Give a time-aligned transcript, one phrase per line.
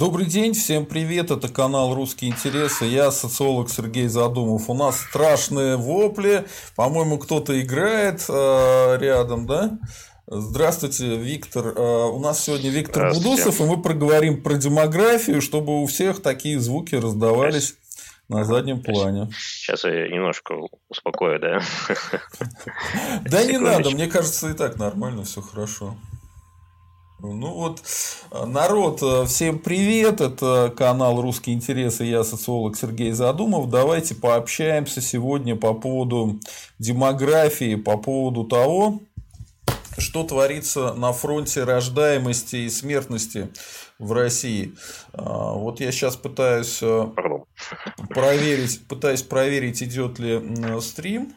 [0.00, 4.70] Добрый день, всем привет, это канал «Русские интересы», я социолог Сергей Задумов.
[4.70, 9.78] У нас страшные вопли, по-моему, кто-то играет э, рядом, да?
[10.26, 11.74] Здравствуйте, Виктор.
[11.76, 16.58] Э, у нас сегодня Виктор Будусов, и мы проговорим про демографию, чтобы у всех такие
[16.58, 17.74] звуки раздавались
[18.30, 19.28] на заднем плане.
[19.36, 20.54] Сейчас я немножко
[20.88, 21.60] успокою, да?
[23.26, 25.94] Да не надо, мне кажется, и так нормально, все хорошо.
[27.22, 27.82] Ну вот,
[28.46, 33.68] народ, всем привет, это канал «Русские интересы», я социолог Сергей Задумов.
[33.68, 36.40] Давайте пообщаемся сегодня по поводу
[36.78, 39.02] демографии, по поводу того,
[39.98, 43.50] что творится на фронте рождаемости и смертности
[43.98, 44.74] в России.
[45.12, 47.06] А, вот я сейчас пытаюсь э,
[48.08, 51.34] проверить, пытаюсь проверить, идет ли стрим.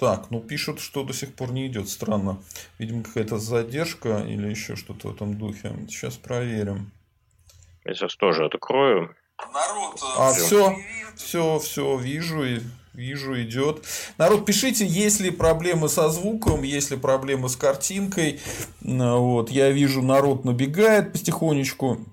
[0.00, 1.90] Так, ну пишут, что до сих пор не идет.
[1.90, 2.42] Странно.
[2.78, 5.74] Видимо, какая-то задержка или еще что-то в этом духе.
[5.90, 6.90] Сейчас проверим.
[7.84, 9.14] Я сейчас тоже открою.
[9.52, 10.74] Народ, а, все,
[11.16, 12.60] все, все, вижу и
[12.94, 13.84] вижу, идет.
[14.16, 18.40] Народ, пишите, есть ли проблемы со звуком, есть ли проблемы с картинкой.
[18.80, 22.06] Вот, я вижу, народ набегает потихонечку.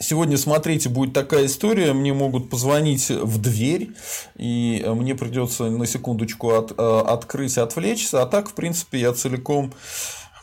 [0.00, 3.92] Сегодня, смотрите, будет такая история, мне могут позвонить в дверь,
[4.36, 9.72] и мне придется на секундочку от, э, открыть, отвлечься, а так, в принципе, я целиком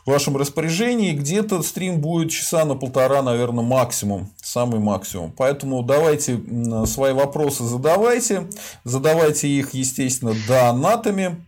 [0.06, 5.32] в вашем распоряжении, где-то стрим будет часа на полтора, наверное, максимум, самый максимум.
[5.38, 6.40] Поэтому давайте
[6.86, 8.50] свои вопросы задавайте,
[8.84, 11.46] задавайте их, естественно, донатами,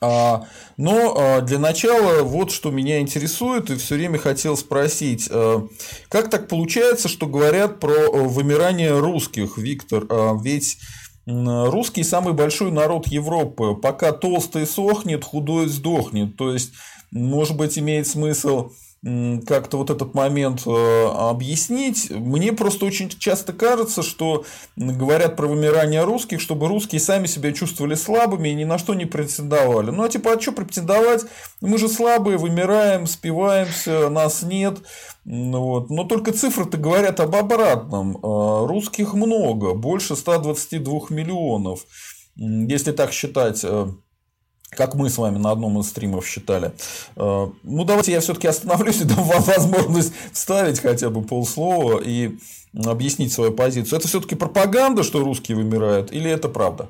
[0.00, 5.66] но а, для начала вот что меня интересует и все время хотел спросить, а,
[6.08, 10.06] как так получается, что говорят про вымирание русских, Виктор,
[10.42, 10.78] ведь
[11.26, 16.72] русский самый большой народ Европы, пока толстый сохнет, худой сдохнет, то есть,
[17.10, 18.70] может быть, имеет смысл
[19.02, 22.10] как-то вот этот момент э, объяснить.
[22.10, 24.44] Мне просто очень часто кажется, что
[24.76, 29.06] говорят про вымирание русских, чтобы русские сами себя чувствовали слабыми и ни на что не
[29.06, 29.90] претендовали.
[29.90, 31.24] Ну а типа, а что претендовать?
[31.62, 34.78] Мы же слабые, вымираем, спиваемся, нас нет.
[35.24, 35.88] Вот.
[35.88, 38.18] Но только цифры-то говорят об обратном.
[38.18, 41.86] Э, русских много, больше 122 миллионов.
[42.36, 43.86] Если так считать э,
[44.70, 46.72] как мы с вами на одном из стримов считали.
[47.16, 52.38] Э, ну, давайте я все-таки остановлюсь и дам вам возможность вставить хотя бы полслова и
[52.86, 53.98] объяснить свою позицию.
[53.98, 56.88] Это все-таки пропаганда, что русские вымирают, или это правда?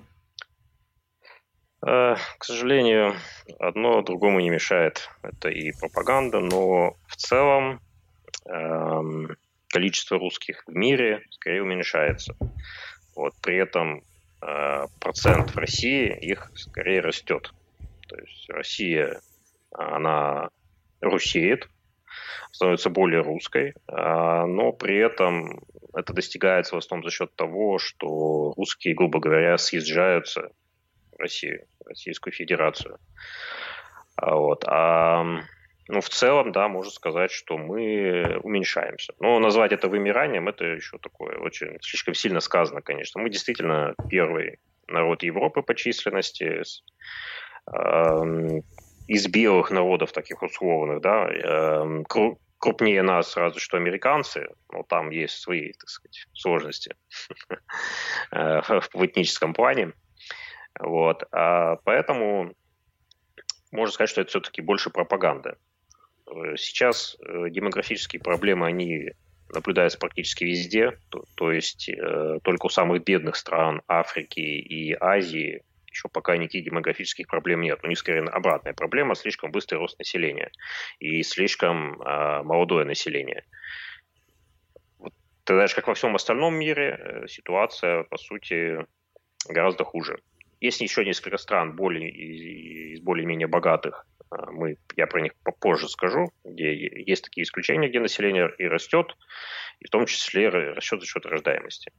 [1.87, 3.15] Э, к сожалению,
[3.59, 5.09] одно другому не мешает.
[5.23, 7.81] Это и пропаганда, но в целом
[8.47, 9.37] эм,
[9.69, 12.37] количество русских в мире скорее уменьшается.
[13.17, 14.03] Вот, при этом
[14.43, 17.53] э, процент в России их скорее растет.
[18.51, 19.21] Россия,
[19.73, 20.51] она
[21.01, 21.69] русеет,
[22.53, 25.63] становится более русской, а, но при этом
[25.95, 30.51] это достигается в основном за счет того, что русские, грубо говоря, съезжаются
[31.13, 32.99] в Россию, в Российскую Федерацию.
[34.17, 34.65] А вот.
[34.67, 35.25] А
[35.89, 39.13] ну, в целом, да, можно сказать, что мы уменьшаемся.
[39.19, 43.21] Но назвать это вымиранием, это еще такое очень слишком сильно сказано, конечно.
[43.21, 46.63] Мы действительно первый народ Европы по численности,
[49.07, 52.05] из белых народов таких условных, да, эм,
[52.61, 56.95] крупнее нас сразу что американцы, но там есть свои, так сказать, сложности
[58.31, 58.61] э,
[58.93, 59.95] в этническом плане.
[60.79, 61.25] Вот.
[61.33, 62.53] А поэтому
[63.73, 65.57] можно сказать, что это все-таки больше пропаганда.
[66.27, 69.11] Э, сейчас э, демографические проблемы, они
[69.49, 71.91] наблюдаются практически везде, то, то есть
[72.45, 77.81] только у самых бедных стран Африки и Азии еще пока никаких демографических проблем нет.
[77.83, 80.51] У них скорее обратная проблема, слишком быстрый рост населения
[80.99, 83.45] и слишком э, молодое население.
[84.99, 85.13] Вот,
[85.45, 88.87] тогда же, как во всем остальном мире, э, ситуация, по сути,
[89.49, 90.21] гораздо хуже.
[90.61, 96.33] Есть еще несколько стран более, из более-менее богатых, а, мы, я про них попозже скажу,
[96.45, 99.17] где есть такие исключения, где население и растет,
[99.81, 101.93] и в том числе растет за счет рождаемости.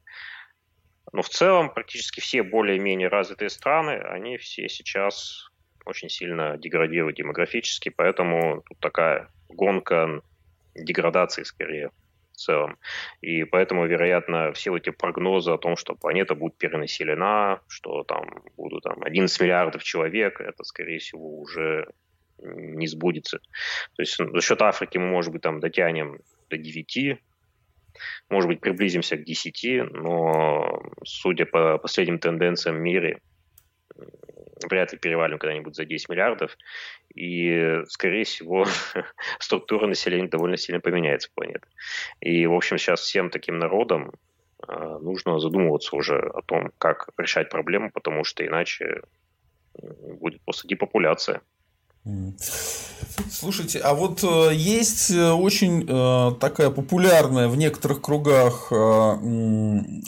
[1.12, 5.50] Но в целом практически все более-менее развитые страны, они все сейчас
[5.84, 10.22] очень сильно деградируют демографически, поэтому тут такая гонка
[10.74, 11.90] деградации скорее
[12.32, 12.78] в целом.
[13.20, 18.84] И поэтому, вероятно, все эти прогнозы о том, что планета будет перенаселена, что там будут
[18.84, 21.88] там, 11 миллиардов человек, это, скорее всего, уже
[22.38, 23.38] не сбудется.
[23.96, 27.18] То есть за счет Африки мы, может быть, там дотянем до 9
[28.30, 33.20] может быть, приблизимся к 10, но судя по последним тенденциям в мире,
[34.68, 36.56] вряд ли перевалим когда-нибудь за 10 миллиардов,
[37.14, 38.66] и, скорее всего,
[39.38, 41.66] структура населения довольно сильно поменяется планеты.
[42.20, 44.12] И, в общем, сейчас всем таким народам
[44.66, 49.02] э, нужно задумываться уже о том, как решать проблему, потому что иначе
[49.74, 51.40] будет просто депопуляция.
[53.30, 58.72] Слушайте, а вот э, есть э, очень э, такая популярная в некоторых кругах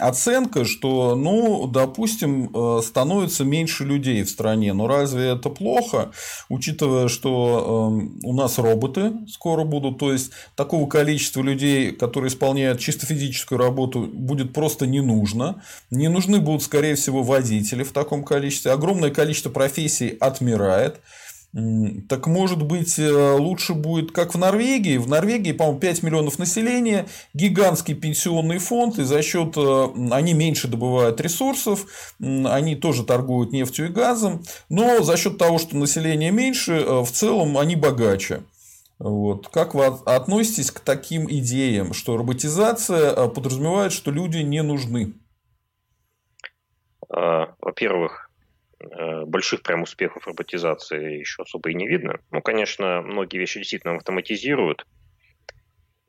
[0.01, 4.73] оценка, что, ну, допустим, становится меньше людей в стране.
[4.73, 6.11] Но разве это плохо,
[6.49, 7.93] учитывая, что
[8.23, 14.09] у нас роботы скоро будут, то есть такого количества людей, которые исполняют чисто физическую работу,
[14.13, 15.63] будет просто не нужно.
[15.91, 18.73] Не нужны будут, скорее всего, водители в таком количестве.
[18.73, 21.01] Огромное количество профессий отмирает.
[22.09, 24.97] Так может быть э, лучше будет, как в Норвегии.
[24.97, 30.67] В Норвегии, по-моему, 5 миллионов населения, гигантский пенсионный фонд, и за счет э, они меньше
[30.67, 31.87] добывают ресурсов,
[32.19, 37.11] они тоже торгуют нефтью и газом, но за счет того, что население меньше, э, в
[37.13, 38.43] целом они богаче.
[38.99, 39.47] Вот.
[39.47, 45.13] Как вы относитесь к таким идеям, что роботизация подразумевает, что люди не нужны?
[47.09, 48.24] А, во-первых,
[49.27, 52.21] больших прям успехов роботизации еще особо и не видно.
[52.31, 54.85] Ну, конечно, многие вещи действительно автоматизируют,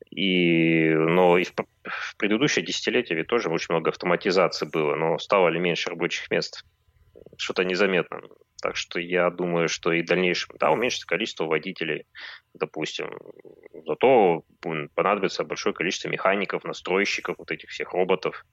[0.09, 5.49] и, но и в, в предыдущее десятилетие ведь тоже очень много автоматизации было, но стало
[5.49, 6.63] ли меньше рабочих мест?
[7.37, 8.21] Что-то незаметно.
[8.61, 12.05] Так что я думаю, что и в дальнейшем, да, уменьшится количество водителей,
[12.53, 13.09] допустим.
[13.85, 14.43] Зато
[14.95, 18.43] понадобится большое количество механиков, настройщиков, вот этих всех роботов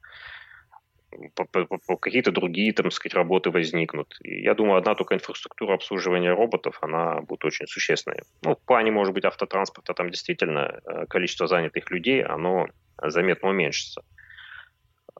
[2.00, 4.16] какие-то другие, там, сказать, работы возникнут.
[4.22, 8.22] И я думаю, одна только инфраструктура обслуживания роботов, она будет очень существенной.
[8.42, 12.68] Ну, в плане, может быть, автотранспорта там действительно э, количество занятых людей, оно
[13.02, 14.02] заметно уменьшится.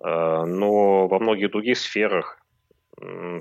[0.01, 2.39] Э, но во многих других сферах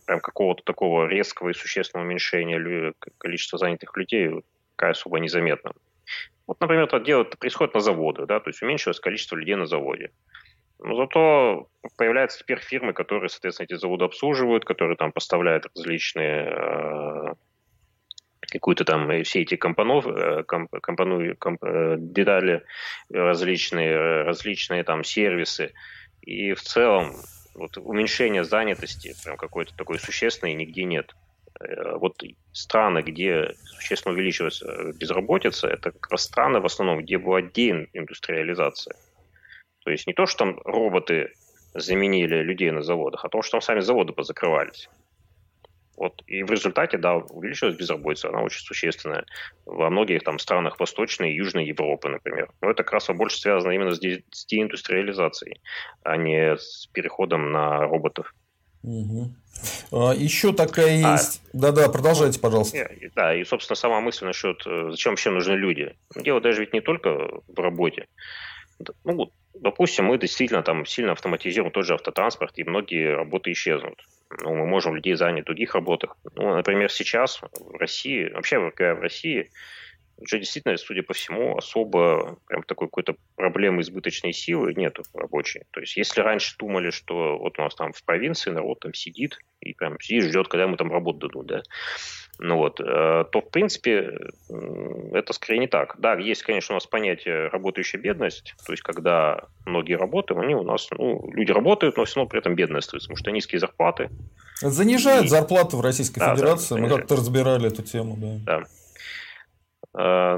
[0.06, 4.44] прям какого-то такого резкого и существенного уменьшения количества занятых людей
[4.76, 5.74] пока особо незаметно.
[6.48, 10.12] Вот, например, это дело происходит на заводах, да, то есть уменьшилось количество людей на заводе.
[10.82, 11.68] Но зато
[11.98, 17.34] появляются теперь фирмы, которые, соответственно, эти заводы обслуживают, которые там поставляют различные э,
[18.40, 22.64] какую-то там все эти компонов, э, комп, компону, комп, э, детали
[23.12, 25.74] различные, различные там сервисы.
[26.22, 27.14] И в целом
[27.54, 31.16] вот уменьшение занятости прям какой-то такой существенной нигде нет.
[31.98, 32.24] Вот
[32.54, 38.96] страны, где существенно увеличивается безработица, это как раз страны в основном, где была деиндустриализация.
[39.84, 41.34] То есть не то, что там роботы
[41.74, 44.90] заменили людей на заводах, а то, что там сами заводы позакрывались.
[46.02, 46.24] Вот.
[46.26, 49.24] И в результате, да, увеличилась безработица, она очень существенная.
[49.66, 52.50] Во многих там странах Восточной и Южной Европы, например.
[52.62, 55.62] Но это как раз больше связано именно с, де- с деиндустриализацией,
[56.04, 58.34] а не с переходом на роботов.
[58.82, 59.30] Угу.
[59.92, 61.42] А, еще такая а, есть.
[61.54, 62.90] Да-да, продолжайте, пожалуйста.
[63.16, 65.96] Да, и, собственно, сама мысль насчет, э, зачем вообще нужны люди.
[66.16, 68.08] Дело даже ведь не только в работе.
[69.04, 74.06] Ну, допустим, мы действительно там сильно автоматизируем тот же автотранспорт, и многие работы исчезнут.
[74.42, 76.18] Ну, мы можем людей занять в других работах.
[76.36, 79.50] Ну, например, сейчас в России, вообще в России,
[80.18, 85.64] уже действительно, судя по всему, особо прям такой какой-то проблемы избыточной силы нету рабочей.
[85.72, 89.38] То есть, если раньше думали, что вот у нас там в провинции народ там сидит
[89.60, 91.64] и прям сидит, ждет, когда ему там работу дадут, да,
[92.44, 92.84] ну вот, э,
[93.32, 94.18] то, в принципе,
[95.14, 95.96] это скорее не так.
[96.00, 100.64] Да, есть, конечно, у нас понятие работающая бедность, то есть, когда многие работают, они у
[100.64, 104.10] нас, ну, люди работают, но все равно при этом бедные остаются, потому что низкие зарплаты.
[104.60, 105.28] Занижают и...
[105.28, 108.66] зарплаты в Российской да, Федерации, да, мы как-то разбирали эту тему, да.
[109.94, 110.38] Да.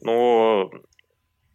[0.00, 0.70] но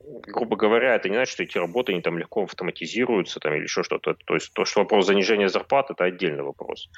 [0.08, 3.84] грубо говоря, это не значит, что эти работы не там легко автоматизируются там, или еще
[3.84, 4.14] что-то.
[4.14, 6.90] То есть то, что вопрос занижения зарплат, это отдельный вопрос.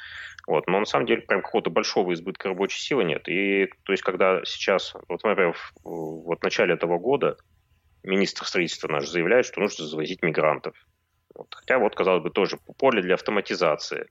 [0.47, 0.67] Вот.
[0.67, 3.27] Но на самом деле прям какого-то большого избытка рабочей силы нет.
[3.27, 7.37] И то есть когда сейчас, вот, например, в, вот в начале этого года
[8.03, 10.75] министр строительства наш заявляет, что нужно завозить мигрантов.
[11.35, 11.53] Вот.
[11.55, 14.07] Хотя вот, казалось бы, тоже поле для автоматизации.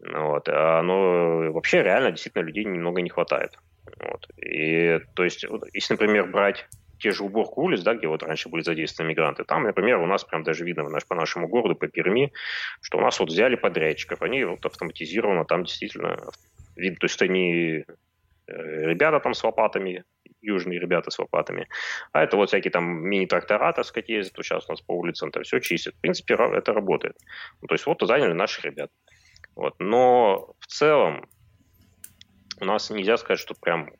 [0.00, 0.48] Вот.
[0.48, 3.58] А оно вообще реально действительно людей немного не хватает.
[4.00, 4.28] Вот.
[4.36, 6.68] И то есть, если, например, брать
[6.98, 10.24] те же уборку улиц, да, где вот раньше были задействованы мигранты, там, например, у нас
[10.24, 12.32] прям даже видно наш, по нашему городу, по Перми,
[12.80, 16.18] что у нас вот взяли подрядчиков, они вот автоматизированно там действительно
[16.76, 17.84] видно, то есть они
[18.46, 20.04] э, ребята там с лопатами,
[20.40, 21.68] южные ребята с лопатами,
[22.12, 25.30] а это вот всякие там мини-трактора, так сказать, ездят, вот сейчас у нас по улицам
[25.30, 25.94] там все чистят.
[25.94, 27.16] В принципе, это работает.
[27.60, 28.92] Ну, то есть вот заняли наши ребята.
[29.56, 29.74] Вот.
[29.80, 31.28] Но в целом
[32.60, 33.90] у нас нельзя сказать, что прям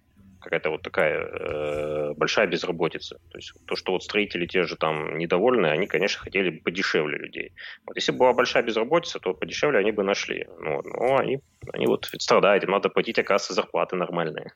[0.40, 3.16] какая-то вот такая э, большая безработица.
[3.30, 7.18] То есть то, что вот строители те же там недовольны, они, конечно, хотели бы подешевле
[7.18, 7.52] людей.
[7.86, 10.46] Вот если бы была большая безработица, то подешевле они бы нашли.
[10.60, 11.40] Ну, но они,
[11.72, 14.52] они вот страдают, им надо платить, оказывается, зарплаты нормальные.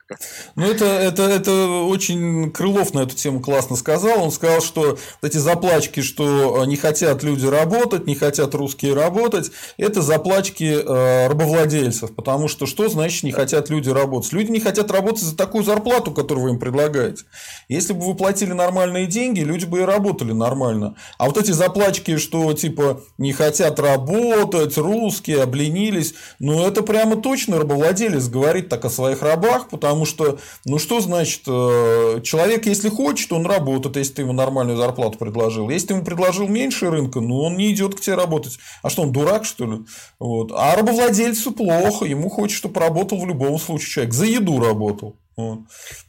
[0.55, 1.51] Ну, это, это, это
[1.83, 4.23] очень Крылов на эту тему классно сказал.
[4.23, 10.01] Он сказал, что эти заплачки, что не хотят люди работать, не хотят русские работать, это
[10.01, 12.15] заплачки э, рабовладельцев.
[12.15, 14.31] Потому что что значит не хотят люди работать?
[14.33, 15.72] Люди не хотят работать за такую зарплату,
[16.11, 17.23] которую вы им предлагаете.
[17.69, 20.95] Если бы вы платили нормальные деньги, люди бы и работали нормально.
[21.17, 27.59] А вот эти заплачки, что типа не хотят работать, русские обленились, ну это прямо точно
[27.59, 33.31] рабовладелец говорит так о своих рабах, потому что, ну что значит, э, человек, если хочет,
[33.31, 35.69] он работает, если ты ему нормальную зарплату предложил.
[35.69, 38.59] Если ты ему предложил меньше рынка, ну он не идет к тебе работать.
[38.81, 39.79] А что, он дурак, что ли?
[40.19, 40.51] Вот.
[40.53, 44.13] А рабовладельцу плохо, ему хочет, чтобы работал в любом случае человек.
[44.13, 45.17] За еду работал.
[45.35, 45.59] Вот.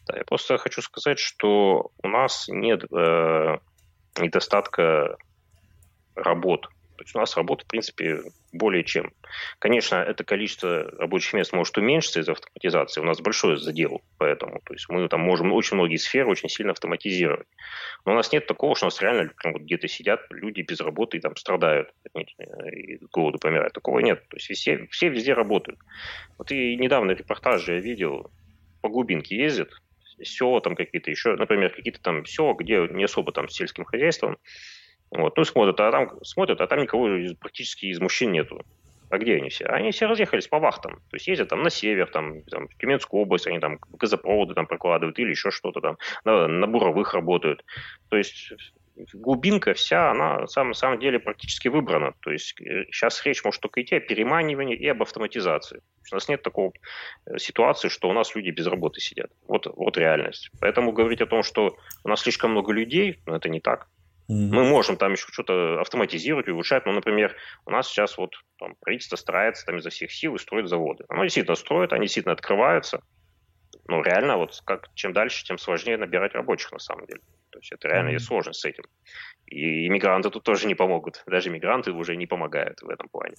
[0.06, 3.58] Да, я просто хочу сказать, что у нас нет э,
[4.18, 5.16] недостатка
[6.14, 6.68] работ.
[6.96, 8.20] То есть у нас работа, в принципе,
[8.52, 9.12] более чем.
[9.58, 13.00] Конечно, это количество рабочих мест может уменьшиться из-за автоматизации.
[13.00, 14.60] У нас большой задел поэтому.
[14.64, 17.48] То есть мы там можем очень многие сферы очень сильно автоматизировать.
[18.04, 21.16] Но у нас нет такого, что у нас реально вот где-то сидят люди без работы
[21.16, 23.74] и там страдают и голоду помирают.
[23.74, 24.28] Такого нет.
[24.28, 25.80] То есть все, все везде работают.
[26.38, 28.30] Вот и недавно репортажи я видел,
[28.84, 29.70] по глубинке ездят,
[30.22, 34.36] села там какие-то еще, например, какие-то там села, где не особо там с сельским хозяйством,
[35.10, 37.08] вот, ну, смотрят, а там, смотрят, а там никого
[37.40, 38.60] практически из мужчин нету.
[39.08, 39.64] А где они все?
[39.64, 40.96] Они все разъехались по вахтам.
[40.96, 44.66] То есть ездят там на север, там, там в Тюменскую область, они там газопроводы там
[44.66, 47.64] прокладывают или еще что-то там, на, на буровых работают.
[48.10, 48.52] То есть
[49.12, 52.14] глубинка вся, она на самом, самом деле практически выбрана.
[52.20, 55.82] То есть сейчас э, речь может только идти о переманивании и об автоматизации.
[56.10, 56.70] У нас нет такой
[57.26, 59.30] э, ситуации, что у нас люди без работы сидят.
[59.46, 60.50] Вот, вот реальность.
[60.60, 63.88] Поэтому говорить о том, что у нас слишком много людей, ну, это не так.
[64.30, 64.48] Mm-hmm.
[64.52, 66.86] Мы можем там еще что-то автоматизировать, улучшать.
[66.86, 67.36] Ну, например,
[67.66, 71.04] у нас сейчас вот там, правительство старается там изо всех сил и строит заводы.
[71.08, 73.02] Оно действительно строит, они действительно открываются.
[73.86, 77.20] Но реально вот как, чем дальше, тем сложнее набирать рабочих на самом деле.
[77.54, 78.82] То есть это реально есть сложность с этим.
[79.46, 81.22] И иммигранты тут тоже не помогут.
[81.24, 83.36] Даже иммигранты уже не помогают в этом плане.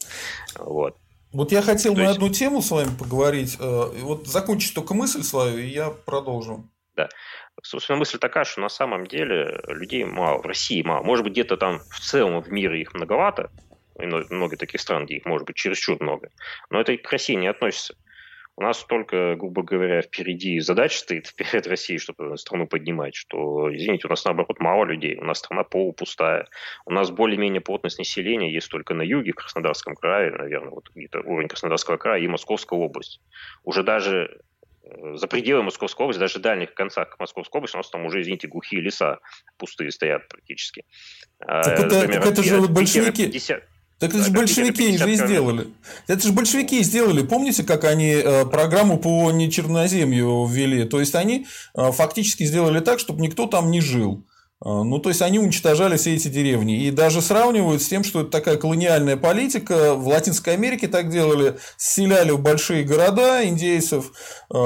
[0.58, 0.96] Вот.
[1.34, 2.16] Вот я хотел То на есть...
[2.16, 3.58] одну тему с вами поговорить.
[3.60, 6.72] Э, вот закончить только мысль свою, и я продолжу.
[6.96, 7.10] Да.
[7.62, 11.04] Собственно, мысль такая, что на самом деле людей мало, в России мало.
[11.04, 13.52] Может быть, где-то там в целом в мире их многовато,
[13.98, 16.30] много таких стран, где их может быть чересчур много,
[16.70, 17.96] но это к России не относится.
[18.58, 24.08] У нас только, грубо говоря, впереди задача стоит перед Россией, чтобы страну поднимать, что, извините,
[24.08, 26.48] у нас наоборот мало людей, у нас страна полупустая,
[26.86, 31.20] у нас более-менее плотность населения есть только на юге, в Краснодарском крае, наверное, вот где-то
[31.20, 33.20] уровень Краснодарского края и Московской области.
[33.66, 34.40] Уже даже
[34.84, 38.22] э, за пределы Московской области, даже в дальних концах Московской области, у нас там уже,
[38.22, 39.20] извините, глухие леса
[39.58, 40.86] пустые стоят практически.
[41.40, 43.26] Так это, Например, так это же большевики...
[43.26, 43.64] 50,
[44.00, 45.68] так это же большевики же и сделали.
[46.08, 47.24] Это же большевики сделали.
[47.24, 50.84] Помните, как они э, программу по нечерноземью ввели?
[50.84, 51.48] То есть они
[51.78, 54.26] э, фактически сделали так, чтобы никто там не жил.
[54.66, 56.84] Э, ну, то есть они уничтожали все эти деревни.
[56.84, 59.94] И даже сравнивают с тем, что это такая колониальная политика.
[59.94, 61.56] В Латинской Америке так делали.
[61.78, 64.12] Селяли в большие города индейцев,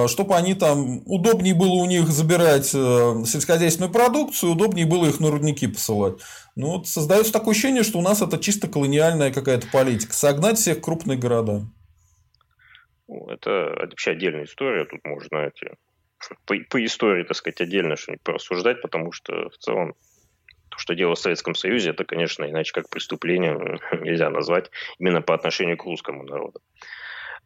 [0.08, 5.68] чтобы они там удобнее было у них забирать сельскохозяйственную продукцию, удобнее было их на рудники
[5.68, 6.16] посылать.
[6.60, 10.12] Ну, вот создается такое ощущение, что у нас это чисто колониальная какая-то политика.
[10.12, 11.62] Согнать всех крупные города.
[13.08, 14.84] Это вообще отдельная история.
[14.84, 15.78] Тут можно, знаете,
[16.46, 19.94] по, по истории, так сказать, отдельно что-нибудь порассуждать, потому что в целом
[20.68, 25.34] то, что дело в Советском Союзе, это, конечно, иначе как преступление нельзя назвать именно по
[25.34, 26.60] отношению к русскому народу.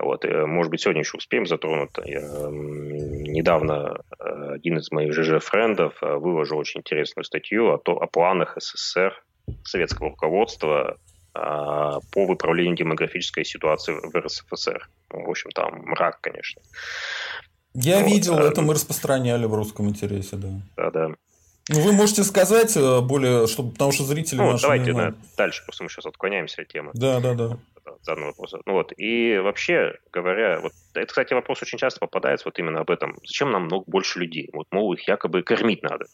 [0.03, 1.91] Вот, э, может быть, сегодня еще успеем затронуть.
[2.05, 8.07] Я, недавно э, один из моих ЖЖ-френдов э, выложил очень интересную статью о, то, о
[8.07, 9.13] планах СССР,
[9.63, 10.97] советского руководства
[11.33, 14.87] по выправлению демографической ситуации в РСФСР.
[15.09, 16.61] В общем, там мрак, конечно.
[17.73, 18.43] Я вот, видел, а...
[18.43, 20.49] это мы распространяли в русском интересе, да.
[20.77, 21.07] Да, да.
[21.69, 25.17] Ну, вы можете сказать более, чтобы, потому что зрители ну, наши давайте не знают.
[25.35, 26.91] дальше, просто мы сейчас отклоняемся от темы.
[26.93, 27.57] Да, да, да
[28.03, 28.59] заданного вопроса.
[28.65, 32.89] Ну вот, и вообще говоря, вот это, кстати, вопрос очень часто попадается вот именно об
[32.89, 33.17] этом.
[33.23, 34.49] Зачем нам много больше людей?
[34.53, 36.05] Вот, мол, их якобы кормить надо.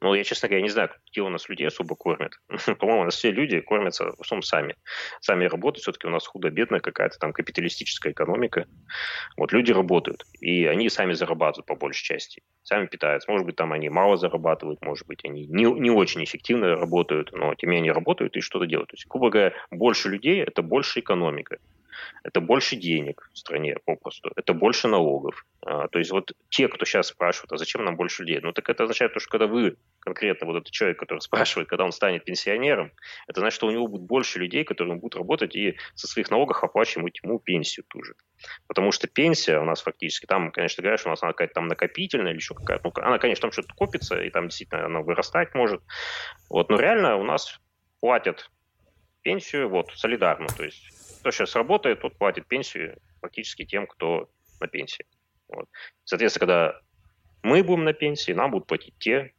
[0.00, 2.34] Ну, я, честно говоря, не знаю, где у нас людей особо кормят.
[2.78, 4.76] По-моему, у нас все люди кормятся в основном сами.
[5.20, 8.66] Сами работают, все-таки у нас худо-бедная какая-то там капиталистическая экономика.
[9.36, 12.42] Вот люди работают, и они сами зарабатывают по большей части.
[12.62, 13.30] Сами питаются.
[13.30, 17.54] Может быть, там они мало зарабатывают, может быть, они не, не очень эффективно работают, но
[17.56, 18.90] тем не менее работают и что-то делают.
[18.90, 21.58] То есть, грубо говоря, больше людей– это больше экономика.
[22.22, 25.46] Это больше денег в стране попросту, это больше налогов.
[25.62, 28.40] А, то есть вот те, кто сейчас спрашивают, а зачем нам больше людей?
[28.42, 31.92] Ну так это означает, что когда вы, конкретно вот этот человек, который спрашивает, когда он
[31.92, 32.92] станет пенсионером,
[33.26, 36.62] это значит, что у него будет больше людей, которые будут работать и со своих налогов
[36.62, 38.14] оплачивать ему пенсию ту же.
[38.66, 41.68] Потому что пенсия у нас фактически, там, конечно, говорят, что у нас она какая-то там
[41.68, 45.54] накопительная или еще какая-то, ну, она, конечно, там что-то копится, и там действительно она вырастать
[45.54, 45.82] может.
[46.48, 47.60] Вот, но реально у нас
[48.00, 48.50] платят
[49.22, 54.28] пенсию вот солидарно, то есть кто сейчас работает, тот платит пенсию фактически тем, кто
[54.60, 55.04] на пенсии.
[55.48, 55.66] Вот.
[56.04, 56.80] Соответственно, когда
[57.42, 59.32] мы будем на пенсии, нам будут платить те,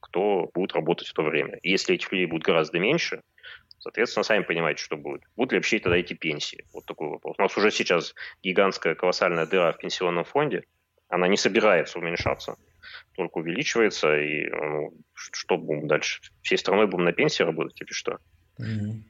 [0.00, 1.58] кто будет работать в то время.
[1.62, 3.22] И если этих людей будет гораздо меньше,
[3.78, 5.22] соответственно, сами понимаете, что будет.
[5.36, 6.64] Будут ли вообще тогда эти пенсии?
[6.72, 7.36] Вот такой вопрос.
[7.38, 10.64] У нас уже сейчас гигантская колоссальная дыра в пенсионном фонде.
[11.08, 12.56] Она не собирается уменьшаться,
[13.14, 14.16] только увеличивается.
[14.18, 16.20] И ну, что будем дальше?
[16.42, 18.18] Всей страной будем на пенсии работать или что?
[18.58, 19.02] Ну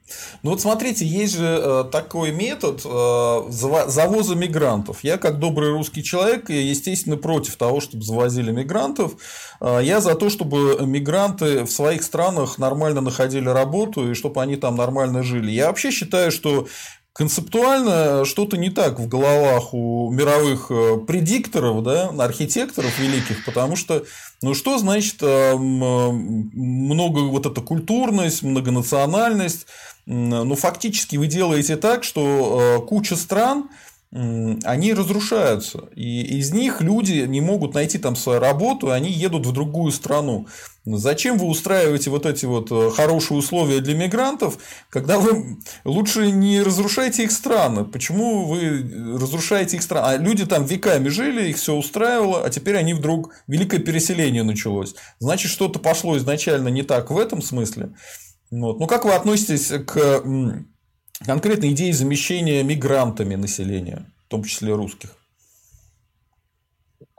[0.43, 5.05] вот смотрите, есть же э, такой метод э, завоза мигрантов.
[5.05, 9.13] Я как добрый русский человек, естественно, против того, чтобы завозили мигрантов.
[9.61, 14.57] Э, я за то, чтобы мигранты в своих странах нормально находили работу и чтобы они
[14.57, 15.49] там нормально жили.
[15.49, 16.67] Я вообще считаю, что
[17.17, 24.05] концептуально что-то не так в головах у мировых э, предикторов, да, архитекторов великих, потому что,
[24.43, 29.65] ну что значит э, много вот эта культурность, многонациональность,
[30.05, 33.69] ну фактически вы делаете так, что э, куча стран,
[34.11, 35.89] они разрушаются.
[35.93, 39.91] И из них люди не могут найти там свою работу, и они едут в другую
[39.91, 40.47] страну.
[40.85, 44.57] Зачем вы устраиваете вот эти вот э, хорошие условия для мигрантов,
[44.89, 47.83] когда вы лучше не разрушайте их страны?
[47.83, 50.05] Почему вы разрушаете их страны?
[50.07, 54.95] А люди там веками жили, их все устраивало, а теперь они вдруг великое переселение началось.
[55.19, 57.91] Значит, что-то пошло изначально не так в этом смысле.
[58.49, 58.79] Вот.
[58.79, 60.23] Ну, как вы относитесь к
[61.25, 65.15] конкретной идеи замещения мигрантами населения, в том числе русских?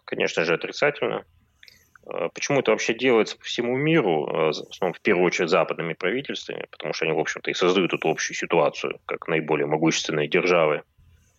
[0.04, 1.24] Конечно же, отрицательно.
[2.06, 5.92] А почему это вообще делается по всему миру, а, в основном, в первую очередь, западными
[5.92, 10.82] правительствами, потому что они, в общем-то, и создают эту общую ситуацию, как наиболее могущественные державы.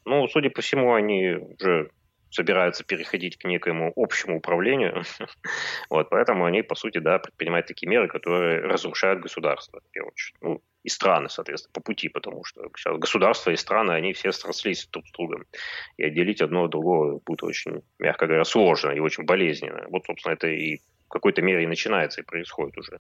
[0.06, 1.90] Ну, судя по всему, они уже
[2.30, 5.04] собираются переходить к некоему общему управлению.
[5.90, 9.82] вот, поэтому они, по сути, да, предпринимают такие меры, которые разрушают государство.
[10.42, 14.88] Ну, и страны, соответственно, по пути, потому что сейчас государства и страны, они все срослись
[14.88, 15.46] друг с другом.
[15.98, 19.86] И отделить одно от другого будет очень, мягко говоря, сложно и очень болезненно.
[19.90, 23.00] Вот, собственно, это и в какой-то мере и начинается, и происходит уже.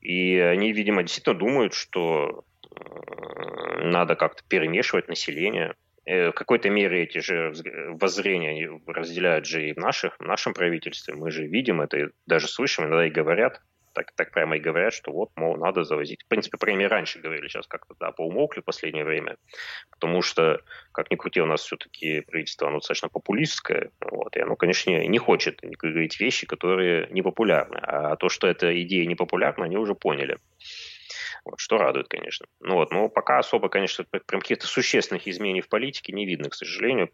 [0.00, 5.74] И они, видимо, действительно думают, что э, надо как-то перемешивать население.
[6.06, 7.52] Э, в какой-то мере эти же
[8.00, 11.14] воззрения разделяют же и в, наших, в нашем правительстве.
[11.14, 13.60] Мы же видим это, даже слышим, иногда и говорят
[13.92, 16.22] так, так прямо и говорят, что вот, мол, надо завозить.
[16.24, 19.36] В принципе, крайней мере, раньше говорили, сейчас как-то, да, поумолкли в последнее время,
[19.90, 20.60] потому что,
[20.92, 25.18] как ни крути, у нас все-таки правительство, оно достаточно популистское, вот, и оно, конечно, не
[25.18, 30.38] хочет говорить вещи, которые непопулярны, а то, что эта идея непопулярна, они уже поняли.
[31.44, 32.46] Вот, что радует, конечно.
[32.60, 36.54] Ну вот, но пока особо, конечно, прям каких-то существенных изменений в политике не видно, к
[36.54, 37.10] сожалению.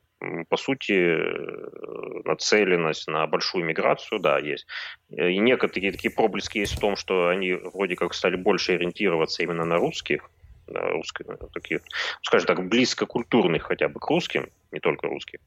[0.49, 4.67] По сути, э, нацеленность на большую миграцию, да, есть.
[5.11, 9.65] И некоторые такие проблески есть в том, что они вроде как стали больше ориентироваться именно
[9.65, 10.31] на русских,
[10.67, 11.81] русских, таких,
[12.23, 15.39] скажем так, близко культурных хотя бы к русским, не только русских.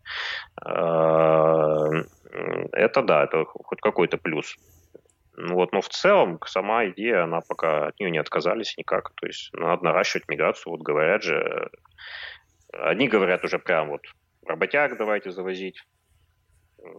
[0.62, 1.90] А,
[2.72, 4.56] это да, это хоть какой-то плюс.
[5.42, 9.14] Ну вот, но в целом сама идея, она пока от нее не отказались никак.
[9.16, 10.72] То есть надо наращивать миграцию.
[10.72, 11.70] Вот говорят же,
[12.74, 14.02] одни говорят уже прям вот
[14.46, 15.82] работяг давайте завозить,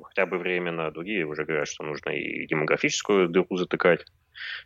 [0.05, 4.07] хотя бы временно, другие уже говорят, что нужно и демографическую дыру затыкать,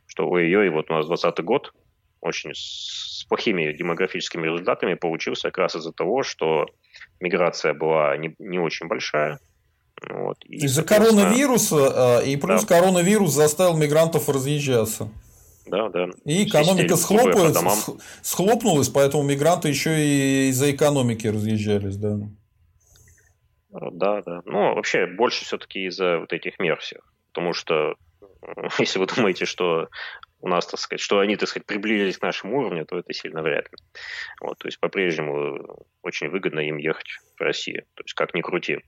[0.07, 1.73] что ой-ой, вот у нас 20 год
[2.21, 6.67] очень с плохими демографическими результатами получился как раз из-за того, что
[7.19, 9.41] миграция была не, не очень большая,
[10.11, 10.37] вот.
[10.45, 12.81] Из-за коронавируса, э, и плюс да.
[12.81, 15.09] коронавирус заставил мигрантов разъезжаться.
[15.67, 16.09] Да, да.
[16.25, 22.19] И экономика схлопывается, схлопнулась, поэтому мигранты еще и из-за экономики разъезжались, да.
[23.71, 24.43] Да, да.
[24.45, 27.01] Ну, вообще, больше все-таки из-за вот этих мер всех.
[27.33, 27.95] Потому что,
[28.79, 29.89] если вы думаете, что
[30.41, 33.43] у нас, так сказать, что они, так сказать, приблизились к нашему уровню, то это сильно
[33.43, 33.79] вряд ли.
[34.41, 37.85] Вот, то есть, по-прежнему очень выгодно им ехать в Россию.
[37.95, 38.79] То есть, как ни крути.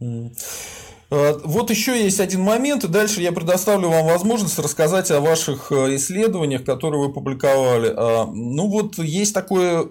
[0.00, 5.70] А, вот еще есть один момент, и дальше я предоставлю вам возможность рассказать о ваших
[5.70, 7.92] э, исследованиях, которые вы публиковали.
[7.96, 9.86] А, ну вот есть такое э,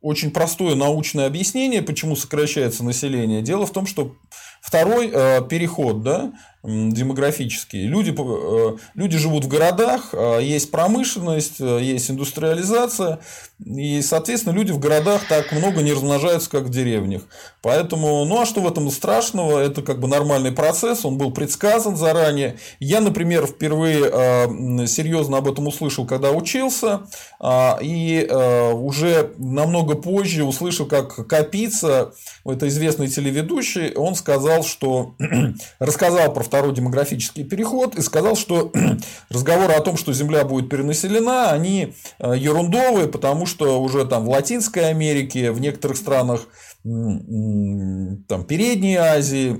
[0.00, 3.42] очень простое научное объяснение, почему сокращается население.
[3.42, 4.14] Дело в том, что
[4.62, 6.32] второй э, переход, да,
[6.64, 7.86] демографические.
[7.86, 13.20] Люди, э, люди живут в городах, а есть промышленность, э, есть индустриализация,
[13.64, 17.22] и, соответственно, люди в городах так много не размножаются, как в деревнях.
[17.62, 19.60] Поэтому, ну а что в этом страшного?
[19.60, 22.56] Это как бы нормальный процесс, он был предсказан заранее.
[22.80, 27.02] Я, например, впервые э, серьезно об этом услышал, когда учился,
[27.40, 32.12] а, и уже намного позже услышал, как Капица,
[32.44, 35.14] это известный телеведущий, он сказал, что
[35.78, 38.72] рассказал про второй демографический переход и сказал, что
[39.30, 44.30] разговоры о том, что Земля будет перенаселена, они э, ерундовые, потому что уже там в
[44.30, 46.48] Латинской Америке, в некоторых странах
[46.82, 49.56] там, Передней Азии,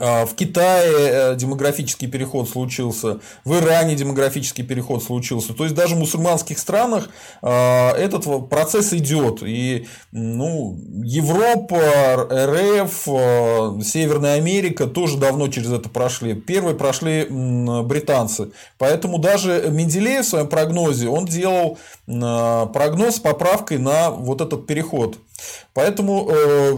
[0.00, 5.52] в Китае э, демографический переход случился, в Иране демографический переход случился.
[5.52, 7.10] То есть даже в мусульманских странах
[7.42, 9.42] а, этот процесс идет.
[9.42, 16.34] И ну, Европа, РФ, а, Северная Америка тоже давно через это прошли.
[16.34, 18.52] Первые прошли британцы.
[18.78, 25.18] Поэтому даже Менделеев в своем прогнозе он делал прогноз с поправкой на вот этот переход.
[25.74, 26.76] Поэтому э,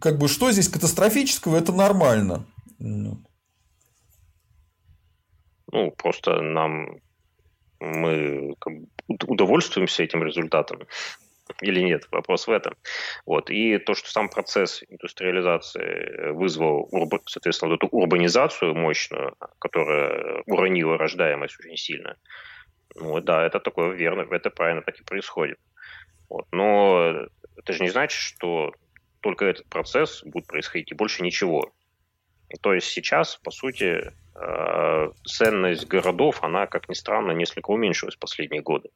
[0.00, 2.44] как бы что здесь катастрофического, это нормально.
[5.72, 7.00] Ну, просто нам
[7.80, 8.54] мы
[9.08, 10.80] удовольствуемся этим результатом
[11.60, 12.74] или нет, вопрос в этом.
[13.26, 13.50] Вот.
[13.50, 16.88] И то, что сам процесс индустриализации вызвал,
[17.26, 22.16] соответственно, эту урбанизацию мощную, которая уронила рождаемость очень сильно,
[22.94, 25.58] ну да, это такое верно, это правильно так и происходит.
[26.28, 26.46] Вот.
[26.52, 28.72] Но это же не значит, что
[29.20, 31.72] только этот процесс будет происходить и больше ничего.
[32.60, 38.18] То есть сейчас, по сути, э, ценность городов, она, как ни странно, несколько уменьшилась в
[38.18, 38.90] последние годы.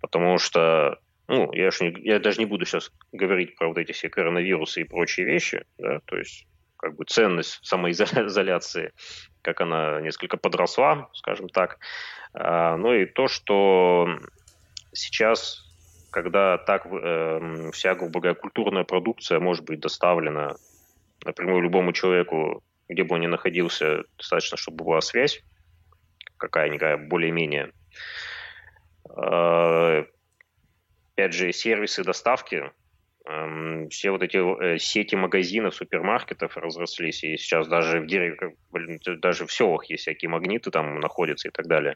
[0.00, 4.08] Потому что, ну, я, не, я даже не буду сейчас говорить про вот эти все
[4.08, 8.92] коронавирусы и прочие вещи, да, то есть как бы ценность самоизоляции,
[9.42, 11.78] как она несколько подросла, скажем так.
[12.34, 14.06] А, ну и то, что
[14.92, 15.64] сейчас,
[16.10, 20.56] когда так э, вся, грубо говоря, культурная продукция может быть доставлена
[21.26, 25.42] напрямую любому человеку, где бы он ни находился, достаточно, чтобы была связь
[26.38, 27.72] какая-никакая, более-менее.
[29.08, 30.04] А,
[31.14, 32.70] опять же, сервисы доставки,
[33.26, 38.36] эм, все вот эти э, сети магазинов, супермаркетов разрослись, и сейчас даже в дереве,
[39.18, 41.94] даже в селах есть всякие магниты там находятся и так далее.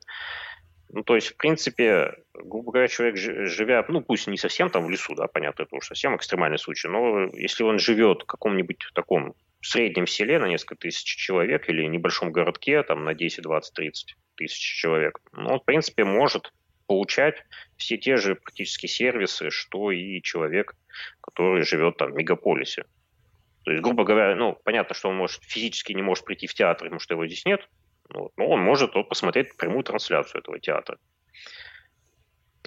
[0.93, 4.91] Ну, то есть, в принципе, грубо говоря, человек, живя, ну, пусть не совсем там в
[4.91, 9.35] лесу, да, понятно, это уж совсем экстремальный случай, но если он живет в каком-нибудь таком
[9.63, 14.81] среднем селе на несколько тысяч человек или небольшом городке там на 10, 20, 30 тысяч
[14.81, 16.53] человек, ну, он, в принципе, может
[16.89, 17.45] получать
[17.77, 20.75] все те же практически сервисы, что и человек,
[21.21, 22.85] который живет там в мегаполисе.
[23.63, 26.87] То есть, грубо говоря, ну, понятно, что он может физически не может прийти в театр,
[26.87, 27.69] потому что его здесь нет,
[28.13, 28.33] вот.
[28.37, 30.99] Но он может вот, посмотреть прямую трансляцию этого театра.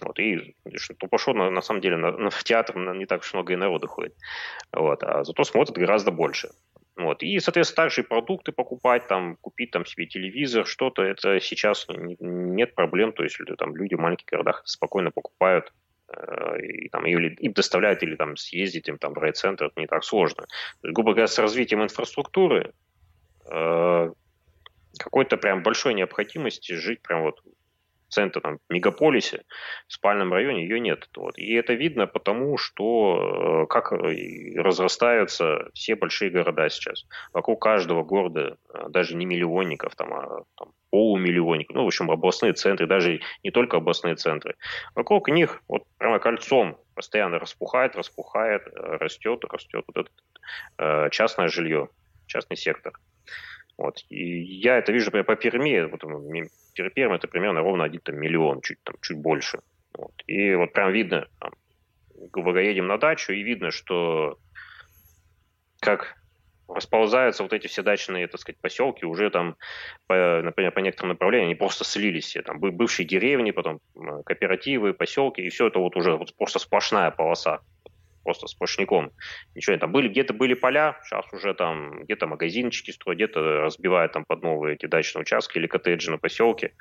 [0.01, 3.33] Вот, и что пошел, на, на самом деле, на, на, в театр не так уж
[3.33, 4.15] много и народу ходит.
[4.71, 6.49] Вот, а зато смотрит гораздо больше.
[6.95, 7.23] Вот.
[7.23, 13.13] И, соответственно, и продукты покупать, там, купить там себе телевизор, что-то, это сейчас нет проблем,
[13.13, 15.73] то есть там люди в маленьких городах спокойно покупают
[16.09, 19.87] э, и, там, или им доставляют, или там съездить им там в райцентр, это не
[19.87, 20.45] так сложно.
[20.87, 22.73] есть, грубо говоря, с развитием инфраструктуры
[23.49, 24.11] э,
[24.97, 27.41] какой-то прям большой необходимости жить прям вот
[28.13, 29.43] в центре, там, мегаполисе,
[29.87, 31.09] в спальном районе, ее нет.
[31.17, 31.37] Вот.
[31.37, 37.05] И это видно потому, что э, как разрастаются все большие города сейчас.
[37.33, 42.53] Вокруг каждого города, э, даже не миллионников, там, а там, полумиллионников, ну, в общем, областные
[42.53, 44.55] центры, даже не только областные центры.
[44.93, 50.05] Вокруг них вот прямо кольцом постоянно распухает, распухает, э, растет, растет вот
[50.77, 51.89] это частное жилье,
[52.27, 52.93] частный сектор.
[53.77, 54.03] Вот.
[54.09, 55.89] И я это вижу например, по Перми.
[55.89, 59.59] Вот, Перми это примерно ровно один там, миллион, чуть, там, чуть больше.
[59.97, 60.13] Вот.
[60.27, 61.51] И вот прям видно, там,
[62.31, 64.37] грубо едем на дачу, и видно, что
[65.79, 66.15] как
[66.67, 69.57] расползаются вот эти все дачные, так сказать, поселки уже там,
[70.07, 73.79] по, например, по некоторым направлениям, они просто слились все, там бывшие деревни, потом
[74.25, 77.61] кооперативы, поселки, и все это вот уже вот просто сплошная полоса
[78.23, 79.11] просто сплошняком.
[79.55, 84.25] Ничего, там были, где-то были поля, сейчас уже там где-то магазинчики строят, где-то разбивают там
[84.25, 86.73] под новые эти дачные участки или коттеджи на поселке.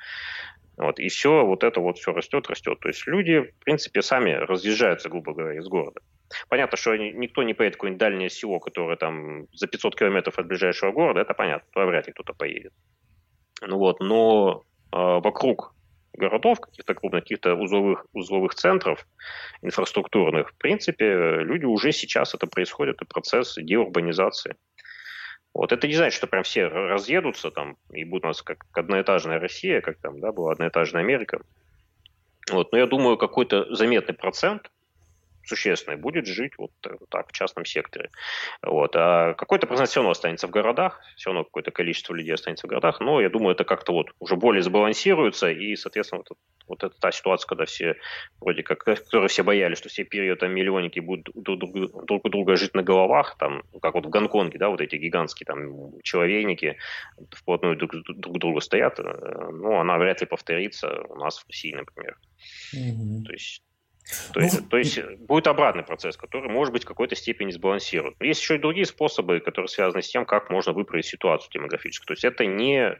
[0.75, 2.79] Вот, и все, вот это вот все растет, растет.
[2.79, 6.01] То есть люди, в принципе, сами разъезжаются, грубо говоря, из города.
[6.49, 10.47] Понятно, что никто не поедет в какое-нибудь дальнее село, которое там за 500 километров от
[10.47, 12.73] ближайшего города, это понятно, то вряд ли кто-то поедет.
[13.61, 15.75] Ну вот, но э, вокруг
[16.13, 19.07] городов, каких-то крупных, каких-то узловых, узловых центров
[19.61, 24.55] инфраструктурных, в принципе, люди уже сейчас это происходит, это процесс деурбанизации.
[25.53, 29.39] Вот это не значит, что прям все разъедутся там и будут у нас как одноэтажная
[29.39, 31.41] Россия, как там, да, была одноэтажная Америка.
[32.51, 34.71] Вот, но я думаю, какой-то заметный процент
[35.45, 36.71] существенный будет жить вот
[37.09, 38.09] так в частном секторе.
[38.61, 38.95] Вот.
[38.95, 42.69] А какой-то процент все равно останется в городах, все равно какое-то количество людей останется в
[42.69, 46.99] городах, но я думаю, это как-то вот уже более сбалансируется, и, соответственно, вот, вот это
[46.99, 47.95] та ситуация, когда все
[48.39, 52.29] вроде как, которые все боялись, что все периоды там миллионники будут друг, друг, друг у
[52.29, 56.77] друга жить на головах, там, как вот в Гонконге, да, вот эти гигантские там человейники
[57.31, 61.73] вплотную друг, друг друга стоят, э, ну, она вряд ли повторится у нас в России,
[61.73, 62.17] например.
[62.75, 63.23] Mm-hmm.
[63.25, 63.63] То есть
[64.33, 68.19] то, ну, есть, то есть будет обратный процесс, который, может быть, в какой-то степени сбалансирует.
[68.19, 72.07] Но есть еще и другие способы, которые связаны с тем, как можно выправить ситуацию демографическую.
[72.07, 72.99] То есть это не,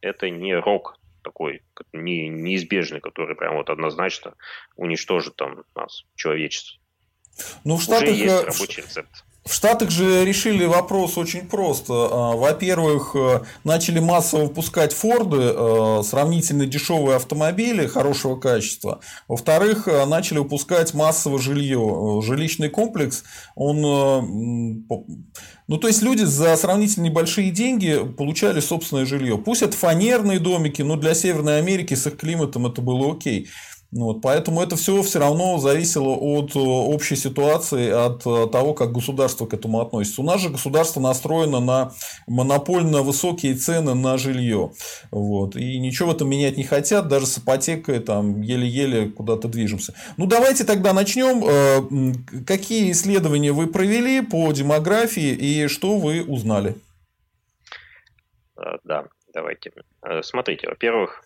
[0.00, 4.34] это не рок такой не, неизбежный, который прям вот однозначно
[4.76, 6.78] уничтожит там нас, человечество.
[7.64, 9.24] Ну, в Штатах, Уже есть рабочий рецепт.
[9.46, 11.92] В Штатах же решили вопрос очень просто.
[11.92, 18.98] А, во-первых, э, начали массово выпускать Форды, э, сравнительно дешевые автомобили хорошего качества.
[19.28, 22.20] Во-вторых, э, начали выпускать массово жилье.
[22.24, 23.22] Жилищный комплекс,
[23.54, 23.82] он...
[25.68, 29.36] Ну, то есть, люди за сравнительно небольшие деньги получали собственное жилье.
[29.38, 33.48] Пусть это фанерные домики, но для Северной Америки с их климатом это было окей.
[33.92, 38.92] Вот, поэтому это все все равно зависело от э, общей ситуации, от э, того, как
[38.92, 40.22] государство к этому относится.
[40.22, 41.92] У нас же государство настроено на
[42.26, 44.72] монопольно высокие цены на жилье.
[45.12, 49.94] Вот, и ничего в этом менять не хотят, даже с ипотекой там еле-еле куда-то движемся.
[50.16, 51.44] Ну, давайте тогда начнем.
[51.44, 56.74] Э, какие исследования вы провели по демографии и что вы узнали?
[58.84, 59.72] Да, давайте.
[60.22, 61.24] Смотрите, во-первых,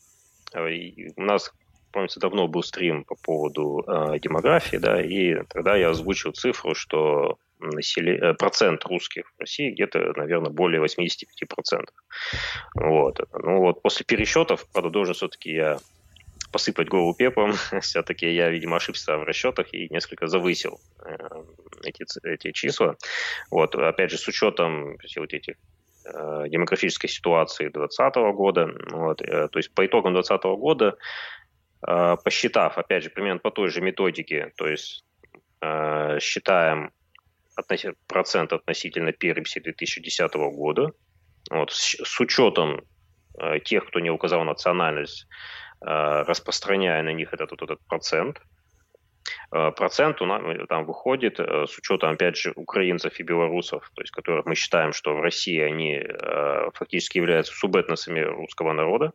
[0.55, 1.53] у нас
[1.93, 7.39] помните, давно был стрим по поводу э, демографии, да, и тогда я озвучил цифру, что
[7.61, 8.17] населе...
[8.19, 11.85] Э, процент русских в России где-то, наверное, более 85%.
[12.75, 13.21] Вот.
[13.33, 15.79] Ну вот после пересчетов, правда, должен все-таки я
[16.53, 17.53] посыпать голову пеплом.
[17.81, 21.17] Все-таки я, видимо, ошибся в расчетах и несколько завысил э,
[21.85, 22.97] эти, эти числа.
[23.51, 25.55] Вот, опять же, с учетом вот этих
[26.05, 28.69] э, демографической ситуации 2020 года.
[28.91, 30.97] Вот, э, то есть по итогам 2020 года
[31.81, 35.05] посчитав, опять же, примерно по той же методике, то есть
[35.63, 36.91] э, считаем
[38.07, 40.93] процент относительно переписи 2010 года,
[41.51, 42.83] вот, с, учетом
[43.39, 45.27] э, тех, кто не указал национальность,
[45.83, 48.43] распространяя на них этот, вот этот процент,
[49.51, 54.45] процент у нас там выходит с учетом, опять же, украинцев и белорусов, то есть которых
[54.45, 56.03] мы считаем, что в России они
[56.75, 59.13] фактически являются субэтносами русского народа,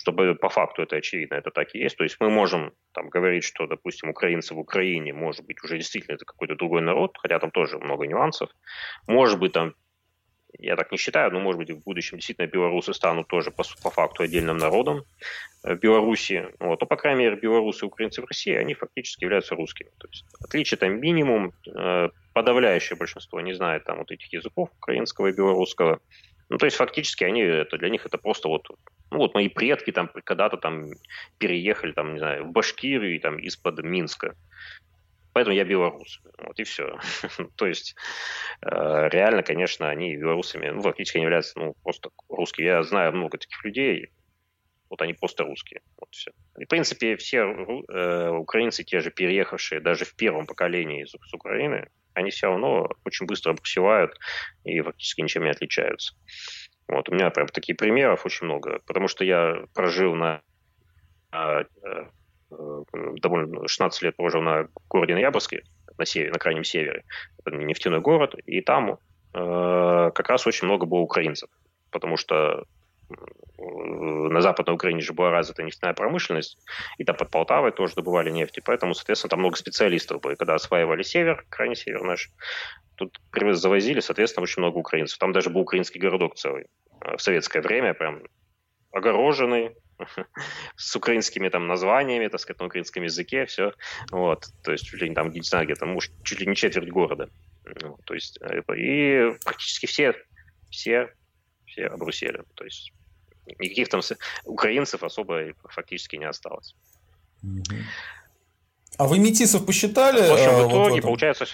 [0.00, 1.96] чтобы по факту это очевидно, это так и есть.
[1.96, 6.14] То есть мы можем там говорить, что, допустим, украинцы в Украине, может быть, уже действительно
[6.14, 8.48] это какой-то другой народ, хотя там тоже много нюансов.
[9.06, 9.74] Может быть, там,
[10.58, 13.90] я так не считаю, но, может быть, в будущем действительно белорусы станут тоже по, по
[13.90, 15.04] факту отдельным народом
[15.62, 16.48] в Беларуси.
[16.58, 16.80] Вот.
[16.80, 19.90] Но, по крайней мере, белорусы и украинцы в России, они фактически являются русскими.
[19.98, 25.26] То есть отличие там минимум, э, подавляющее большинство не знает там вот этих языков украинского
[25.26, 26.00] и белорусского.
[26.50, 28.68] Ну, то есть, фактически, они, это, для них это просто вот
[29.10, 30.86] ну вот мои предки там когда-то там
[31.38, 34.36] переехали, там, не знаю, в Башкирию там из-под Минска.
[35.32, 36.20] Поэтому я белорус.
[36.38, 36.98] Вот и все.
[37.56, 37.94] То есть,
[38.62, 42.66] э, реально, конечно, они белорусами, ну, фактически они являются, ну, просто русские.
[42.66, 44.10] Я знаю много таких людей,
[44.88, 45.82] вот они просто русские.
[45.98, 46.32] Вот все.
[46.58, 51.32] И, в принципе, все э, украинцы, те же переехавшие даже в первом поколении из, из
[51.32, 54.18] Украины, они все равно очень быстро обрусевают
[54.64, 56.14] и фактически ничем не отличаются.
[56.88, 60.42] Вот, у меня прям таких примеров очень много, потому что я прожил на
[61.32, 61.64] э,
[62.50, 65.62] довольно 16 лет прожил на городе Ноябрьске,
[65.98, 67.04] на, севере, на крайнем севере,
[67.46, 68.98] нефтяной город, и там
[69.34, 71.48] э, как раз очень много было украинцев,
[71.90, 72.64] потому что
[73.58, 76.58] на Западной Украине же была развита нефтяная промышленность,
[76.98, 80.32] и там под Полтавой тоже добывали нефть, и поэтому, соответственно, там много специалистов было.
[80.32, 82.30] И когда осваивали север, крайний север наш,
[82.94, 83.20] тут
[83.52, 85.18] завозили, соответственно, очень много украинцев.
[85.18, 86.66] Там даже был украинский городок целый
[87.02, 88.22] э, в советское время, прям
[88.92, 89.76] огороженный,
[90.76, 93.72] с украинскими там названиями, так сказать, на украинском языке, все.
[94.10, 94.46] Вот.
[94.64, 97.28] То есть, чуть ли не там, не знаю, где-то, может, чуть ли не четверть города.
[97.82, 100.14] Ну, то есть, э, и практически все,
[100.70, 101.12] все,
[101.66, 102.42] все обрусели.
[102.54, 102.92] То есть,
[103.58, 104.00] никаких там
[104.44, 106.74] украинцев особо фактически не осталось.
[108.96, 110.28] А вы метисов посчитали?
[110.28, 111.46] В общем, в итоге, вот в получается...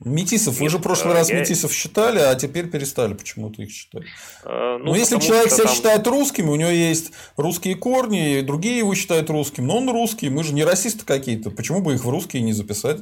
[0.00, 1.38] Метисов, вы же в прошлый раз я...
[1.38, 4.02] метисов считали, а теперь перестали почему-то их считать.
[4.42, 5.74] А, ну, ну если человек себя там...
[5.74, 10.30] считает русским, у него есть русские корни, и другие его считают русским, но он русский,
[10.30, 12.98] мы же не расисты какие-то, почему бы их в русские не записать?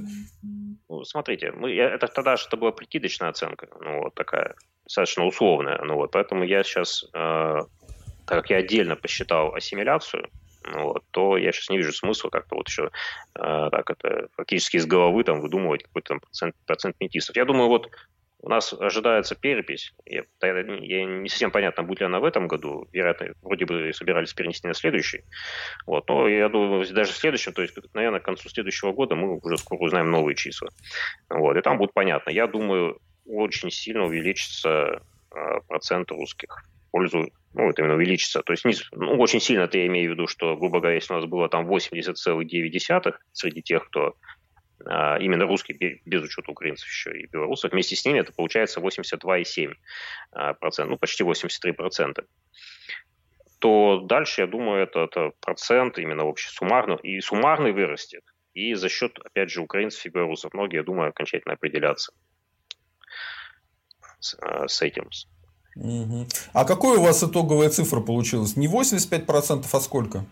[1.02, 4.54] ну, смотрите, мы, это тогда это была прикидочная оценка, ну, вот такая,
[4.92, 7.62] достаточно условная, ну, вот, поэтому я сейчас, э,
[8.26, 10.28] так как я отдельно посчитал ассимиляцию,
[10.64, 12.90] ну, вот, то я сейчас не вижу смысла как-то вот еще
[13.34, 17.34] э, так это фактически из головы там выдумывать какой-то там процент, процент метисов.
[17.36, 17.90] Я думаю, вот
[18.42, 19.94] у нас ожидается перепись.
[20.04, 22.88] Я, я не совсем понятно, будет ли она в этом году.
[22.92, 25.24] Вероятно, вроде бы собирались перенести на следующий.
[25.86, 26.08] Вот.
[26.08, 29.56] Но я думаю, даже в следующем, то есть, наверное, к концу следующего года мы уже
[29.58, 30.68] скоро узнаем новые числа.
[31.28, 31.56] Вот.
[31.56, 32.30] И там будет понятно.
[32.30, 35.02] Я думаю, очень сильно увеличится
[35.34, 38.42] э, процент русских в пользу, ну, это именно увеличится.
[38.42, 41.16] То есть, ну, очень сильно это я имею в виду, что, грубо говоря, если у
[41.16, 44.16] нас было там 80,9 среди тех, кто
[44.86, 49.74] а, именно русские, без учета украинцев еще и белорусов, вместе с ними это получается 82,7%,
[50.32, 50.54] а,
[50.84, 52.24] ну почти 83%,
[53.58, 58.88] то дальше, я думаю, это, это процент именно общий суммарный, и суммарный вырастет, и за
[58.88, 60.52] счет, опять же, украинцев и белорусов.
[60.52, 62.12] Многие, я думаю, окончательно определятся
[64.22, 65.08] с, а, с этим.
[65.76, 66.26] Угу.
[66.52, 68.56] А какой у вас итоговая цифра получилась?
[68.56, 70.24] Не 85%, а сколько?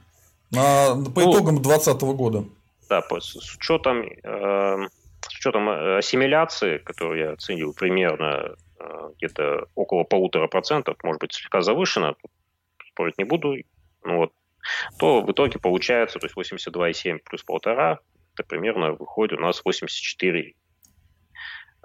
[0.51, 2.45] На, по ну, итогам 2020 года.
[2.89, 4.89] Да, с, с учетом, э,
[5.21, 11.33] с учетом э, ассимиляции, которую я оценил примерно э, где-то около полутора процентов, может быть,
[11.33, 12.17] слегка завышено,
[12.89, 13.55] спорить не буду,
[14.03, 14.33] ну вот,
[14.99, 18.01] то в итоге получается, то есть 82,7 плюс полтора,
[18.35, 20.55] это примерно выходит у нас 84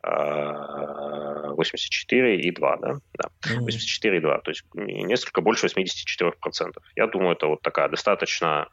[0.06, 2.94] 84 и 2, да?
[3.14, 3.30] да.
[3.60, 6.34] 84 и 2, то есть несколько больше 84%.
[6.96, 8.70] Я думаю, это вот такая достаточно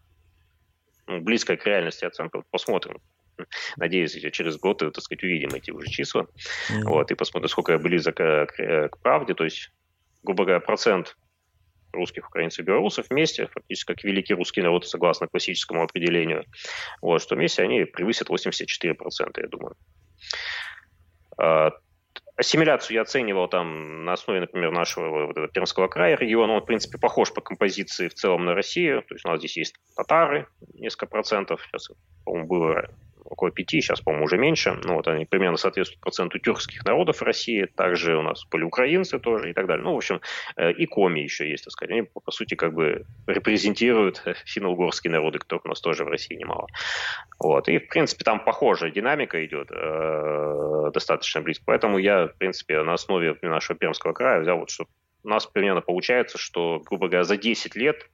[1.07, 2.43] ну, близкая к реальности оценка.
[2.51, 2.99] Посмотрим.
[3.77, 6.27] Надеюсь, через год, так сказать, увидим эти уже числа.
[6.71, 6.83] Mm-hmm.
[6.85, 9.35] Вот, и посмотрим, сколько я близок к, к, к правде.
[9.35, 9.73] То есть,
[10.23, 11.17] грубо говоря, процент
[11.93, 16.45] русских, украинцев и белорусов вместе, фактически как великий русский народ, согласно классическому определению,
[17.01, 18.97] вот, что вместе они превысят 84%,
[19.37, 19.77] я думаю.
[21.43, 21.73] А,
[22.37, 26.55] Ассимиляцию я оценивал там на основе, например, нашего вот этого Пермского края региона.
[26.55, 29.03] Он, в принципе, похож по композиции в целом на Россию.
[29.03, 31.61] То есть у нас здесь есть татары, несколько процентов.
[31.67, 31.91] Сейчас,
[32.25, 32.89] по-моему, было
[33.33, 34.79] около пяти, сейчас, по-моему, уже меньше.
[34.85, 37.65] Ну, вот они примерно соответствуют проценту тюркских народов России.
[37.65, 39.85] Также у нас были украинцы тоже и так далее.
[39.85, 40.21] Ну, в общем,
[40.57, 41.93] э, и коми еще есть, так сказать.
[41.93, 46.69] Они, по сути, как бы репрезентируют финно-угорские народы, которых у нас тоже в России немало.
[47.39, 47.69] Вот.
[47.69, 51.65] И, в принципе, там похожая динамика идет э, достаточно близко.
[51.67, 54.87] Поэтому я, в принципе, на основе нашего Пермского края взял вот, что
[55.25, 58.07] у нас примерно получается, что, грубо говоря, за 10 лет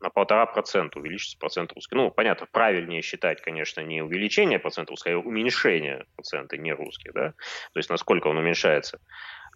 [0.00, 1.96] на полтора процента увеличится процент русских.
[1.96, 7.30] Ну, понятно, правильнее считать, конечно, не увеличение процента русских, а уменьшение процента не русских, да,
[7.72, 9.00] то есть насколько он уменьшается.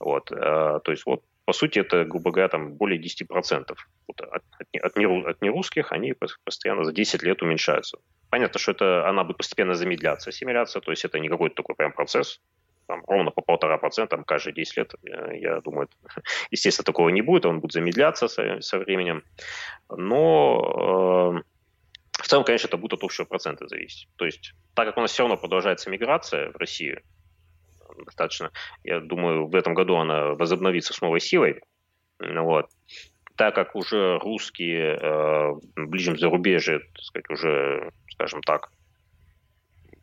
[0.01, 3.75] Вот, э, то есть вот по сути, это, грубо говоря, там более 10%.
[4.07, 4.45] Вот от,
[4.81, 7.99] от, неру, от нерусских они постоянно за 10 лет уменьшаются.
[8.31, 11.93] Понятно, что это она будет постепенно замедляться, ассимиляция, то есть это не какой-то такой прям
[11.93, 12.41] процесс,
[12.93, 15.89] там, ровно по полтора процента каждые 10 лет, э, я думаю,
[16.51, 19.23] естественно, такого не будет, он будет замедляться со, со временем,
[19.89, 24.09] но э, в целом, конечно, это будет от общего процента зависеть.
[24.17, 27.01] То есть, так как у нас все равно продолжается миграция в Россию,
[28.05, 28.51] достаточно,
[28.85, 31.63] я думаю, в этом году она возобновится с новой силой,
[32.19, 32.67] вот,
[33.37, 38.71] так как уже русские э, ближнем зарубежье, так сказать, уже, скажем так,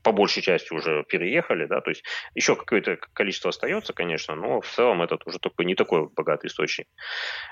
[0.09, 4.67] по большей части уже переехали, да, то есть еще какое-то количество остается, конечно, но в
[4.67, 6.87] целом этот уже только не такой богатый источник.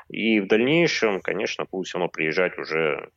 [0.09, 3.09] И в дальнейшем, конечно, будут все равно приезжать уже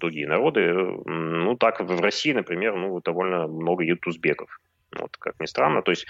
[0.00, 0.72] другие народы.
[0.72, 4.58] Ну, так в России, например, ну, довольно много едут узбеков.
[4.98, 5.82] Вот, как ни странно.
[5.82, 6.04] То есть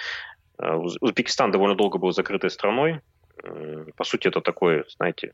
[0.59, 3.01] э, Узбекистан довольно долго был закрытой страной.
[3.97, 5.33] По сути, это такой, знаете,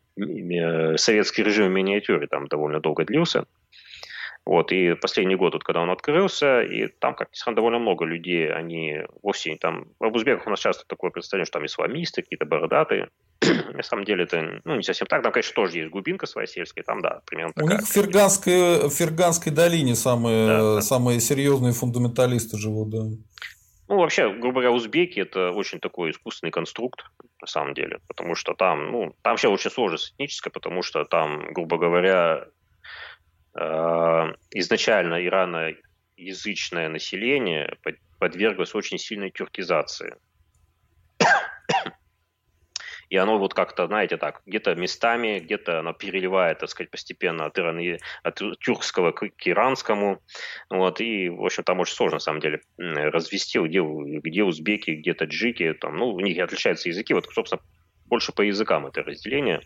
[0.97, 3.47] советский режим в миниатюре там довольно долго длился.
[4.47, 8.05] Вот, и последний год, вот, когда он открылся, и там, как ни странно, довольно много
[8.05, 9.87] людей, они вовсе там...
[9.99, 13.09] В узбеках у нас часто такое представление, что там исламисты, какие-то бородатые.
[13.73, 15.23] На самом деле это ну, не совсем так.
[15.23, 17.71] Там, конечно, тоже есть глубинка своя сельская, там, да, примерно такая.
[17.71, 20.83] У них в Ферганской, в Ферганской долине самые, да, да.
[20.83, 23.05] самые серьезные фундаменталисты живут, да.
[23.89, 27.05] Ну, вообще, грубо говоря, узбеки– это очень такой искусственный конструкт,
[27.41, 31.53] на самом деле, потому что там, ну, там вообще очень сложность этническая, потому что там,
[31.53, 32.47] грубо говоря,
[33.57, 37.77] изначально ираноязычное население
[38.19, 40.17] подверглось очень сильной тюркизации.
[43.11, 47.59] И оно вот как-то, знаете, так, где-то местами, где-то оно переливает, так сказать, постепенно от,
[47.59, 47.79] иран,
[48.23, 50.21] от тюркского к, к иранскому.
[50.71, 55.15] Вот, и, в общем, там очень сложно, на самом деле, развести, где, где узбеки, где
[55.15, 55.75] таджики.
[55.75, 57.15] Там, ну, у них отличаются языки.
[57.15, 57.63] Вот, собственно,
[58.07, 59.61] больше по языкам это разделение.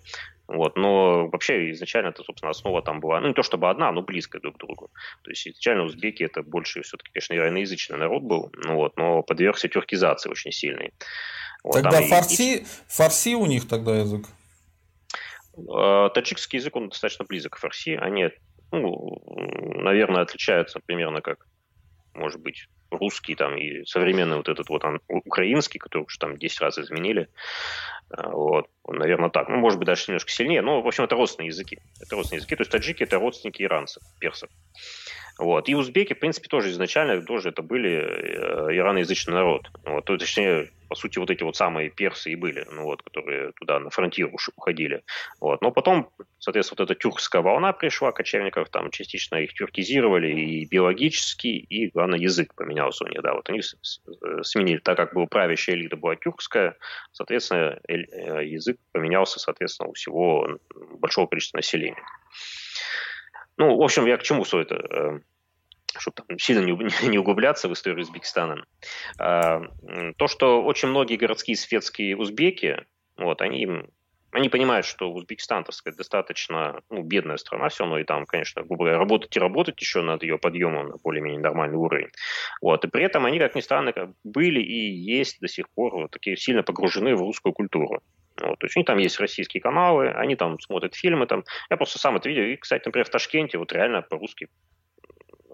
[0.49, 4.01] Вот, но вообще изначально это, собственно, основа там была, ну не то чтобы одна, но
[4.01, 4.91] близкая друг к другу.
[5.23, 9.69] То есть изначально узбеки это больше все-таки, конечно, ираноязычный народ был, ну, вот, но подвергся
[9.69, 10.95] тюркизации очень сильной.
[11.63, 12.67] Вот, тогда фарси, и...
[12.89, 14.25] фарси у них тогда язык?
[15.69, 17.99] А, таджикский язык, он достаточно близок к фарси.
[18.01, 18.31] Они,
[18.73, 19.23] ну,
[19.83, 21.47] наверное, отличаются примерно как,
[22.15, 26.61] может быть, русский там и современный вот этот вот он, украинский, который уже там 10
[26.61, 27.29] раз изменили.
[28.11, 29.49] А, вот, наверное, так.
[29.49, 30.63] Ну, может быть, даже немножко сильнее.
[30.63, 31.79] Но, в общем, это родственные языки.
[32.01, 32.57] Это родственные языки.
[32.57, 34.49] То есть таджики– это родственники иранцев, персов.
[35.39, 35.69] Вот.
[35.69, 39.71] И узбеки, в принципе, тоже изначально тоже это были э, ираноязычный народ.
[39.85, 40.05] Вот.
[40.05, 43.79] То, точнее, по сути, вот эти вот самые персы и были, ну, вот, которые туда
[43.79, 45.05] на фронтир уходили.
[45.41, 45.63] Вот.
[45.63, 46.11] Но потом,
[46.41, 52.19] соответственно, вот эта тюркская волна пришла, кочевников там частично их тюркизировали и биологически, и, главное,
[52.19, 53.23] язык поменялся у них.
[53.23, 53.35] Да.
[53.35, 53.63] Вот они
[54.43, 56.77] сменили, так как была правящая элита была тюркская,
[57.13, 60.59] соответственно, э, язык поменялся, соответственно, у всего
[60.99, 62.03] большого количества населения.
[63.59, 64.75] Ну, в общем, я к чему все это?
[64.77, 65.21] Э,
[65.99, 66.73] чтобы там сильно не,
[67.09, 68.65] не углубляться в историю Узбекистана.
[69.19, 69.61] А,
[70.17, 72.87] то, что очень многие городские светские узбеки,
[73.17, 73.67] вот, они
[74.31, 78.63] они понимают, что Узбекистан, так сказать, достаточно ну, бедная страна все равно, и там, конечно,
[78.63, 82.11] грубо говоря, работать и работать еще над ее подъемом на более-менее нормальный уровень.
[82.61, 82.85] Вот.
[82.85, 83.93] И при этом они, как ни странно,
[84.25, 88.03] были и есть до сих пор вот такие сильно погружены в русскую культуру.
[88.41, 91.27] Вот, то есть у них там есть российские каналы, они там смотрят фильмы.
[91.27, 91.45] Там.
[91.71, 92.45] Я просто сам это видел.
[92.45, 94.49] И, кстати, например, в Ташкенте вот реально по-русски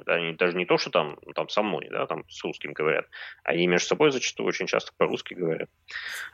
[0.06, 3.06] они даже не то, что там, там со мной, да, там с русским говорят,
[3.42, 5.68] они между собой зачастую очень часто по-русски говорят.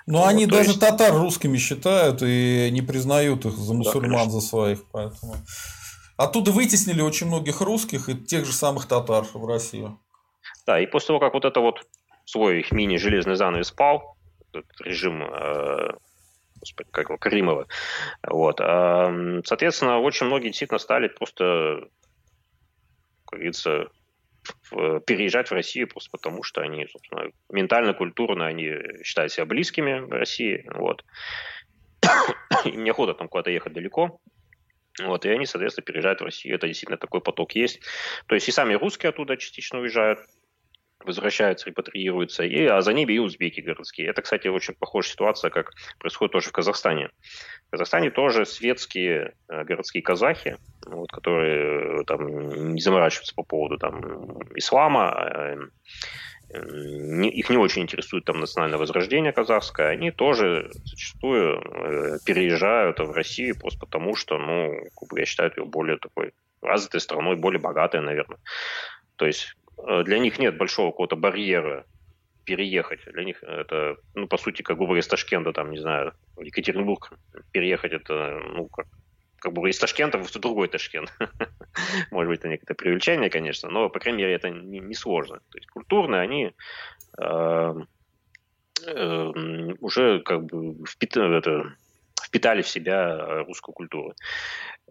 [0.07, 0.81] Но вот, они даже есть...
[0.81, 5.35] татар русскими считают и не признают их за мусульман, да, за своих, поэтому...
[6.17, 9.99] Оттуда вытеснили очень многих русских и тех же самых татар в Россию.
[10.67, 11.87] Да, и после того, как вот это вот
[12.27, 14.17] свой их мини-железный занавес пал,
[14.53, 15.93] этот режим э,
[16.61, 17.67] господи, как его, Каримова.
[18.27, 18.59] Вот.
[18.59, 21.89] Соответственно, очень многие действительно стали просто,
[23.25, 23.89] как говорится,
[25.07, 30.11] переезжать в Россию просто потому, что они, собственно, ментально, культурно они считают себя близкими в
[30.11, 30.67] России.
[30.75, 31.05] Вот.
[32.65, 34.21] Им неохота там куда-то ехать далеко.
[35.03, 36.57] Вот, и они, соответственно, переезжают в Россию.
[36.57, 37.81] Это действительно такой поток есть.
[38.27, 40.21] То есть и сами русские оттуда частично уезжают,
[41.05, 44.09] возвращаются, репатриируются, и, а за ними и узбеки городские.
[44.09, 47.11] Это, кстати, очень похожая ситуация, как происходит тоже в Казахстане.
[47.69, 53.79] В Казахстане тоже светские э, городские казахи, вот, которые э, там не заморачиваются по поводу
[53.79, 55.57] там, ислама, э,
[56.53, 63.13] не, их не очень интересует там национальное возрождение казахское, они тоже зачастую э, переезжают в
[63.13, 64.75] Россию просто потому, что, ну,
[65.17, 68.39] я считаю ее более такой развитой страной, более богатой, наверное.
[69.17, 69.55] То есть
[70.05, 71.87] для них нет большого какого-то барьера
[72.45, 73.01] переехать.
[73.13, 77.13] Для них это, ну, по сути, как бы из Ташкента, там, не знаю, в Екатеринбург
[77.53, 78.87] переехать, это, ну, как,
[79.39, 81.13] как бы из Ташкента в другой Ташкент.
[82.11, 85.41] Может быть, это некое привлечение, конечно, но, по крайней мере, это не, не сложно.
[85.51, 86.53] То есть культурные они
[87.19, 87.75] э,
[88.87, 89.33] э,
[89.81, 91.75] уже как бы впитали, это,
[92.31, 94.15] впитали в себя русскую культуру.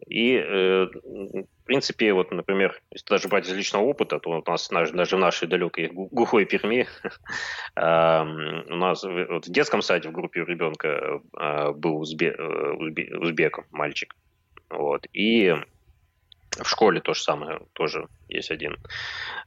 [0.07, 4.69] И, э, в принципе, вот, например, если даже брать из личного опыта, то у нас
[4.69, 6.87] даже в нашей далекой глухой Перми
[7.75, 14.15] у нас в детском саде в группе ребенка а, был узбек, э, узбек мальчик.
[14.69, 15.07] Вот.
[15.13, 15.55] И
[16.57, 18.77] в школе то же самое, тоже есть один.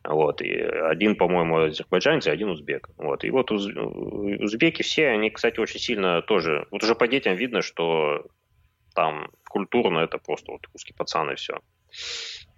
[0.04, 0.40] Вот.
[0.40, 2.88] И один, по-моему, азербайджанец, один узбек.
[2.96, 3.24] Вот.
[3.24, 3.66] И вот уз...
[3.66, 6.66] узбеки все, они, кстати, очень сильно тоже...
[6.70, 8.26] Вот уже по детям видно, что
[8.94, 11.58] там культурно это просто вот русский пацан и все.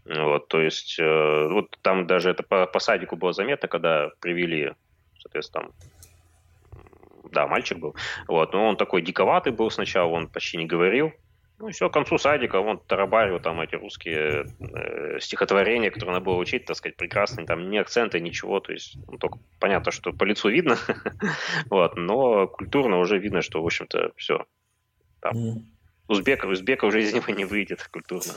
[0.04, 4.74] Вот, то есть, э, вот там даже это по, по садику было заметно, когда привели,
[5.18, 5.72] соответственно, там,
[7.32, 7.96] да, мальчик был,
[8.28, 11.12] вот, но он такой диковатый был сначала, он почти не говорил,
[11.58, 16.36] ну, все, к концу садика он тарабарил там эти русские э, стихотворения, которые надо было
[16.36, 20.24] учить, так сказать, прекрасные, там ни акцента, ничего, то есть, ну, только понятно, что по
[20.24, 20.76] лицу видно,
[21.70, 24.46] вот, но культурно уже видно, что, в общем-то, все,
[25.20, 25.34] там,
[26.08, 28.32] узбека, узбека уже из него не выйдет культурно.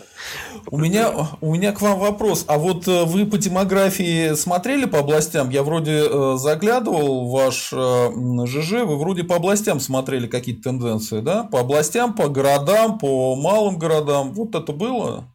[0.69, 1.11] У меня,
[1.41, 2.45] у меня к вам вопрос.
[2.47, 5.49] А вот э, вы по демографии смотрели по областям?
[5.49, 11.21] Я вроде э, заглядывал в ваш э, ЖЖ, вы вроде по областям смотрели какие-то тенденции,
[11.21, 11.43] да?
[11.43, 14.31] По областям, по городам, по малым городам.
[14.33, 15.25] Вот это было?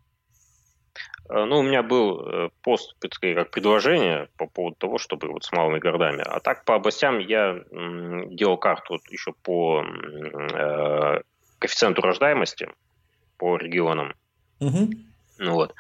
[1.28, 6.22] Ну, у меня был пост, как предложение по поводу того, чтобы вот с малыми городами.
[6.26, 7.58] А так по областям я
[8.28, 9.82] делал карту еще по
[11.62, 12.68] коэффициенту рождаемости
[13.38, 14.14] по регионам.
[14.60, 14.90] Угу.
[15.38, 15.74] Ну, вот.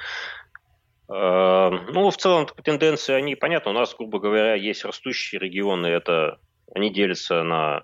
[1.08, 3.72] Э, ну, в целом, тенденции, они понятны.
[3.72, 5.88] У нас, грубо говоря, есть растущие регионы.
[5.88, 6.38] Это
[6.74, 7.82] они делятся на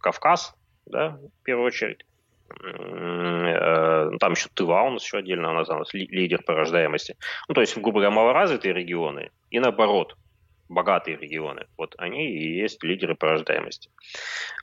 [0.00, 0.54] Кавказ,
[0.86, 2.04] да, в первую очередь.
[2.64, 7.16] Э, там еще Тыва у нас еще отдельно называлась, лидер по рождаемости.
[7.46, 10.16] Ну, то есть, грубо говоря, малоразвитые регионы и наоборот,
[10.70, 11.66] богатые регионы.
[11.76, 13.90] Вот они и есть лидеры по рождаемости.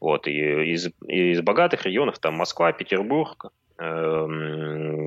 [0.02, 4.28] Вот, и из, из богатых регионов там Москва, Петербург, э,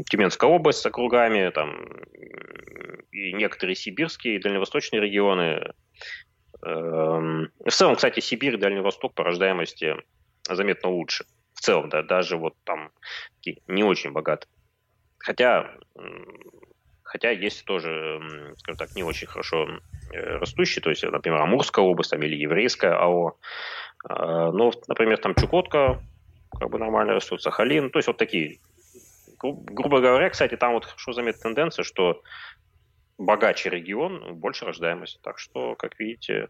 [0.08, 1.86] Тюменская область с округами, там,
[3.10, 5.72] и некоторые сибирские и дальневосточные регионы.
[6.62, 9.96] Э, в целом, кстати, Сибирь и Дальний Восток по рождаемости
[10.48, 11.24] заметно лучше
[11.54, 12.90] в целом, да, даже вот там
[13.66, 14.48] не очень богат.
[15.18, 15.74] Хотя,
[17.10, 18.20] хотя есть тоже,
[18.58, 19.68] скажем так, не очень хорошо
[20.12, 23.36] э, растущие, то есть, например, Амурская область там, или Еврейская АО.
[24.04, 26.00] А, но, например, там Чукотка
[26.56, 28.58] как бы нормально растут, Сахалин, то есть вот такие.
[29.42, 32.22] грубо говоря, кстати, там вот хорошо заметна тенденция, что
[33.18, 35.20] богаче регион, больше рождаемость.
[35.22, 36.48] Так что, как видите,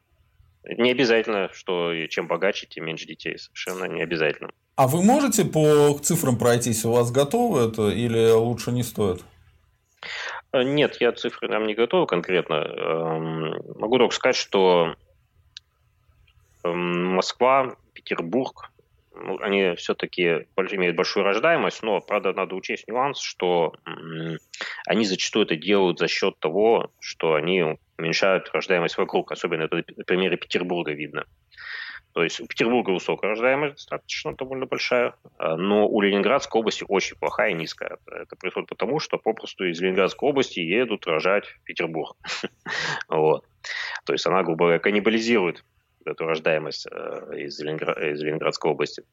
[0.65, 3.39] не обязательно, что чем богаче, тем меньше детей.
[3.39, 4.51] Совершенно не обязательно.
[4.77, 6.85] А вы можете по цифрам пройтись?
[6.85, 9.23] У вас готово это или лучше не стоит?
[10.53, 12.55] Э, нет, я цифры нам не готов конкретно.
[12.55, 14.95] Эм, могу только сказать, что
[16.65, 18.73] эм, Москва, Петербург,
[19.13, 23.73] ну, они все-таки имеют большую рождаемость, но, правда, надо учесть нюанс, что
[24.87, 29.33] они зачастую это делают за счет того, что они уменьшают рождаемость вокруг.
[29.33, 31.27] Особенно это на примере Петербурга видно.
[32.13, 37.17] То есть у Петербурга высокая рождаемость достаточно довольно большая, а, но у Ленинградской области очень
[37.17, 37.99] плохая и низкая.
[38.07, 42.17] Это происходит потому, что попросту из Ленинградской области едут рожать в Петербург.
[43.09, 43.45] вот.
[44.05, 45.65] То есть она, грубо говоря, каннибализирует
[46.05, 49.05] эту рождаемость э, из, Ленинград, из Ленинградской области.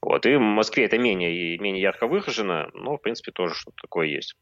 [0.00, 0.24] Вот.
[0.26, 4.36] И в Москве это менее, менее ярко выражено, но, в принципе, тоже что-то такое есть.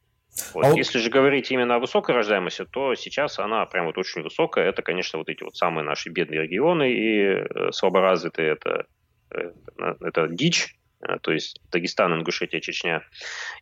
[0.55, 0.64] Вот.
[0.64, 0.76] А вот...
[0.76, 4.68] Если же говорить именно о высокой рождаемости, то сейчас она прям вот очень высокая.
[4.68, 8.53] Это, конечно, вот эти вот самые наши бедные регионы и э, слаборазвитые.
[8.53, 8.87] Это,
[9.30, 10.74] это, это дичь,
[11.07, 13.03] э, то есть Дагестан, Ингушетия, Чечня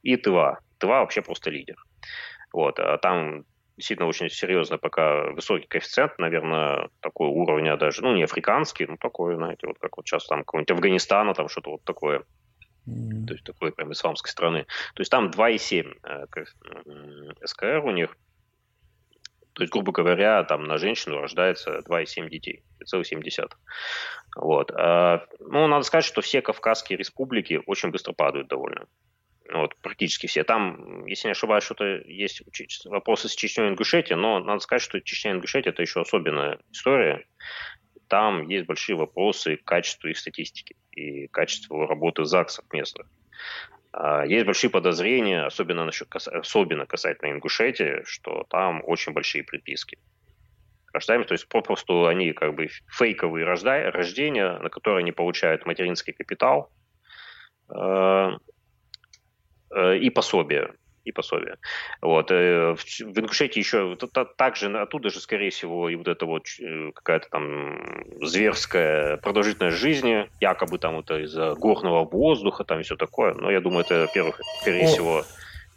[0.03, 0.61] и Тыва.
[0.79, 1.77] Тыва вообще просто лидер.
[2.53, 2.79] Вот.
[2.79, 3.45] А там
[3.77, 9.37] действительно очень серьезно пока высокий коэффициент, наверное, такой уровня даже, ну, не африканский, но такой,
[9.37, 12.23] знаете, вот как вот сейчас там какой-нибудь Афганистана, там что-то вот такое
[12.91, 14.67] mm То есть такой прям исламской страны.
[14.95, 18.17] То есть там 2,7 э, СКР у них.
[19.53, 22.63] То есть, грубо говоря, там на женщину рождается 2,7 детей,
[22.93, 23.51] 3,7.
[24.37, 24.71] Вот.
[24.73, 28.87] А, ну, надо сказать, что все Кавказские республики очень быстро падают довольно.
[29.53, 30.45] Вот, практически все.
[30.45, 32.43] Там, если не ошибаюсь, что-то есть
[32.87, 36.61] вопросы с Чечней и Ингушетией, но надо сказать, что Чечня и Ингушетия– это еще особенная
[36.71, 37.27] история
[38.11, 43.07] там есть большие вопросы к качеству их статистики и качеству работы ЗАГСов местных.
[43.93, 49.99] А, есть большие подозрения, особенно, насчет, особенно касательно Ингушетии, что там очень большие приписки.
[50.93, 56.69] Рождаемость, то есть попросту они как бы фейковые рождения, на которые они получают материнский капитал
[57.73, 58.31] э,
[59.71, 61.57] э, и пособие и пособия.
[62.03, 62.31] Вот.
[62.31, 63.97] Э, в Ингушетии еще
[64.37, 70.29] также оттуда же, скорее всего, и вот это вот э, какая-то там зверская продолжительность жизни,
[70.41, 73.35] якобы там это из-за горного воздуха, там и все такое.
[73.35, 74.87] Но я думаю, это, во-первых, скорее О.
[74.89, 75.25] всего,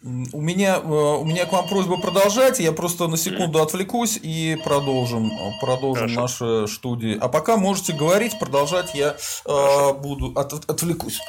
[0.03, 2.59] у меня, э, у меня к вам просьба продолжать.
[2.59, 6.45] Я просто на секунду отвлекусь и продолжим, продолжим Хорошо.
[6.45, 7.17] наши студии.
[7.19, 9.15] А пока можете говорить, продолжать я
[9.45, 10.33] э, буду.
[10.35, 11.21] От, отвлекусь.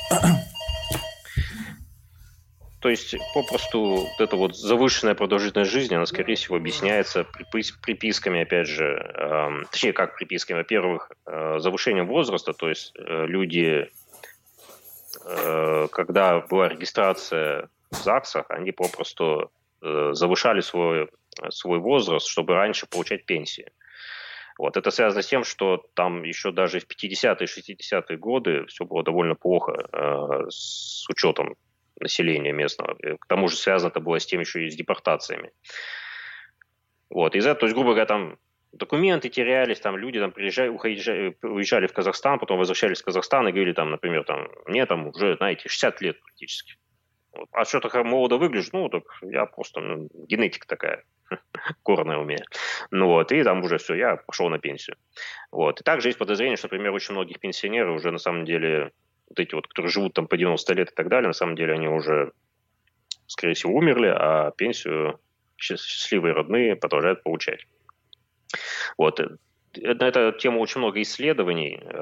[2.84, 7.24] То есть, попросту, вот эта вот завышенная продолжительность жизни, она, скорее всего, объясняется
[7.80, 13.90] приписками, опять же, э, точнее, как приписками, во-первых, э, завышением возраста, то есть э, люди,
[15.24, 21.08] э, когда была регистрация в ЗАГСах, они попросту э, завышали свой,
[21.48, 23.72] свой возраст, чтобы раньше получать пенсии.
[24.58, 24.76] Вот.
[24.76, 29.36] Это связано с тем, что там еще даже в 50-е, 60-е годы все было довольно
[29.36, 31.56] плохо э, с учетом
[32.00, 32.94] населения местного.
[32.94, 35.52] К тому же связано это было с тем еще и с депортациями.
[37.10, 38.38] Вот, из-за то есть, грубо говоря, там
[38.72, 43.52] документы терялись, там люди там приезжали, уезжали, уезжали в Казахстан, потом возвращались в Казахстан и
[43.52, 46.74] говорили там, например, там, мне там уже, знаете, 60 лет практически.
[47.32, 47.48] Вот.
[47.52, 48.70] А что так молодо выгляжу?
[48.72, 51.04] Ну, так я просто, ну, генетика такая,
[51.82, 52.44] корная у меня.
[52.90, 54.96] Ну вот, и там уже все, я пошел на пенсию.
[55.50, 55.80] Вот.
[55.80, 58.92] И также есть подозрение, что, например, очень многих пенсионеров уже на самом деле
[59.36, 61.74] вот эти вот, которые живут там по 90 лет и так далее, на самом деле
[61.74, 62.32] они уже,
[63.26, 65.18] скорее всего, умерли, а пенсию
[65.56, 67.66] счастливые родные продолжают получать.
[68.96, 69.20] Вот.
[69.76, 71.96] На эту тему очень много исследований э,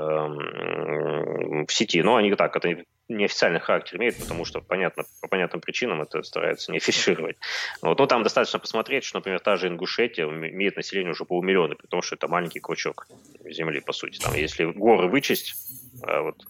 [1.67, 6.03] в сети, но они так, это неофициальный характер имеют, потому что понятно, по понятным причинам
[6.03, 7.37] это стараются не афишировать.
[7.81, 7.99] Вот.
[7.99, 12.03] Но там достаточно посмотреть, что, например, та же Ингушетия имеет население уже полмиллиона, при том,
[12.03, 13.07] что это маленький клочок
[13.45, 14.19] земли, по сути.
[14.19, 15.55] Там, если горы вычесть,
[16.03, 16.45] а вот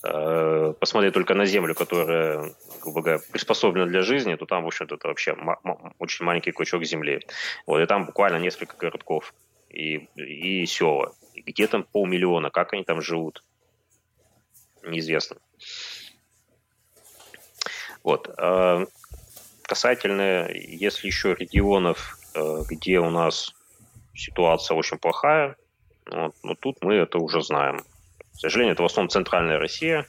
[0.00, 5.08] посмотреть только на землю, которая, грубо говоря, приспособлена для жизни, то там, в общем-то, это
[5.08, 5.36] вообще
[5.98, 7.20] очень маленький кусок земли.
[7.66, 9.34] Вот, и там буквально несколько городков
[9.70, 11.12] и, и села.
[11.34, 13.44] И где там полмиллиона, как они там живут,
[14.84, 15.38] неизвестно.
[18.02, 18.32] Вот.
[18.38, 18.84] А
[19.62, 23.54] касательно, если еще регионов, э, где у нас
[24.14, 25.56] ситуация очень плохая,
[26.10, 27.84] вот, но тут мы это уже знаем.
[28.38, 30.06] К сожалению, это в основном центральная Россия.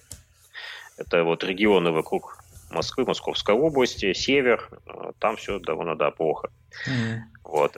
[0.97, 4.69] Это вот регионы вокруг Москвы, Московской области, север.
[4.85, 6.51] Э, там все довольно, да, плохо.
[6.87, 7.21] Mm.
[7.43, 7.77] Вот.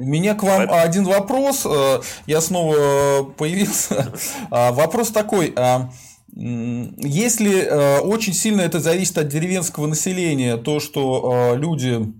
[0.00, 0.82] У меня к вам Это...
[0.82, 1.64] один вопрос.
[1.64, 4.12] Э, я снова появился.
[4.50, 5.54] А, вопрос такой.
[5.56, 5.88] А,
[6.36, 12.12] если э, очень сильно это зависит от деревенского населения, то, что люди,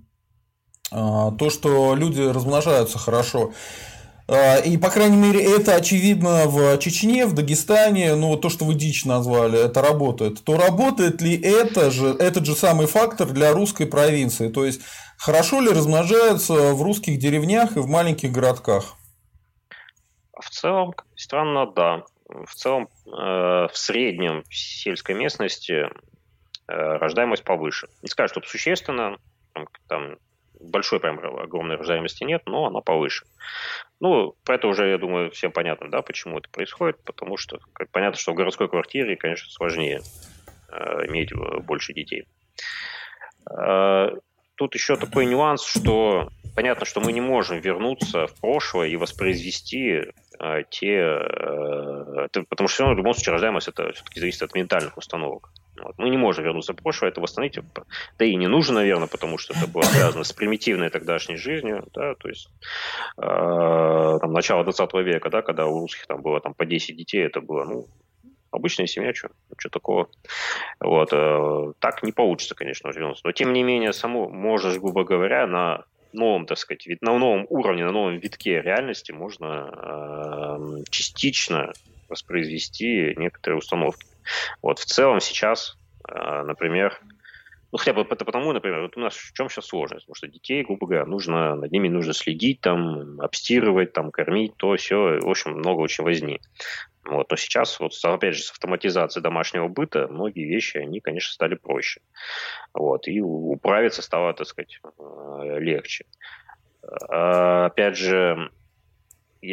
[0.89, 3.53] то, что люди размножаются хорошо, а,
[4.27, 9.05] и, по крайней мере, это очевидно в Чечне, в Дагестане, ну, то, что вы дичь
[9.05, 10.43] назвали, это работает.
[10.43, 14.49] То работает ли это же, этот же самый фактор для русской провинции?
[14.49, 14.81] То есть,
[15.17, 18.95] хорошо ли размножаются в русских деревнях и в маленьких городках?
[20.39, 22.03] В целом, странно, да.
[22.27, 25.87] В целом, э, в среднем в сельской местности э,
[26.67, 27.87] рождаемость повыше.
[28.01, 29.17] Не скажу, что существенно,
[29.53, 30.15] там, там
[30.69, 33.25] большой прям огромной рождаемости нет, но она повыше.
[33.99, 37.89] Ну, про это уже, я думаю, всем понятно, да, почему это происходит, потому что как,
[37.91, 40.01] понятно, что в городской квартире, конечно, сложнее
[40.69, 42.27] э, иметь э, больше детей.
[43.49, 44.09] Э,
[44.55, 50.03] тут еще такой нюанс, что понятно, что мы не можем вернуться в прошлое и воспроизвести
[50.39, 50.97] э, те...
[50.97, 54.97] Э, это, потому что все равно в любом случае рождаемость это все-таки зависит от ментальных
[54.97, 55.51] установок.
[55.81, 55.95] Вот.
[55.97, 57.59] Мы не можем вернуться в прошлое, это восстановить.
[58.17, 61.85] Да и не нужно, наверное, потому что это было связано с примитивной тогдашней жизнью.
[61.93, 62.49] Да, то есть
[63.17, 67.25] э, там, начало 20 века, да, когда у русских там было там, по 10 детей,
[67.25, 67.87] это было ну,
[68.51, 70.09] обычная семья, что, что такого.
[70.79, 73.21] Вот, э, так не получится, конечно, вернуться.
[73.25, 77.85] Но тем не менее, само можно, грубо говоря, на новом, так сказать, на новом уровне,
[77.85, 81.73] на новом витке реальности можно э, частично
[82.09, 84.05] воспроизвести некоторые установки.
[84.61, 85.77] Вот в целом сейчас,
[86.07, 86.99] э, например,
[87.71, 90.05] ну, хотя бы это потому, например, вот у нас в чем сейчас сложность?
[90.05, 94.75] Потому что детей, грубо говоря, нужно, над ними нужно следить, там, обстирывать, там, кормить, то,
[94.77, 96.39] все, в общем, много очень возни.
[97.03, 97.29] Вот.
[97.29, 101.99] Но сейчас, вот, опять же, с автоматизацией домашнего быта, многие вещи, они, конечно, стали проще.
[102.73, 103.07] Вот.
[103.07, 106.05] И управиться стало, так сказать, э, легче.
[107.09, 108.51] А, опять же,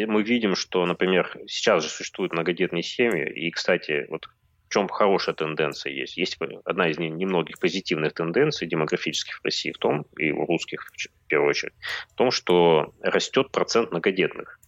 [0.07, 4.27] мы видим, что, например, сейчас же существуют многодетные семьи, и, кстати, вот
[4.69, 6.17] в чем хорошая тенденция есть?
[6.17, 11.27] Есть одна из немногих позитивных тенденций демографических в России в том, и у русских в
[11.29, 11.75] первую очередь,
[12.11, 14.59] в том, что растет процент многодетных.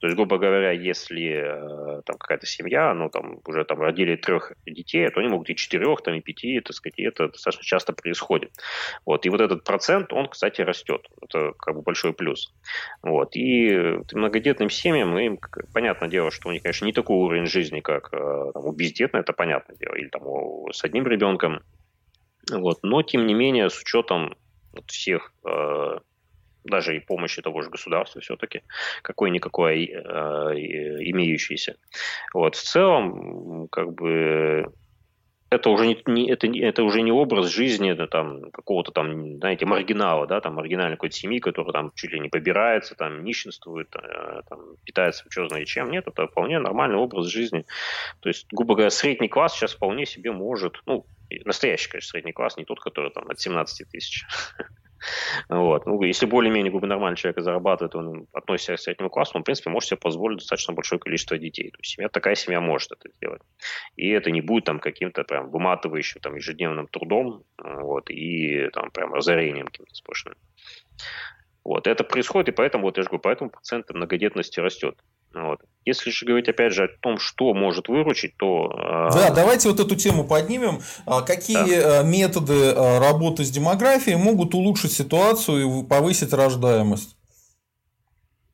[0.00, 4.52] То есть, грубо говоря, если э, там какая-то семья, ну, там, уже там родили трех
[4.66, 7.92] детей, то они могут и четырех, там, и пяти, так сказать, и это достаточно часто
[7.92, 8.52] происходит.
[9.06, 11.08] Вот, и вот этот процент, он, кстати, растет.
[11.22, 12.52] Это как бы большой плюс.
[13.02, 15.38] Вот, и многодетным семьям, им,
[15.72, 19.22] понятное дело, что у них, конечно, не такой уровень жизни, как э, там, у бездетных,
[19.22, 21.60] это понятное дело, или там у, с одним ребенком,
[22.50, 24.34] вот, но, тем не менее, с учетом
[24.72, 25.98] вот всех э,
[26.64, 28.62] даже и помощи того же государства все-таки,
[29.02, 31.76] какой-никакой э, имеющийся.
[32.34, 32.56] Вот.
[32.56, 34.66] В целом, как бы
[35.50, 39.64] это уже не, не это, это уже не образ жизни это, там какого-то там знаете
[39.64, 44.42] маргинала да там маргинальной какой-то семьи которая там чуть ли не побирается там нищенствует э,
[44.48, 47.64] там, питается что знает чем нет это вполне нормальный образ жизни
[48.20, 51.06] то есть грубо говоря средний класс сейчас вполне себе может ну
[51.44, 54.26] настоящий конечно средний класс не тот который там от 17 тысяч
[55.48, 55.86] Вот.
[55.86, 59.44] Ну, если более-менее как бы, нормальный человек зарабатывает, он относится к среднему классу, он, в
[59.44, 61.70] принципе, может себе позволить достаточно большое количество детей.
[61.70, 63.42] То есть семья, такая семья может это сделать.
[63.96, 69.14] И это не будет там каким-то прям выматывающим там, ежедневным трудом вот, и там прям
[69.14, 70.34] разорением каким-то сплошным.
[71.64, 71.86] Вот.
[71.86, 74.96] Это происходит, и поэтому, вот я же говорю, поэтому процент многодетности растет.
[75.38, 75.60] Вот.
[75.84, 78.70] Если же говорить, опять же, о том, что может выручить, то...
[79.10, 80.80] Э, да, давайте вот эту тему поднимем.
[81.06, 82.00] А какие да.
[82.00, 87.16] Э, методы э, работы с демографией могут улучшить ситуацию и повысить рождаемость?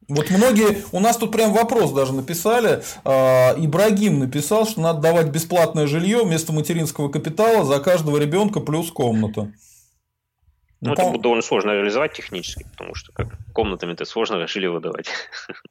[0.07, 5.87] Вот многие, у нас тут прям вопрос даже написали, Ибрагим написал, что надо давать бесплатное
[5.87, 9.51] жилье вместо материнского капитала за каждого ребенка плюс комната.
[10.85, 15.09] Ну, это будет довольно сложно реализовать технически, потому что как комнатами это сложно жилье выдавать.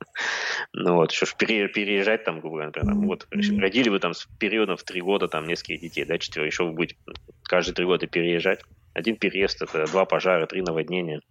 [0.74, 4.84] ну вот, ж переезжать там, грубо говоря, там, вот, родили вы там с периодом в
[4.84, 6.96] три года там несколько детей, да, четверо, еще вы будете
[7.44, 8.62] каждые три года переезжать.
[8.94, 11.22] Один переезд– это два пожара, три наводнения,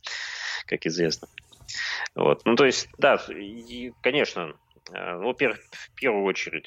[0.66, 1.26] как известно.
[2.14, 2.42] Вот.
[2.44, 4.54] Ну, то есть, да, и, конечно,
[4.92, 6.66] э, ну, во-первых, в первую очередь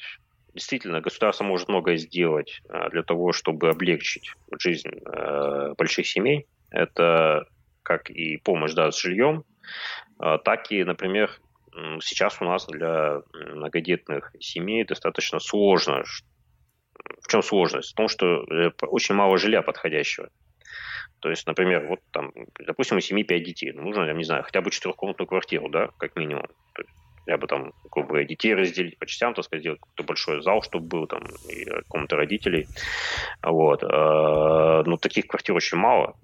[0.54, 6.46] действительно государство может многое сделать э, для того, чтобы облегчить жизнь э, больших семей.
[6.76, 7.46] Это
[7.82, 9.44] как и помощь да, с жильем,
[10.18, 11.30] так и, например,
[12.00, 16.04] сейчас у нас для многодетных семей достаточно сложно.
[17.22, 17.92] В чем сложность?
[17.92, 18.44] В том, что
[18.82, 20.28] очень мало жилья подходящего.
[21.20, 24.42] То есть, например, вот там, допустим, у семьи 5 детей, ну, нужно, я не знаю,
[24.42, 26.46] хотя бы четырехкомнатную квартиру, да, как минимум.
[27.26, 30.62] Я бы там, грубо говоря, детей разделить по частям, так сказать, сделать какой-то большой зал,
[30.62, 32.68] чтобы был там, и комнаты родителей.
[33.42, 33.82] Вот.
[33.82, 36.14] А, но таких квартир очень мало.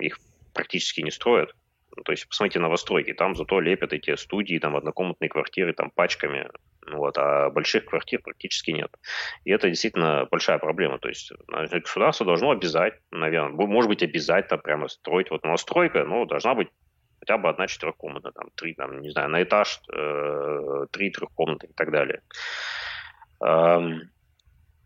[0.00, 0.18] Их
[0.52, 1.54] практически не строят.
[2.04, 6.48] То есть, посмотрите новостройки, там зато лепят эти студии, там однокомнатные квартиры, там пачками,
[6.86, 8.90] вот, а больших квартир практически нет.
[9.44, 10.98] И это действительно большая проблема.
[10.98, 15.30] То есть государство должно обязать, наверное, может быть, обязательно прямо строить.
[15.30, 16.68] Вот новостройка, ну, должна быть
[17.28, 21.72] хотя бы одна четырехкомнатная, там, три, там, не знаю, на этаж э, три трехкомнаты и
[21.74, 22.22] так далее.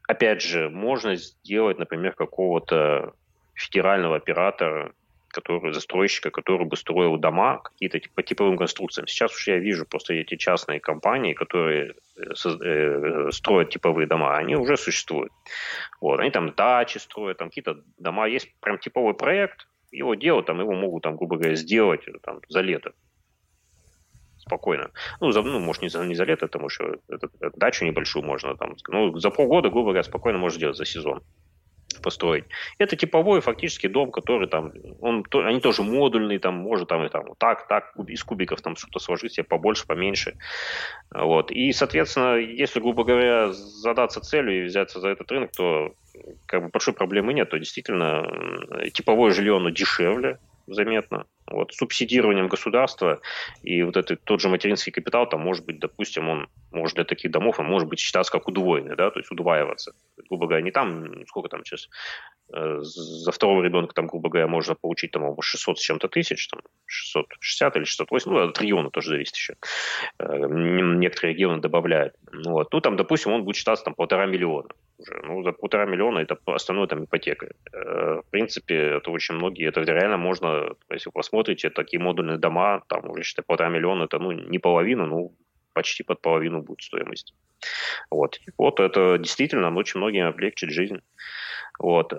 [0.08, 3.14] Опять же, можно сделать, например, какого-то
[3.54, 4.92] федерального оператора,
[5.28, 9.06] который, застройщика, который бы строил дома какие-то по типовым конструкциям.
[9.06, 14.56] Сейчас уж я вижу просто эти частные компании, которые э, э, строят типовые дома, они
[14.56, 15.32] уже существуют.
[16.00, 20.60] Вот, они там дачи строят, там какие-то дома, есть прям типовый проект, его делают, там
[20.60, 22.92] его могут, там, грубо говоря, сделать там, за лето
[24.38, 24.90] спокойно.
[25.20, 28.24] Ну, за, ну, может, не за, не за лето, потому что это, это, дачу небольшую
[28.24, 31.22] можно там, ну, за полгода, грубо говоря, спокойно можно сделать за сезон
[32.02, 32.44] построить.
[32.78, 37.08] Это типовой фактически дом, который там, он, то, они тоже модульные, там, может там и
[37.08, 40.36] там вот так, так, из кубиков там что-то сложить себе побольше, поменьше.
[41.10, 41.50] Вот.
[41.50, 45.94] И, соответственно, если, грубо говоря, задаться целью и взяться за этот рынок, то
[46.46, 48.26] как бы большой проблемы нет, то действительно
[48.92, 51.26] типовое жилье, оно дешевле, заметно.
[51.46, 53.20] Вот, субсидированием государства
[53.62, 57.30] и вот этот тот же материнский капитал, там может быть, допустим, он может для таких
[57.30, 59.94] домов, он может быть считаться как удвоенный, да, то есть удваиваться.
[60.28, 61.88] Грубо говоря, не там, сколько там сейчас,
[62.52, 66.60] э, за второго ребенка там, грубо говоря, можно получить там 600 с чем-то тысяч, там
[66.86, 69.54] 660 или 680, ну, от региона тоже зависит еще.
[70.18, 72.14] Э, некоторые регионы добавляют.
[72.44, 72.72] Вот.
[72.72, 74.68] Ну, там, допустим, он будет считаться там полтора миллиона
[75.02, 75.20] уже.
[75.24, 77.48] Ну, за полтора миллиона это остальное там ипотека.
[77.72, 82.82] Э, в принципе, это очень многие, это реально можно, если вы посмотрите, такие модульные дома,
[82.88, 85.32] там уже, считай, полтора миллиона, это, ну, не половина, ну,
[85.72, 87.34] почти под половину будет стоимость.
[88.10, 88.40] Вот.
[88.58, 90.98] Вот это действительно очень многим облегчит жизнь.
[91.78, 92.12] Вот.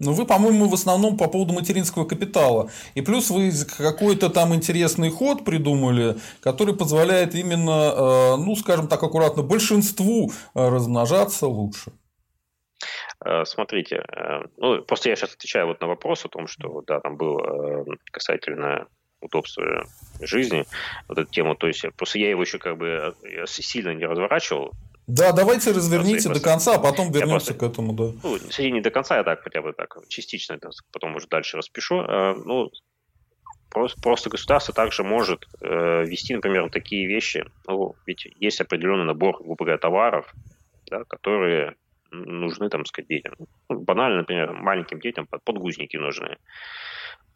[0.00, 2.70] Ну, вы, по-моему, в основном по поводу материнского капитала.
[2.94, 9.02] И плюс вы какой-то там интересный ход придумали, который позволяет именно, э, ну, скажем так
[9.02, 11.90] аккуратно, большинству э, размножаться лучше.
[13.24, 14.04] Э, смотрите,
[14.56, 17.40] ну, просто я сейчас отвечаю вот на вопрос о том, что, да, там был
[18.12, 18.86] касательно
[19.20, 19.86] удобства
[20.20, 20.64] жизни,
[21.08, 23.14] вот эту тему, то есть просто я его еще как бы
[23.46, 24.74] сильно не разворачивал,
[25.08, 28.12] да, давайте разверните до конца, а потом вернемся просто, к этому, да.
[28.22, 32.02] Ну, не до конца, я так хотя бы так частично это потом уже дальше распишу.
[32.02, 32.70] Э, ну,
[33.70, 37.46] просто, просто государство также может э, вести, например, такие вещи.
[37.66, 40.30] Ну, ведь есть определенный набор, грубо говоря, товаров,
[40.90, 41.76] да, которые
[42.10, 43.34] нужны, там, сказать, детям.
[43.38, 46.36] Ну, банально, например, маленьким детям подгузники нужны.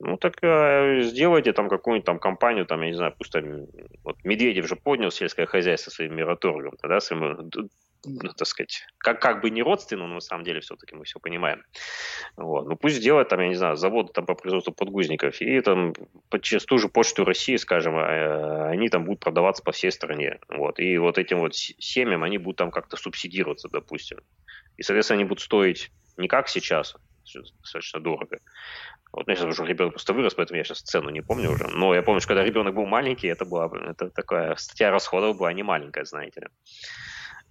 [0.04, 3.66] Ну так э, сделайте там какую-нибудь там компанию, там, я не знаю, пусть там,
[4.02, 7.48] вот Медведев же поднял сельское хозяйство своим мираторгом, да, своим
[8.04, 11.20] ну, так сказать, как, как бы не родственно, но на самом деле все-таки мы все
[11.20, 11.62] понимаем.
[12.36, 12.66] Вот.
[12.66, 15.94] Ну, пусть сделают там, я не знаю, заводы там по производству подгузников, и там
[16.40, 20.40] через ту же почту России, скажем, а, они там будут продаваться по всей стране.
[20.48, 20.80] Вот.
[20.80, 24.18] И вот этим вот семьям они будут там как-то субсидироваться, допустим.
[24.78, 28.38] И, соответственно, они будут стоить не как сейчас, достаточно дорого,
[29.12, 31.66] вот у меня сейчас уже ребенок просто вырос, поэтому я сейчас цену не помню уже.
[31.68, 35.52] Но я помню, что когда ребенок был маленький, это была это такая статья расходов была
[35.52, 36.46] не маленькая, знаете ли.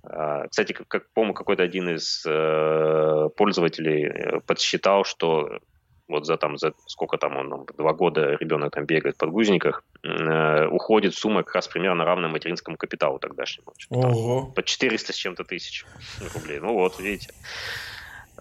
[0.04, 5.60] А, кстати, как, как помню, какой-то один из э, пользователей э, подсчитал, что
[6.08, 10.66] вот за там за сколько там он два года ребенок там бегает в подгузниках, э,
[10.66, 13.74] уходит сумма как раз примерно равная материнскому капиталу тогдашнему.
[13.92, 14.52] Ого.
[14.52, 15.86] По 400 с чем-то тысяч
[16.34, 16.60] рублей.
[16.60, 17.34] Ну вот, видите.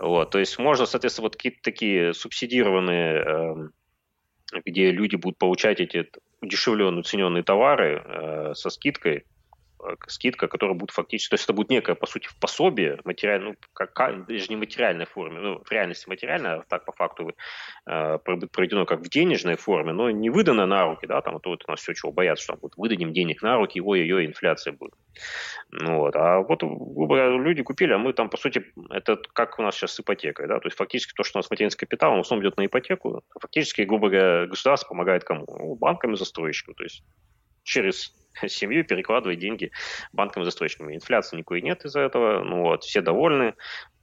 [0.00, 6.10] Вот, то есть можно, соответственно, вот какие-то такие субсидированные, э, где люди будут получать эти
[6.40, 9.24] удешевленные, уцененные товары э, со скидкой,
[10.06, 14.26] скидка, которая будет фактически, то есть это будет некое, по сути, пособие, материально, ну, как,
[14.26, 17.32] даже не материальной форме, ну, в реальности материальная, а так по факту
[17.86, 21.64] э, проведено как в денежной форме, но не выдано на руки, да, там, то вот
[21.66, 24.94] у нас все чего боятся, что будет выдадим денег на руки, ой-ой-ой, инфляция будет.
[25.70, 29.74] Ну, вот, а вот, люди купили, а мы там, по сути, это как у нас
[29.74, 32.40] сейчас с ипотекой, да, то есть фактически то, что у нас материнский капитал, он в
[32.40, 35.46] идет на ипотеку, фактически, грубо говоря, государство помогает кому?
[35.48, 37.02] Ну, банкам и застройщикам, то есть
[37.62, 38.14] через
[38.46, 39.70] семью перекладывать деньги
[40.12, 40.94] банкам застройщикам.
[40.94, 43.54] Инфляции никакой нет из-за этого, ну вот, все довольны,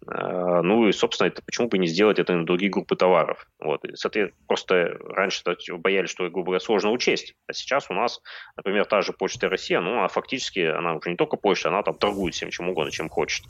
[0.05, 3.47] а, ну и, собственно, это почему бы не сделать это на другие группы товаров.
[3.59, 3.81] Вот.
[3.95, 5.43] Соответственно, просто раньше
[5.77, 7.35] боялись, что, грубо говоря, сложно учесть.
[7.47, 8.21] А сейчас у нас,
[8.55, 11.95] например, та же Почта Россия, ну, а фактически она уже не только почта, она там
[11.95, 13.45] торгует всем чем угодно, чем хочет.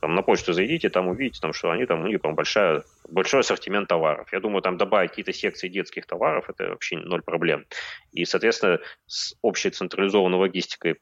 [0.00, 3.40] Там на почту зайдите, там увидите, там, что они там, у них там большая, большой
[3.40, 4.28] ассортимент товаров.
[4.32, 7.64] Я думаю, там добавить какие-то секции детских товаров, это вообще ноль проблем.
[8.12, 10.96] И, соответственно, с общей централизованной логистикой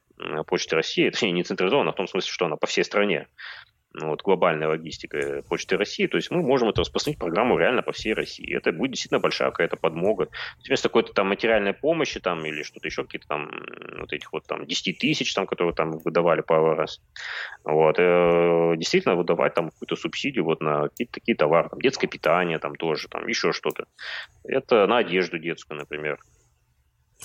[0.47, 3.29] Почты России, точнее, не централизованной, а в том смысле, что она по всей стране,
[3.99, 7.93] ну, вот, глобальная логистика Почты России, то есть мы можем это распространить программу реально по
[7.93, 8.55] всей России.
[8.55, 10.29] Это будет действительно большая какая-то подмога.
[10.67, 13.51] Вместо какой-то там материальной помощи там или что-то еще, какие-то там
[13.99, 17.01] вот этих вот там 10 тысяч, там, которые там выдавали пару раз,
[17.65, 22.59] вот, э, действительно выдавать там какую-то субсидию вот на какие-то такие товары, там, детское питание
[22.59, 23.87] там тоже, там еще что-то.
[24.45, 26.19] Это на одежду детскую, например.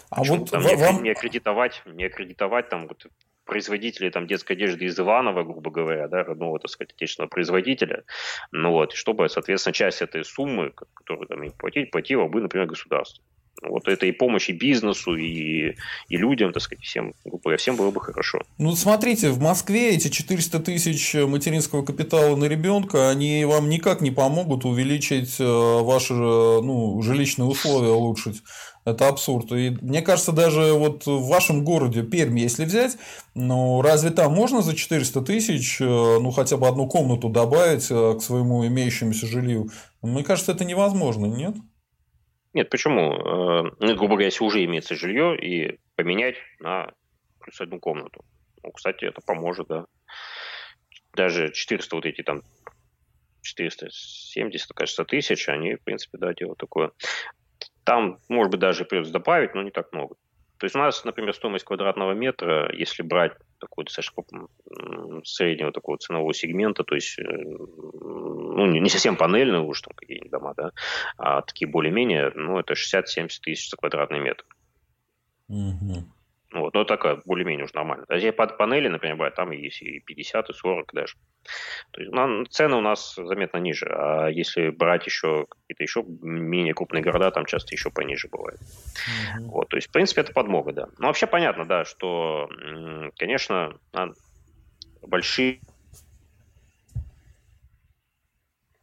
[0.10, 1.04] А Почему, вот там, вам...
[1.04, 3.06] не, аккредитовать, не аккредитовать там вот
[3.46, 8.04] производителей там, детской одежды из Иванова, грубо говоря, да, родного, так сказать, отечественного производителя,
[8.52, 13.24] ну вот, чтобы, соответственно, часть этой суммы, которую там им платить, платила бы, например, государство.
[13.62, 15.76] Вот это и помощи бизнесу, и,
[16.10, 18.40] и людям, так сказать, всем, говоря, всем было бы хорошо.
[18.58, 24.10] Ну, смотрите, в Москве эти 400 тысяч материнского капитала на ребенка, они вам никак не
[24.10, 28.42] помогут увеличить э, ваши ну, жилищные условия, улучшить.
[28.84, 29.52] Это абсурд.
[29.52, 32.98] И мне кажется, даже вот в вашем городе, Перми, если взять,
[33.36, 38.16] ну, разве там можно за 400 тысяч, э, ну, хотя бы одну комнату добавить э,
[38.18, 39.70] к своему имеющемуся жилью?
[40.02, 41.56] Мне кажется, это невозможно, нет?
[42.54, 43.14] Нет, почему?
[43.14, 46.92] Э, ну, грубо говоря, если уже имеется жилье, и поменять на
[47.40, 48.26] плюс одну комнату.
[48.64, 49.86] Ну, кстати, это поможет, да.
[51.14, 52.42] Даже 400 вот эти там
[53.42, 56.92] 470, кажется, тысяч, они, в принципе, да, делают такое.
[57.84, 60.16] Там, может быть, даже придется добавить, но не так много.
[60.58, 64.48] То есть у нас, например, стоимость квадратного метра, если брать такой достаточно
[65.24, 70.54] среднего такого ценового сегмента, то есть э, ну, не совсем панельные уж там какие-нибудь дома,
[70.56, 70.72] да,
[71.18, 74.46] а такие более-менее, ну, это 60-70 тысяч за квадратный метр.
[75.48, 76.06] Угу.
[76.54, 78.06] Вот, ну, такая более-менее уже нормально.
[78.10, 81.16] А если под панели, например, брать, там есть и 50, и 40 даже.
[81.92, 83.88] То есть ну, цены у нас заметно ниже.
[83.90, 88.60] А если брать еще какие-то еще менее крупные города, там часто еще пониже бывает.
[88.60, 89.46] Mm-hmm.
[89.46, 90.88] Вот, то есть, в принципе, это подмога, да.
[90.98, 92.50] Ну, вообще понятно, да, что,
[93.18, 93.78] конечно,
[95.02, 95.60] большие...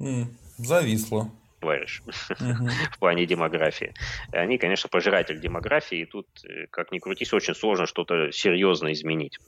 [0.01, 1.31] Mm, зависло
[1.61, 2.69] говоришь, uh-huh.
[2.93, 3.95] в плане демографии.
[4.33, 9.39] Они, конечно, пожиратель демографии, и тут, э, как ни крутись, очень сложно что-то серьезно изменить.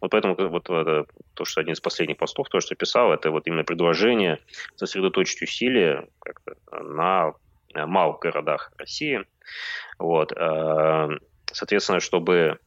[0.00, 3.46] Вот поэтому вот это, то, что один из последних постов, то, что писал, это вот
[3.46, 4.38] именно предложение
[4.76, 6.06] сосредоточить усилия
[6.72, 7.32] на
[7.74, 9.24] малых городах России.
[9.98, 10.32] Вот.
[10.32, 11.08] Э,
[11.52, 12.58] соответственно, чтобы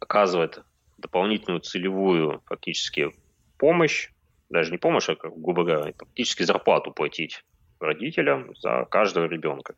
[0.00, 0.58] оказывать
[0.98, 3.12] дополнительную целевую фактически
[3.58, 4.10] помощь
[4.52, 7.44] даже не помощь, а, как, грубо говоря, практически зарплату платить
[7.80, 9.74] родителям за каждого ребенка.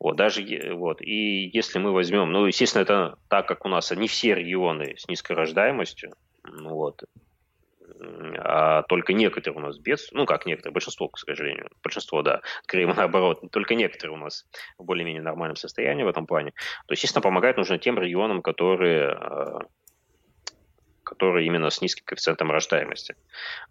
[0.00, 0.42] Вот, даже,
[0.74, 4.96] вот, и если мы возьмем, ну, естественно, это так как у нас не все регионы
[4.96, 6.14] с низкой рождаемостью,
[6.44, 7.02] ну, вот,
[8.38, 12.86] а только некоторые у нас без, ну, как некоторые, большинство, к сожалению, большинство, да, скорее
[12.94, 14.46] наоборот, только некоторые у нас
[14.78, 16.52] в более-менее нормальном состоянии в этом плане,
[16.86, 19.66] то, естественно, помогать нужно тем регионам, которые а,
[21.08, 23.14] которые именно с низким коэффициентом рождаемости.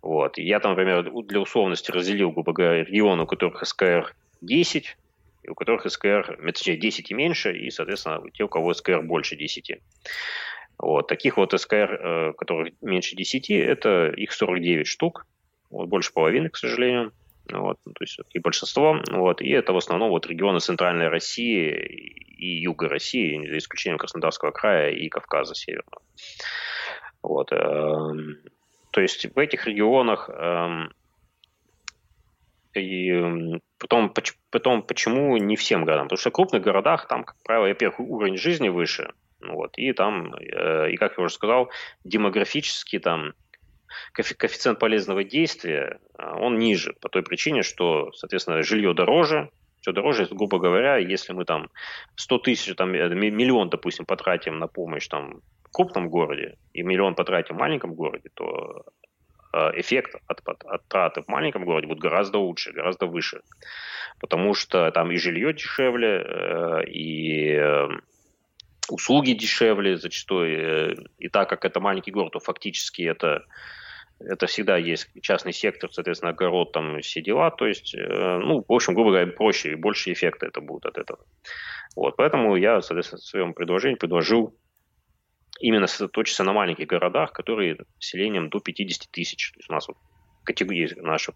[0.01, 0.37] Вот.
[0.37, 4.97] я там, например, для условности разделил, грубо говоря, регионы, у которых СКР 10,
[5.43, 9.35] и у которых СКР, точнее, 10 и меньше, и, соответственно, те, у кого СКР больше
[9.35, 9.79] 10.
[10.79, 11.07] Вот.
[11.07, 15.25] Таких вот СКР, э, которых меньше 10, это их 49 штук,
[15.69, 17.11] вот, больше половины, к сожалению.
[17.51, 18.99] Вот, то есть и большинство.
[19.09, 21.71] Вот, и это в основном вот регионы Центральной России
[22.37, 26.01] и Юга России, за исключением Краснодарского края и Кавказа Северного.
[27.27, 27.51] Вот.
[27.51, 28.37] Эм,
[28.91, 30.91] то есть в этих регионах эм,
[32.73, 34.13] и потом,
[34.49, 36.05] потом, почему не всем городам?
[36.07, 39.11] Потому что в крупных городах там, как правило, во-первых, уровень жизни выше,
[39.41, 41.69] вот, и там, э, и как я уже сказал,
[42.03, 43.33] демографически там
[44.13, 49.49] коэффициент полезного действия, э, он ниже, по той причине, что, соответственно, жилье дороже,
[49.81, 51.69] все дороже, грубо говоря, если мы там
[52.15, 55.41] 100 тысяч, там, э, миллион, допустим, потратим на помощь там
[55.71, 58.85] крупном городе и миллион потратим в маленьком городе, то
[59.53, 63.41] э, эффект от, от, от траты в маленьком городе будет гораздо лучше, гораздо выше.
[64.19, 67.87] Потому что там и жилье дешевле, э, и э,
[68.89, 71.09] услуги дешевле зачастую.
[71.17, 73.45] И так как это маленький город, то фактически это
[74.19, 78.95] это всегда есть частный сектор, соответственно, огород, там все дела, то есть, ну, в общем,
[78.95, 81.19] грубо говоря, проще и больше эффекта это будет от этого.
[81.95, 84.55] Вот, поэтому я, соответственно, в своем предложении предложил
[85.59, 89.51] именно сосредоточиться на маленьких городах, которые населением до 50 тысяч.
[89.51, 89.97] То есть у нас вот
[90.47, 91.33] категории наши,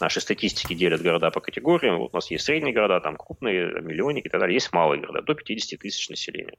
[0.00, 1.98] наши статистики делят города по категориям.
[1.98, 4.54] Вот у нас есть средние города, там крупные, миллионники и так далее.
[4.54, 6.56] Есть малые города, до 50 тысяч населения.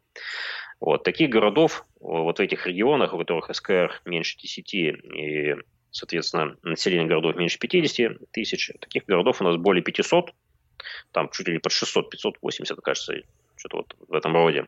[0.79, 1.03] Вот.
[1.03, 5.55] Таких городов вот в этих регионах, у которых СКР меньше 10 и,
[5.91, 10.31] соответственно, население городов меньше 50 тысяч, таких городов у нас более 500,
[11.11, 13.15] там чуть ли под 600, 580, кажется,
[13.55, 14.67] что-то вот в этом роде.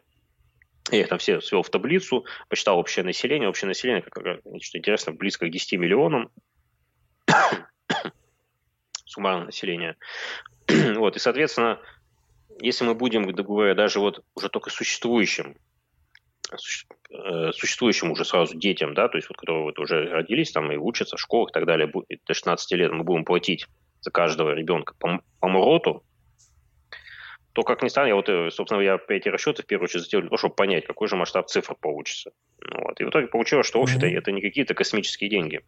[0.92, 3.50] Я их там все свел в таблицу, посчитал общее население.
[3.50, 4.24] Общее население, как,
[4.62, 6.30] что интересно, близко к 10 миллионам
[9.06, 9.96] суммарное население.
[10.96, 11.80] вот, и, соответственно,
[12.60, 15.58] если мы будем, говоря, даже вот уже только существующим,
[17.10, 20.78] э, существующим уже сразу детям, да, то есть вот которые вот уже родились там и
[20.78, 23.68] учатся в школах и так далее, до 16 лет мы будем платить
[24.02, 26.04] за каждого ребенка по, по МРОТу,
[27.58, 30.22] то, как ни странно, я вот, э, собственно, я эти расчеты в первую очередь сделал
[30.22, 32.30] для того, чтобы понять, какой же масштаб цифр получится.
[32.62, 33.02] Вот.
[33.02, 34.16] И в итоге получилось, что, в общем-то, mm-hmm.
[34.16, 35.62] это не какие-то космические деньги.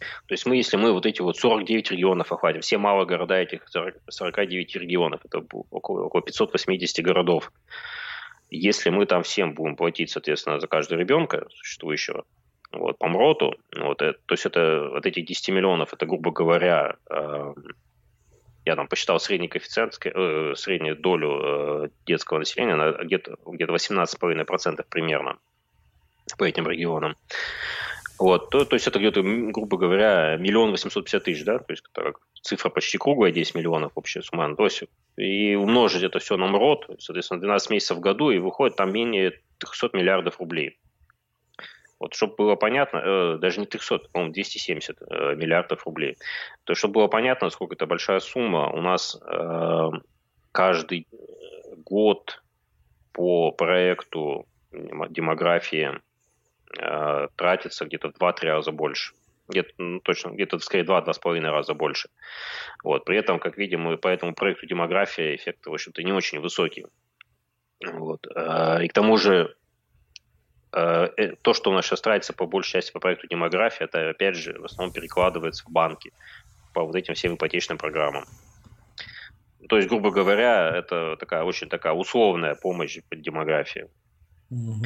[0.00, 3.68] То есть мы, если мы вот эти вот 49 регионов охватим, все малые города этих
[3.68, 7.52] 40, 49 регионов, это около, около 580 городов,
[8.48, 12.24] если мы там всем будем платить, соответственно, за каждого ребенка существующего,
[12.72, 16.96] вот, по МРОТу, вот, это, то есть это вот эти 10 миллионов, это, грубо говоря,
[17.10, 17.52] э,
[18.66, 21.40] я там посчитал средний коэффициент, э, среднюю долю
[21.84, 25.38] э, детского населения, где-то где 18,5% примерно
[26.36, 27.16] по этим регионам.
[28.18, 31.84] Вот, то, то есть это где-то, грубо говоря, миллион восемьсот пятьдесят тысяч, да, то есть
[31.92, 34.56] так, цифра почти круглая, 10 миллионов общая сумма.
[34.56, 34.84] То есть
[35.16, 39.38] и умножить это все на МРОД, соответственно, 12 месяцев в году, и выходит там менее
[39.58, 40.78] 300 миллиардов рублей.
[41.98, 46.16] Вот, чтобы было понятно, э, даже не 300, по-моему, 270 э, миллиардов рублей.
[46.64, 49.90] То есть, чтобы было понятно, сколько это большая сумма, у нас э,
[50.52, 51.06] каждый
[51.84, 52.42] год
[53.12, 56.00] по проекту демографии
[56.78, 59.14] э, тратится где-то в 2-3 раза больше.
[59.48, 62.08] Где-то, ну, точно, где-то, скорее, 2-2,5 раза больше.
[62.82, 63.04] Вот.
[63.04, 66.86] При этом, как видим, по этому проекту демография эффект, в общем-то, не очень высокий.
[67.84, 68.26] Вот.
[68.34, 69.65] Э, и к тому же, э, э,
[70.76, 74.60] то, что у нас сейчас тратится по большей части по проекту демография, это, опять же,
[74.60, 76.12] в основном перекладывается в банки
[76.74, 78.26] по вот этим всем ипотечным программам.
[79.68, 83.88] То есть, грубо говоря, это такая очень такая условная помощь по демографии.
[84.50, 84.84] Угу.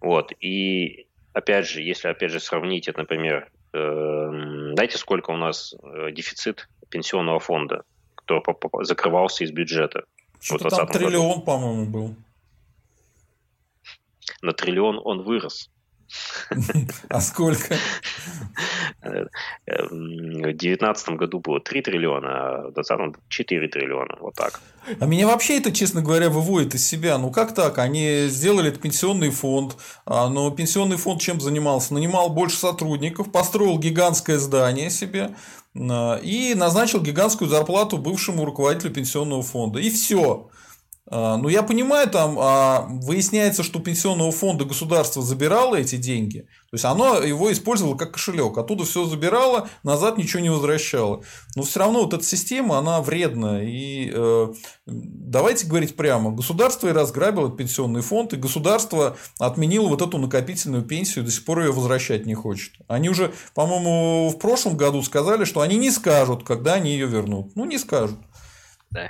[0.00, 0.32] Вот.
[0.40, 6.12] И опять же, если опять же сравнить это, например, э, дайте сколько у нас э,
[6.12, 7.82] дефицит пенсионного фонда,
[8.14, 10.04] который закрывался из бюджета.
[10.40, 12.14] Что-то там триллион, по-моему, был.
[14.42, 15.70] На триллион он вырос.
[17.08, 17.76] А сколько?
[19.02, 19.28] В
[19.88, 24.16] 2019 году было 3 триллиона, а в 2020 4 триллиона.
[24.20, 24.60] Вот так.
[25.00, 27.18] А меня вообще это, честно говоря, выводит из себя.
[27.18, 27.78] Ну как так?
[27.78, 29.76] Они сделали этот пенсионный фонд,
[30.06, 31.94] а, но пенсионный фонд чем занимался?
[31.94, 35.34] Нанимал больше сотрудников, построил гигантское здание себе
[35.74, 39.80] а, и назначил гигантскую зарплату бывшему руководителю пенсионного фонда.
[39.80, 40.48] И все.
[41.10, 46.40] А, ну, я понимаю, там а, выясняется, что пенсионного фонда государство забирало эти деньги.
[46.40, 48.56] То есть оно его использовало как кошелек.
[48.56, 51.22] Оттуда все забирало, назад ничего не возвращало.
[51.56, 53.62] Но все равно вот эта система, она вредна.
[53.62, 54.52] И э,
[54.86, 56.30] давайте говорить прямо.
[56.30, 61.60] Государство и разграбило пенсионный фонд, и государство отменило вот эту накопительную пенсию, до сих пор
[61.60, 62.72] ее возвращать не хочет.
[62.86, 67.56] Они уже, по-моему, в прошлом году сказали, что они не скажут, когда они ее вернут.
[67.56, 68.18] Ну, не скажут.
[68.90, 69.08] Да.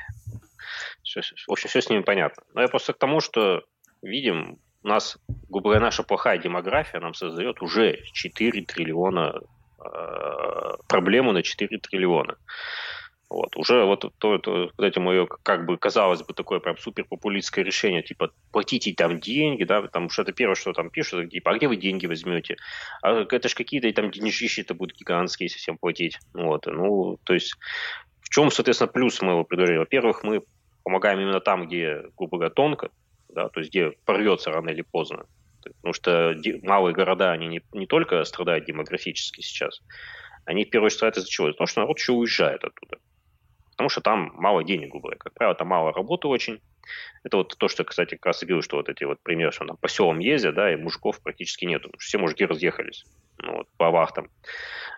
[1.21, 2.43] Все, в общем, все с ними понятно.
[2.55, 3.63] Но я просто к тому, что
[4.03, 9.41] видим, у нас, грубо говоря, наша плохая демография нам создает уже 4 триллиона
[9.85, 12.37] э, проблему на 4 триллиона.
[13.33, 13.57] Вот.
[13.57, 17.65] Уже вот то, то, вот это мое, как бы, казалось бы, такое прям супер популистское
[17.65, 21.57] решение, типа, платите там деньги, да, потому что это первое, что там пишут, типа, а
[21.57, 22.57] где вы деньги возьмете?
[23.01, 26.19] А это же какие-то там денежищи-то будут гигантские, если всем платить.
[26.35, 26.67] Вот.
[26.67, 27.55] Ну, то есть,
[28.21, 29.81] в чем, соответственно, плюс моего предложения?
[29.81, 30.43] Во-первых, мы
[30.83, 32.91] помогаем именно там, где, грубо говоря, тонко,
[33.29, 35.27] да, то есть где порвется рано или поздно.
[35.63, 39.81] Потому что малые города, они не, не только страдают демографически сейчас,
[40.45, 41.49] они в первую очередь страдают из-за чего?
[41.49, 42.99] Из-за того, что народ еще уезжает оттуда.
[43.73, 45.19] Потому что там мало денег, грубо говоря.
[45.19, 46.61] Как правило, там мало работы очень.
[47.23, 49.65] Это вот то, что, кстати, как раз и говорю, что вот эти вот примеры, что
[49.65, 51.91] там по селам ездят, да, и мужиков практически нету.
[51.99, 53.05] Все мужики разъехались
[53.39, 54.31] ну, вот, по вахтам.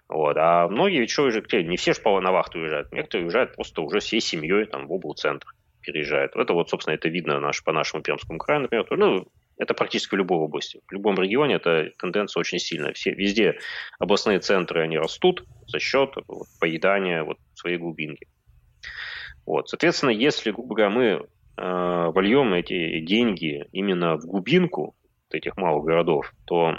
[0.09, 0.37] Вот.
[0.39, 1.53] А многие что уезжают?
[1.53, 2.91] Не все же на вахту уезжают.
[2.93, 5.47] Некоторые уезжают просто уже всей семьей там, в облцентр
[5.85, 6.35] переезжает.
[6.35, 8.87] Это вот, собственно, это видно наш, по нашему Пермскому краю, например.
[8.91, 9.27] Ну,
[9.57, 10.81] Это практически в любой области.
[10.89, 12.93] В любом регионе эта тенденция очень сильная.
[12.93, 13.59] Все, везде
[13.99, 18.27] областные центры, они растут за счет вот, поедания вот, своей глубинки.
[19.47, 19.69] Вот.
[19.69, 21.05] Соответственно, если, грубо говоря, мы
[21.57, 24.97] э, вольем эти деньги именно в глубинку
[25.31, 26.79] этих малых городов, то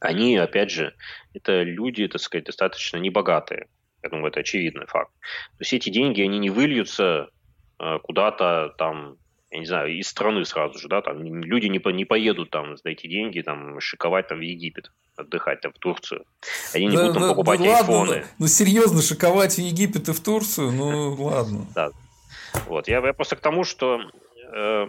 [0.00, 0.94] они, опять же,
[1.34, 3.66] это люди, так сказать, достаточно небогатые.
[4.02, 5.10] Я думаю, это очевидный факт.
[5.58, 7.28] То есть эти деньги, они не выльются
[7.78, 9.18] куда-то там
[9.50, 12.76] я не знаю, из страны сразу же, да, там люди не, по, не поедут там
[12.76, 16.24] за эти деньги там шиковать там в Египет, отдыхать там в Турцию.
[16.74, 18.10] Они не да, будут там да, покупать да, айфоны.
[18.10, 21.66] Ладно, ну, ну серьезно, шиковать в Египет и в Турцию, ну ладно.
[21.74, 21.90] Да.
[22.66, 24.00] Вот, я, я просто к тому, что
[24.52, 24.86] э,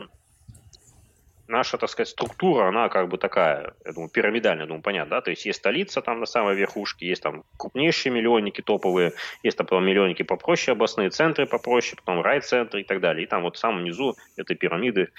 [1.47, 5.21] наша, так сказать, структура, она как бы такая, я думаю, пирамидальная, я думаю, понятно, да,
[5.21, 9.67] то есть есть столица там на самой верхушке, есть там крупнейшие миллионники топовые, есть там
[9.85, 13.83] миллионники попроще, областные центры попроще, потом райцентры и так далее, и там вот в самом
[13.83, 15.09] низу этой пирамиды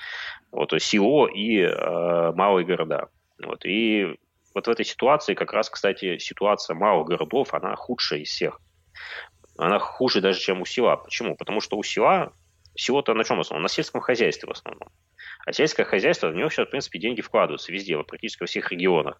[0.52, 3.08] вот село и э, малые города.
[3.42, 4.16] Вот, и
[4.54, 8.60] вот в этой ситуации как раз, кстати, ситуация малых городов, она худшая из всех.
[9.56, 10.96] Она хуже даже, чем у села.
[10.96, 11.36] Почему?
[11.36, 12.32] Потому что у села,
[12.74, 13.62] село-то на чем в основном?
[13.62, 14.88] На сельском хозяйстве в основном.
[15.48, 19.18] А сельское хозяйство, в него сейчас, в принципе, деньги вкладываются везде, практически во всех регионах.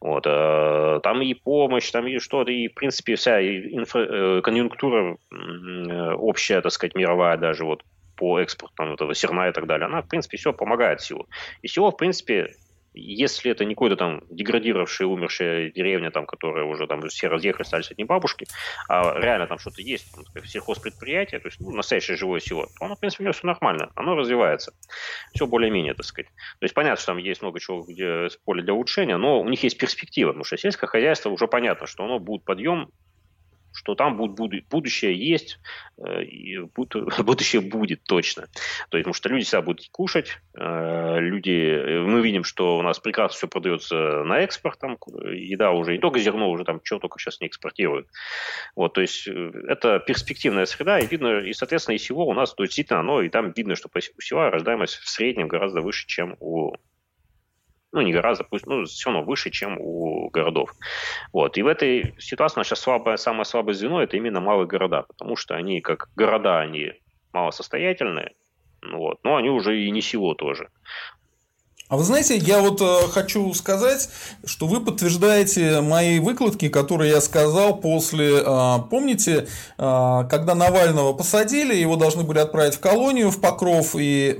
[0.00, 5.16] Вот, э, там и помощь, там и что-то, и, в принципе, вся инфра, э, конъюнктура
[5.32, 7.82] э, общая, так сказать, мировая даже, вот,
[8.14, 11.26] по экспорту там, этого зерна и так далее, она, в принципе, все помогает селу.
[11.62, 12.54] И село, в принципе,
[12.96, 17.90] если это не какой-то там деградировавшая, умершая деревня, там, которая уже там все разъехали, остались
[17.90, 18.46] одни бабушки,
[18.88, 22.96] а реально там что-то есть, там, сельхозпредприятие, то есть ну, настоящее живое село, то оно,
[22.96, 24.72] в принципе, у него все нормально, оно развивается.
[25.34, 26.28] Все более-менее, так сказать.
[26.58, 29.62] То есть понятно, что там есть много чего, где поле для улучшения, но у них
[29.62, 32.90] есть перспектива, потому что сельское хозяйство уже понятно, что оно будет подъем
[33.76, 35.58] что там будет, будущее есть,
[35.98, 36.58] э, и
[37.22, 38.46] будущее будет точно.
[38.88, 42.98] То есть, потому что люди всегда будут кушать, э, люди, мы видим, что у нас
[42.98, 44.96] прекрасно все продается на экспорт, там,
[45.30, 48.08] еда уже, не только зерно, уже там, чего только сейчас не экспортируют.
[48.74, 52.54] Вот, то есть, э, это перспективная среда, и видно, и, соответственно, и всего у нас,
[52.54, 56.06] то есть, действительно, оно, и там видно, что у села рождаемость в среднем гораздо выше,
[56.06, 56.72] чем у
[57.96, 60.70] ну, не гораздо, пусть, ну, все равно выше, чем у городов.
[61.32, 61.56] Вот.
[61.56, 65.56] И в этой ситуации наша слабое, самое слабое звено– это именно малые города, потому что
[65.56, 66.92] они, как города, они
[67.32, 68.34] малосостоятельные,
[68.82, 70.68] вот, но они уже и не село тоже.
[71.88, 74.08] А вы знаете, я вот э, хочу сказать,
[74.44, 79.46] что вы подтверждаете мои выкладки, которые я сказал после, э, помните,
[79.78, 84.36] э, когда Навального посадили, его должны были отправить в колонию, в Покров, и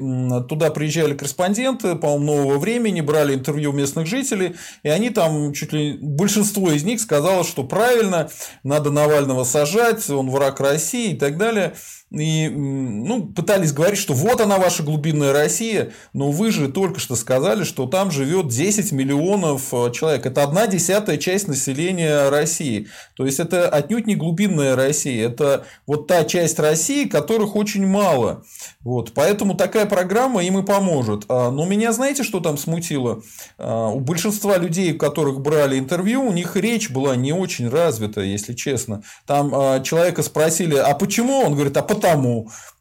[0.48, 5.98] туда приезжали корреспонденты, по-моему, нового времени, брали интервью местных жителей, и они там, чуть ли
[6.00, 8.28] большинство из них сказало, что правильно,
[8.64, 11.74] надо Навального сажать, он враг России и так далее
[12.12, 17.16] и ну, пытались говорить, что вот она ваша глубинная Россия, но вы же только что
[17.16, 20.24] сказали, что там живет 10 миллионов э, человек.
[20.24, 22.86] Это одна десятая часть населения России.
[23.16, 28.44] То есть это отнюдь не глубинная Россия, это вот та часть России, которых очень мало.
[28.84, 29.10] Вот.
[29.12, 31.24] Поэтому такая программа им и поможет.
[31.28, 33.20] А, но меня знаете, что там смутило?
[33.58, 38.20] А, у большинства людей, у которых брали интервью, у них речь была не очень развита,
[38.20, 39.02] если честно.
[39.26, 41.40] Там а, человека спросили, а почему?
[41.40, 41.95] Он говорит, а потому.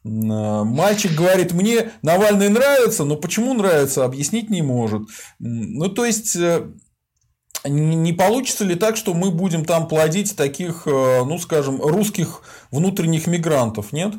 [0.04, 5.02] Мальчик говорит, мне Навальный нравится, но почему нравится, объяснить не может.
[5.38, 6.70] Ну, то есть, э,
[7.64, 13.26] не получится ли так, что мы будем там плодить таких, э, ну, скажем, русских внутренних
[13.26, 14.14] мигрантов, нет?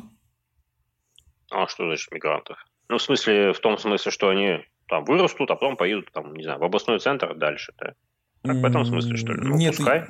[1.50, 2.58] А что значит мигрантов?
[2.88, 6.44] Ну, в смысле, в том смысле, что они там вырастут, а потом поедут, там, не
[6.44, 7.94] знаю, в областной центр дальше, да?
[8.42, 9.40] Так, в этом смысле, что ли?
[9.42, 10.06] Ну, Нет, пускай.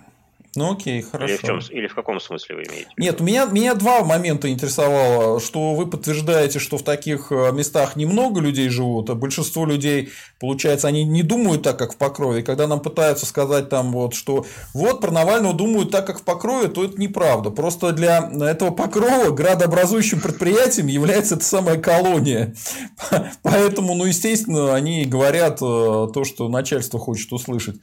[0.55, 1.35] Ну окей, хорошо.
[1.35, 2.89] Или в, чем, или в каком смысле вы имеете?
[2.97, 8.41] Нет, меня, меня два момента интересовало, что вы подтверждаете, что в таких э, местах немного
[8.41, 12.43] людей живут, а большинство людей, получается, они не думают так, как в Покрове.
[12.43, 16.69] Когда нам пытаются сказать там вот, что вот про Навального думают так, как в Покрове,
[16.69, 17.51] то это неправда.
[17.51, 22.55] Просто для этого Покрова градообразующим предприятием является эта самая колония.
[23.43, 27.77] Поэтому, ну, естественно, они говорят э, то, что начальство хочет услышать.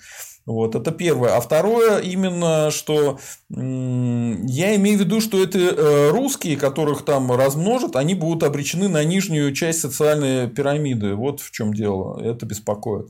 [0.45, 1.35] Вот, это первое.
[1.35, 3.17] А второе, именно, что
[3.49, 9.03] я имею в виду, что это э, русские, которых там размножат, они будут обречены на
[9.03, 11.15] нижнюю часть социальной пирамиды.
[11.15, 12.21] Вот в чем дело.
[12.21, 13.09] Это беспокоит.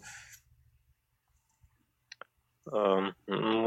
[2.72, 3.14] Эм,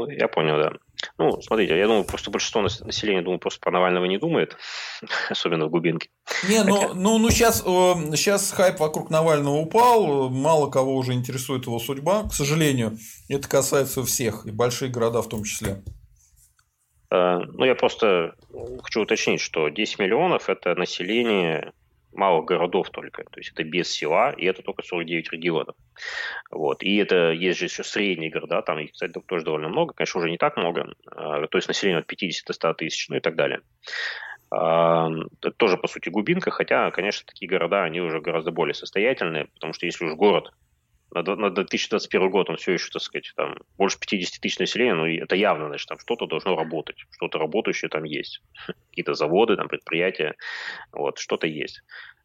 [0.09, 0.71] я понял, да.
[1.17, 4.57] Ну, смотрите, я думаю, просто большинство населения, думаю, просто про Навального не думает,
[5.29, 6.09] особенно в глубинке.
[6.47, 11.79] Не, ну, ну, ну сейчас, сейчас хайп вокруг Навального упал, мало кого уже интересует его
[11.79, 12.97] судьба, к сожалению.
[13.29, 15.83] Это касается всех, и большие города в том числе.
[17.11, 18.35] Э, ну, я просто
[18.83, 21.73] хочу уточнить, что 10 миллионов– это население
[22.13, 25.75] мало городов только, то есть это без села, и это только 49 регионов.
[26.51, 26.83] Вот.
[26.83, 30.29] И это есть же еще средние города, там их, кстати, тоже довольно много, конечно, уже
[30.29, 33.35] не так много, а, то есть население от 50 до 100 тысяч, ну и так
[33.35, 33.61] далее.
[34.51, 35.09] А,
[35.39, 39.73] это тоже, по сути, глубинка, хотя, конечно, такие города, они уже гораздо более состоятельные, потому
[39.73, 40.51] что если уж город
[41.11, 45.05] на, на 2021 год он все еще, так сказать, там больше 50 тысяч населения, ну,
[45.07, 48.41] это явно, значит, там что-то должно работать, что-то работающее там есть.
[48.89, 50.35] Какие-то заводы, там, предприятия,
[50.91, 51.81] вот, что-то есть.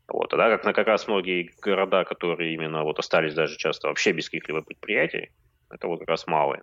[0.07, 4.13] Вот, тогда как на как раз многие города, которые именно вот остались даже часто вообще
[4.13, 5.31] без каких-либо предприятий,
[5.71, 6.63] это вот как раз малые.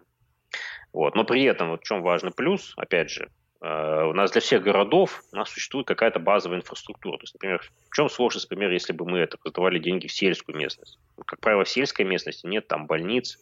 [0.93, 1.15] Вот.
[1.15, 3.29] Но при этом, вот в чем важный плюс, опять же,
[3.61, 7.17] у нас для всех городов у нас существует какая-то базовая инфраструктура.
[7.17, 7.61] То есть, например,
[7.91, 10.97] в чем сложность, например, если бы мы это раздавали деньги в сельскую местность?
[11.27, 13.37] Как правило, в сельской местности нет там больниц.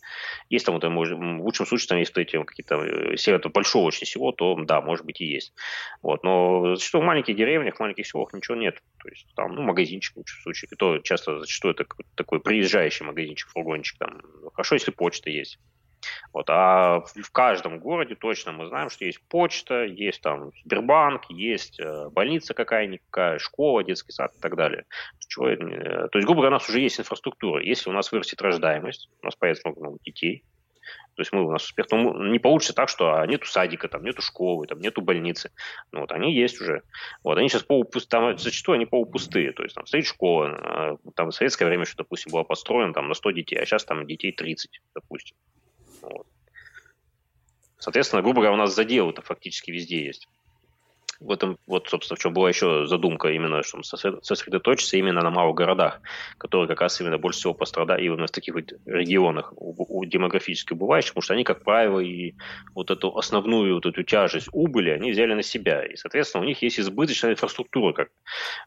[0.49, 4.33] Есть там, вот, в лучшем случае, там есть какие-то, э, если это большого очень всего,
[4.33, 5.53] то да, может быть и есть.
[6.01, 6.23] Вот.
[6.23, 8.81] Но зачастую в маленьких деревнях, в маленьких селах ничего нет.
[9.01, 10.67] То есть там, ну, магазинчик в лучшем случае.
[10.69, 11.85] И то часто зачастую это
[12.15, 13.97] такой приезжающий магазинчик, фургончик.
[13.97, 14.21] Там.
[14.53, 15.59] Хорошо, если почта есть.
[16.33, 21.79] Вот, а в каждом городе точно мы знаем, что есть почта, есть там Сбербанк, есть
[21.79, 24.85] э, больница какая-никакая, школа, детский сад и так далее.
[25.27, 27.63] Чего, э, то есть, грубо говоря, у нас уже есть инфраструктура.
[27.63, 30.43] Если у нас вырастет рождаемость, у нас появится много детей,
[31.15, 34.03] то есть мы у нас успех, ну, не получится так, что а, нету садика, там
[34.03, 35.51] нету школы, там нету больницы.
[35.91, 36.83] Ну, вот они есть уже.
[37.23, 39.51] Вот они сейчас полупустые, там зачастую они полупустые.
[39.51, 43.09] То есть там стоит школа, э, там в советское время, что, допустим, была построена там
[43.09, 45.35] на 100 детей, а сейчас там детей 30, допустим.
[46.01, 46.27] Вот.
[47.77, 50.27] Соответственно, грубо говоря, у нас заделы-то фактически везде есть
[51.19, 55.55] в этом, вот, собственно, в чем была еще задумка именно, что сосредоточиться именно на малых
[55.55, 55.99] городах,
[56.37, 60.73] которые как раз именно больше всего пострадали именно в таких вот регионах у, у демографически
[60.73, 62.35] убывающих, потому что они, как правило, и
[62.73, 65.85] вот эту основную вот эту тяжесть убыли они взяли на себя.
[65.85, 68.09] И, соответственно, у них есть избыточная инфраструктура, как,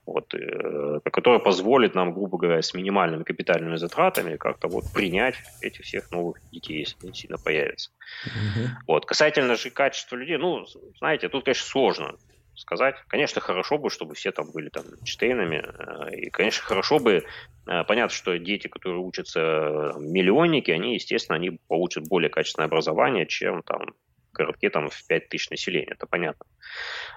[0.04, 5.84] вот, э, которая позволит нам, грубо говоря, с минимальными капитальными затратами как-то вот принять этих
[5.84, 7.90] всех новых детей, если они сильно появятся.
[8.26, 8.66] Mm-hmm.
[8.88, 9.06] Вот.
[9.06, 10.66] Касательно же качества людей, ну,
[10.98, 12.14] знаете, тут, конечно, сложно
[12.62, 12.96] сказать.
[13.08, 15.62] Конечно, хорошо бы, чтобы все там были там Эйнштейнами.
[15.62, 17.24] Э, и, конечно, хорошо бы,
[17.66, 23.62] э, понятно, что дети, которые учатся миллионники, они, естественно, они получат более качественное образование, чем
[23.62, 23.94] там
[24.32, 26.46] городке там в 5 тысяч населения, это понятно.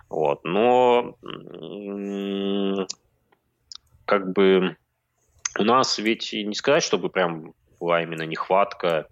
[0.09, 0.43] Вот.
[0.43, 1.17] Но
[4.05, 4.75] как бы
[5.57, 9.07] у нас ведь не сказать, чтобы прям была именно нехватка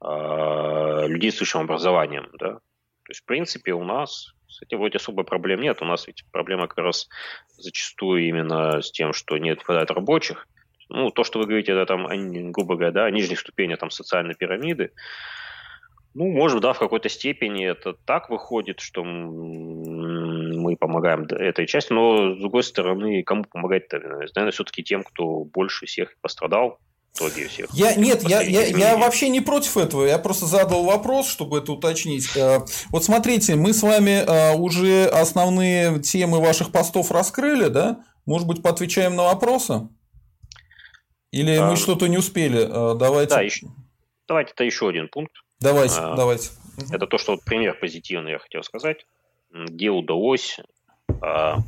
[0.00, 2.58] э, людей с высшим образованием, да.
[3.04, 5.82] То есть, в принципе, у нас с этим вроде особой проблем нет.
[5.82, 7.08] У нас ведь проблема как раз
[7.58, 10.46] зачастую именно с тем, что не хватает рабочих.
[10.88, 12.06] Ну, то, что вы говорите, это там,
[12.52, 14.92] грубо говоря, да, нижних ступеней там социальной пирамиды.
[16.14, 22.34] Ну, может, да, в какой-то степени это так выходит, что мы помогаем этой части, но,
[22.34, 23.98] с другой стороны, кому помогать-то?
[23.98, 26.78] Наверное, все-таки тем, кто больше всех пострадал,
[27.14, 27.70] итоге всех.
[27.72, 30.04] Я, нет, я, я, я вообще не против этого.
[30.04, 32.36] Я просто задал вопрос, чтобы это уточнить.
[32.36, 32.60] Э,
[32.90, 38.04] вот смотрите, мы с вами э, уже основные темы ваших постов раскрыли, да?
[38.26, 39.88] Может быть, поотвечаем на вопросы?
[41.30, 42.60] Или а, мы что-то не успели?
[42.60, 43.34] Э, давайте.
[43.34, 43.66] Да, еще,
[44.26, 45.34] давайте это еще один пункт.
[45.60, 46.50] Давайте, а, давайте.
[46.90, 49.06] Это то, что вот пример позитивный я хотел сказать,
[49.52, 50.58] где удалось
[51.22, 51.58] а,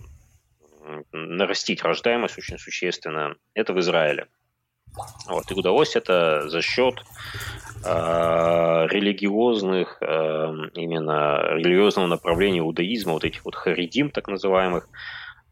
[1.12, 3.36] нарастить рождаемость очень существенно.
[3.54, 4.26] Это в Израиле.
[5.26, 7.04] Вот, и удалось это за счет
[7.84, 7.88] э,
[8.90, 14.88] религиозных, э, именно религиозного направления иудаизма, вот этих вот харидим так называемых.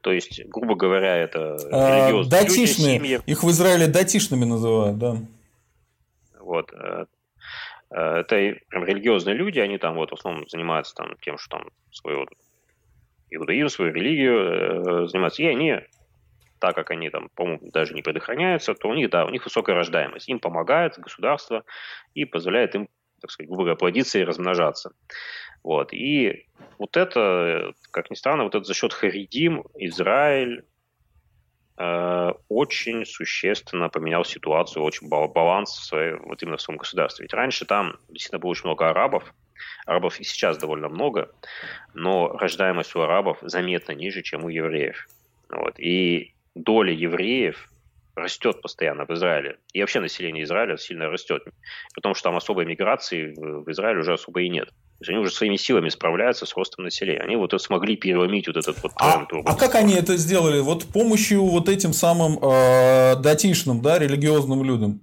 [0.00, 2.98] То есть, грубо говоря, это а, религиозные датишные.
[2.98, 5.16] Люди, Их в Израиле датишными называют, да.
[6.40, 6.72] Вот.
[6.72, 7.06] Э,
[7.90, 11.68] э, это прям религиозные люди, они там вот в основном занимаются там тем, что там
[11.90, 12.26] свою
[13.30, 15.42] иудаизм, свою религию э, занимаются.
[15.42, 15.80] И они
[16.64, 19.76] так как они там, по-моему, даже не предохраняются, то у них, да, у них высокая
[19.76, 20.30] рождаемость.
[20.30, 21.62] Им помогает государство
[22.14, 22.88] и позволяет им,
[23.20, 24.92] так сказать, грубо говоря, плодиться и размножаться.
[25.62, 25.92] Вот.
[25.92, 26.46] И
[26.78, 30.64] вот это, как ни странно, вот это за счет Харидим Израиль
[31.76, 37.24] э, очень существенно поменял ситуацию, очень баланс в своей, вот именно в своем государстве.
[37.24, 39.34] Ведь раньше там действительно было очень много арабов,
[39.84, 41.30] арабов и сейчас довольно много,
[41.92, 45.06] но рождаемость у арабов заметно ниже, чем у евреев.
[45.50, 45.78] Вот.
[45.78, 47.70] И доля евреев
[48.16, 49.58] растет постоянно в Израиле.
[49.72, 51.42] И вообще население Израиля сильно растет.
[51.94, 54.68] Потому что там особой миграции в Израиле уже особо и нет.
[54.68, 57.20] То есть они уже своими силами справляются с ростом населения.
[57.20, 59.32] Они вот смогли переломить вот этот вот тренд.
[59.32, 60.60] А, а как они это сделали?
[60.60, 65.00] Вот помощью вот этим самым э, датишным, да, религиозным людям?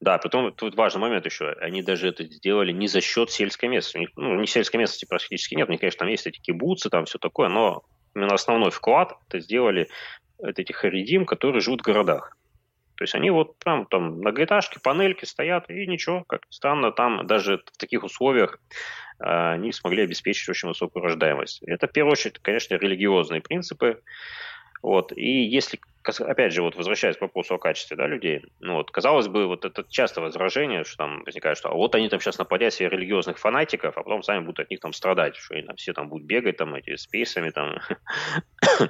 [0.00, 1.50] Да, потом тут важный момент еще.
[1.60, 3.98] Они даже это сделали не за счет сельской местности.
[3.98, 5.68] У них, ну, не сельской местности практически нет.
[5.68, 7.82] У них, конечно, там есть эти кибуцы, там все такое, но
[8.14, 9.88] именно основной вклад это сделали
[10.42, 12.36] этих харидим, которые живут в городах.
[12.96, 17.58] То есть они вот прям там многоэтажки, панельки стоят, и ничего, как странно, там даже
[17.58, 18.58] в таких условиях
[19.18, 21.62] они смогли обеспечить очень высокую рождаемость.
[21.62, 24.02] Это, в первую очередь, конечно, религиозные принципы.
[24.82, 25.12] Вот.
[25.16, 29.28] И если опять же, вот возвращаясь к вопросу о качестве да, людей, ну вот, казалось
[29.28, 32.72] бы, вот это часто возражение, что там возникает, что а вот они там сейчас нападят
[32.72, 35.92] себе религиозных фанатиков, а потом сами будут от них там страдать, что они там все
[35.92, 37.78] там будут бегать там эти с пейсами там,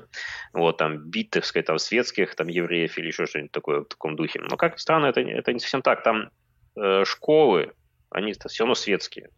[0.53, 4.16] вот там бить, так сказать, там светских там евреев или еще что-нибудь такое в таком
[4.16, 4.41] духе.
[4.41, 6.03] Но как странно, это, это не совсем так.
[6.03, 6.31] Там
[6.77, 7.73] э, школы,
[8.11, 9.31] они все равно светские.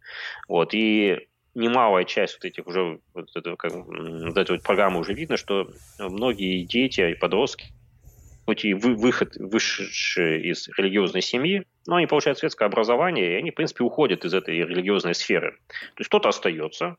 [0.49, 5.15] Вот, и немалая часть вот этих уже, вот, это, как, вот этой вот программы уже
[5.15, 7.67] видно, что многие дети и подростки,
[8.47, 13.51] хоть и вы, выход, вышедшие из религиозной семьи, но они получают светское образование, и они,
[13.51, 15.59] в принципе, уходят из этой религиозной сферы.
[15.69, 16.97] То есть кто-то остается,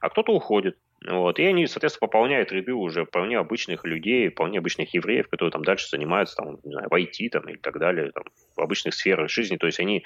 [0.00, 0.76] а кто-то уходит.
[1.04, 1.38] Вот.
[1.40, 5.88] И они, соответственно, пополняют ряды уже вполне обычных людей, вполне обычных евреев, которые там дальше
[5.88, 8.24] занимаются там, не знаю, в IT там, и так далее, там,
[8.56, 9.56] в обычных сферах жизни.
[9.56, 10.04] То есть они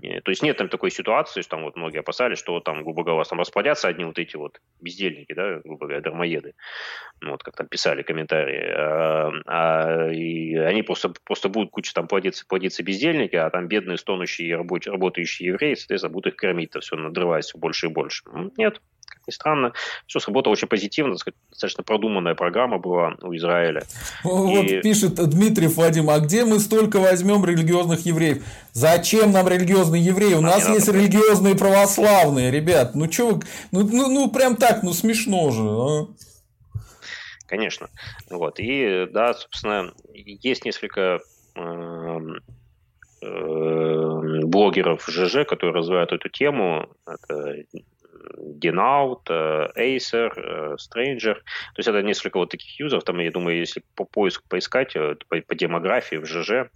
[0.00, 3.24] то есть нет там такой ситуации, что там вот многие опасались, что там, грубо говоря,
[3.24, 6.54] там расплодятся одни вот эти вот бездельники, да, грубо говоря, дармоеды,
[7.20, 12.08] ну, вот как там писали комментарии, а, а, и они просто, просто будут куча там
[12.08, 16.96] плодиться, плодиться бездельники, а там бедные, стонущие, рабочие, работающие евреи, соответственно, будут их кормить-то все,
[16.96, 18.24] надрываясь все больше и больше.
[18.56, 18.97] Нет, как
[19.28, 19.72] ни странно,
[20.06, 21.16] все сработало очень позитивно,
[21.50, 23.84] достаточно продуманная программа была у Израиля.
[24.24, 24.80] Вот и...
[24.80, 28.42] пишет Дмитрий Вадим, а где мы столько возьмем религиозных евреев?
[28.72, 30.34] Зачем нам религиозные евреи?
[30.34, 30.98] У а нас есть надо...
[30.98, 32.94] религиозные православные, ребят.
[32.94, 35.62] Ну что вы, ну, ну, ну прям так, ну смешно же.
[35.62, 36.06] А?
[37.46, 37.88] Конечно.
[38.30, 38.58] Вот.
[38.58, 41.20] И да, собственно, есть несколько
[41.54, 42.40] эм,
[43.22, 46.88] э, блогеров ЖЖ, которые развивают эту тему.
[47.06, 47.56] Это
[48.36, 51.34] Genout, э, Acer, э, Stranger.
[51.34, 53.04] То есть это несколько вот таких юзеров.
[53.04, 56.70] Там, я думаю, если по поиску поискать э, по, по демографии в ЖЖ,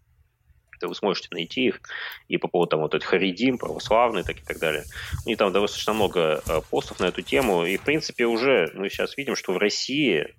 [0.80, 1.80] то вы сможете найти их.
[2.28, 4.82] И по поводу там вот этих Харидим, православные, так и так далее.
[5.24, 7.64] У них там достаточно много постов на эту тему.
[7.64, 10.34] И, в принципе, уже мы сейчас видим, что в России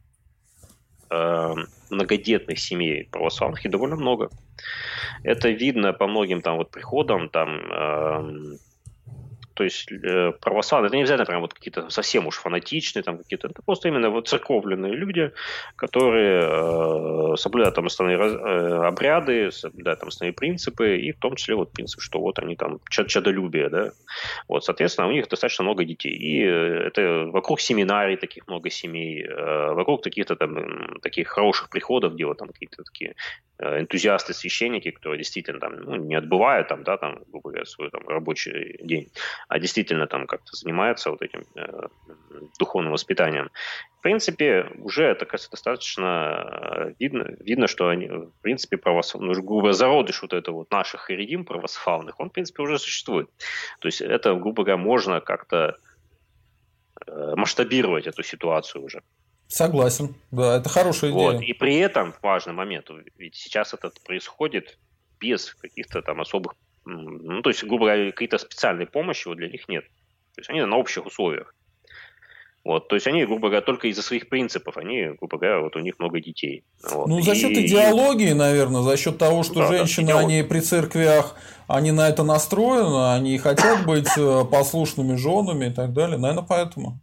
[1.92, 4.30] многодетных семей православных и довольно много.
[5.24, 8.58] Это видно по многим там вот приходам, там э,
[9.54, 13.48] то есть э, православные, это не обязательно прям вот какие-то совсем уж фанатичные, там какие-то,
[13.48, 15.32] это просто именно вот церковленные люди,
[15.76, 21.56] которые э, соблюдают там основные э, обряды, соблюдают там основные принципы, и в том числе
[21.56, 23.92] вот принцип, что вот они там чадолюбие, да,
[24.48, 29.24] вот, соответственно, у них достаточно много детей, и э, это вокруг семинарий таких много семей,
[29.24, 33.16] э, вокруг каких-то там таких хороших приходов, где вот там какие-то такие
[33.64, 37.24] энтузиасты, священники, которые действительно там ну, не отбывают там, да, там,
[37.66, 39.10] свой там рабочий день,
[39.48, 41.88] а действительно там как-то занимаются вот этим э,
[42.60, 43.50] духовным воспитанием.
[44.00, 49.74] В принципе, уже это достаточно э, видно, видно, что они, в принципе, православные, ну, грубо
[49.74, 53.30] зародыш вот этого вот наших харидим православных, он, в принципе, уже существует.
[53.80, 55.78] То есть это, грубо говоря, можно как-то
[57.08, 59.02] э, масштабировать эту ситуацию уже.
[59.54, 61.34] Согласен, да, это хорошая идея.
[61.34, 61.44] Вот.
[61.44, 62.88] И при этом важный момент,
[63.20, 64.80] ведь сейчас это происходит
[65.20, 66.56] без каких-то там особых,
[66.86, 69.84] ну, то есть, грубо говоря, какой-то специальной помощи вот для них нет.
[70.34, 71.54] То есть они на общих условиях.
[72.66, 75.80] Вот, то есть они, грубо говоря, только из-за своих принципов, они, грубо говоря, вот у
[75.80, 76.64] них много детей.
[76.90, 77.08] Вот.
[77.08, 77.68] Ну, за счет и...
[77.68, 81.36] идеологии, наверное, за счет того, что да, женщины, да, они при церквях,
[81.68, 86.18] они на это настроены, они хотят быть э, послушными женами и так далее.
[86.18, 87.00] Наверное, поэтому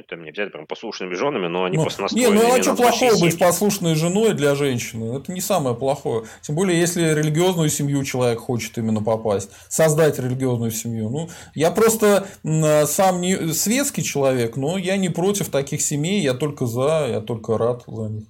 [0.00, 2.34] это не обязательно прям послушными женами, но они ну, просто настроены.
[2.34, 5.16] Не, ну а что плохого быть послушной женой для женщины?
[5.16, 6.24] Это не самое плохое.
[6.42, 11.10] Тем более, если религиозную семью человек хочет именно попасть, создать религиозную семью.
[11.10, 16.66] Ну, я просто сам не светский человек, но я не против таких семей, я только
[16.66, 18.24] за, я только рад за них.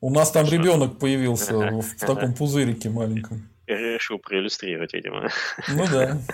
[0.00, 3.48] У нас там ребенок появился в таком пузырике маленьком.
[3.66, 5.30] Я решил проиллюстрировать, видимо.
[5.68, 6.18] Ну да.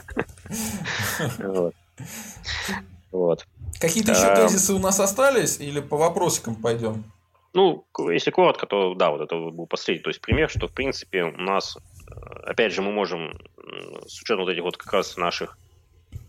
[1.39, 1.75] Вот.
[3.12, 3.47] Вот.
[3.81, 7.05] Какие-то еще тезисы у нас остались или по вопросикам пойдем?
[7.52, 11.24] Ну, если коротко, то да, вот это был последний, то есть пример, что в принципе
[11.24, 12.14] у нас, э,
[12.44, 13.32] опять же, мы можем
[14.06, 15.59] с учетом вот этих вот как раз наших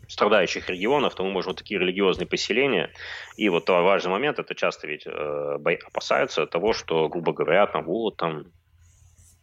[0.08, 2.92] страдающих регионов, то мы можем вот такие религиозные поселения.
[3.38, 5.58] И вот важный момент, это часто ведь э,
[5.88, 8.46] опасаются того, что, грубо говоря, там вот там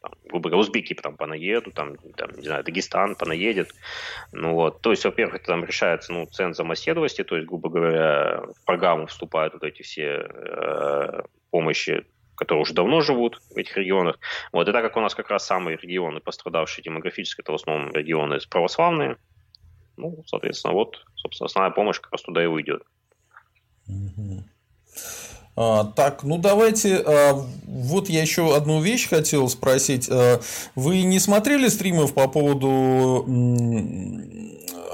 [0.01, 3.73] там, грубо говоря, узбеки там понаедут, там, там, не знаю, Дагестан понаедет.
[4.33, 8.43] Ну вот, то есть, во-первых, это там решается, ну, цензом оседлости, то есть, грубо говоря,
[8.61, 12.05] в программу вступают вот эти все э, помощи
[12.39, 14.17] которые уже давно живут в этих регионах.
[14.53, 17.91] Вот, и так как у нас как раз самые регионы, пострадавшие демографически, это в основном
[17.93, 19.17] регионы православные,
[19.97, 22.85] ну, соответственно, вот, собственно, основная помощь как раз туда и уйдет.
[25.61, 27.33] А, так, ну давайте, а,
[27.67, 30.09] вот я еще одну вещь хотел спросить.
[30.09, 30.41] А,
[30.77, 33.25] вы не смотрели стримов по поводу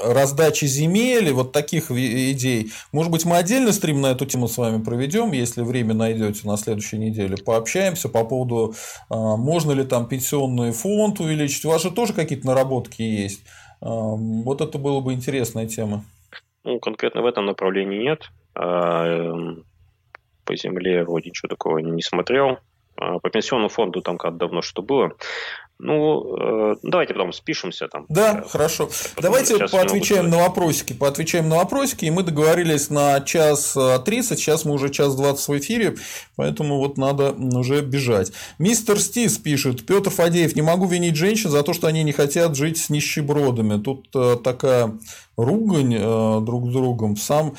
[0.03, 2.71] раздачи земель и вот таких идей.
[2.93, 6.57] Может быть, мы отдельно стрим на эту тему с вами проведем, если время найдете на
[6.57, 7.37] следующей неделе.
[7.37, 8.75] Пообщаемся по поводу,
[9.11, 11.67] можно ли там пенсионный фонд увеличить.
[11.67, 13.43] У вас же тоже какие-то наработки есть.
[13.81, 16.05] Вот это было бы интересная тема.
[16.65, 18.31] Ну, конкретно в этом направлении нет.
[20.45, 22.59] По земле вроде ничего такого не смотрел.
[22.97, 25.13] А по пенсионному фонду там как давно что было.
[25.81, 28.07] Ну, э, давайте потом спишемся там.
[28.09, 28.89] Да, я, хорошо.
[29.21, 30.93] Давайте поотвечаем на вопросики.
[30.93, 32.05] Поотвечаем на вопросики.
[32.05, 34.39] И мы договорились на час 30.
[34.39, 35.97] Сейчас мы уже час 20 в эфире.
[36.37, 38.33] Поэтому вот надо уже бежать.
[38.59, 39.85] Мистер Стис пишет.
[39.85, 40.55] Петр Фадеев.
[40.55, 43.83] Не могу винить женщин за то, что они не хотят жить с нищебродами.
[43.83, 44.97] Тут э, такая
[45.37, 47.17] ругань э, друг с другом.
[47.17, 47.55] Сам,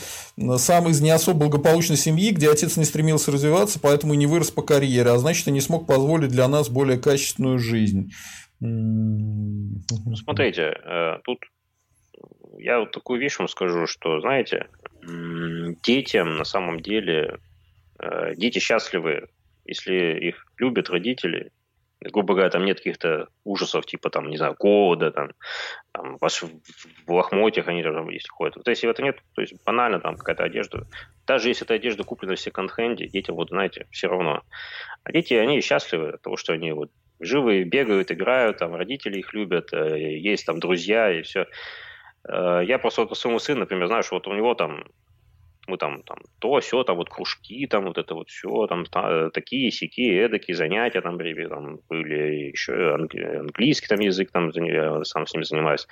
[0.57, 4.51] сам из не особо благополучной семьи, где отец не стремился развиваться, поэтому и не вырос
[4.51, 8.11] по карьере, а значит, и не смог позволить для нас более качественную жизнь.
[8.59, 11.39] Смотрите, э, тут
[12.57, 14.67] я вот такую вещь вам скажу, что, знаете,
[15.83, 17.37] детям на самом деле,
[17.99, 19.27] э, дети счастливы,
[19.65, 21.51] если их любят родители,
[22.11, 25.31] грубо говоря, там нет каких-то ужасов, типа, там, не знаю, голода, там,
[25.91, 26.27] там в,
[27.07, 28.55] в лохмотьях они там, если ходят.
[28.55, 30.87] Вот если этого нет, то есть банально там какая-то одежда.
[31.25, 34.43] Даже если эта одежда куплена в секонд-хенде, детям, вот, знаете, все равно.
[35.03, 39.33] А дети, они счастливы от того, что они вот живые, бегают, играют, там, родители их
[39.33, 41.47] любят, э, есть там друзья и все.
[42.27, 44.85] Э, я просто вот по своему сыну, например, что вот у него там
[45.67, 49.29] мы там, там то, все, там вот кружки, там вот это вот все, там та,
[49.31, 51.15] такие, сякие, эдакие занятия там,
[51.49, 55.87] там были, еще английский там язык там я сам с ними занимаюсь.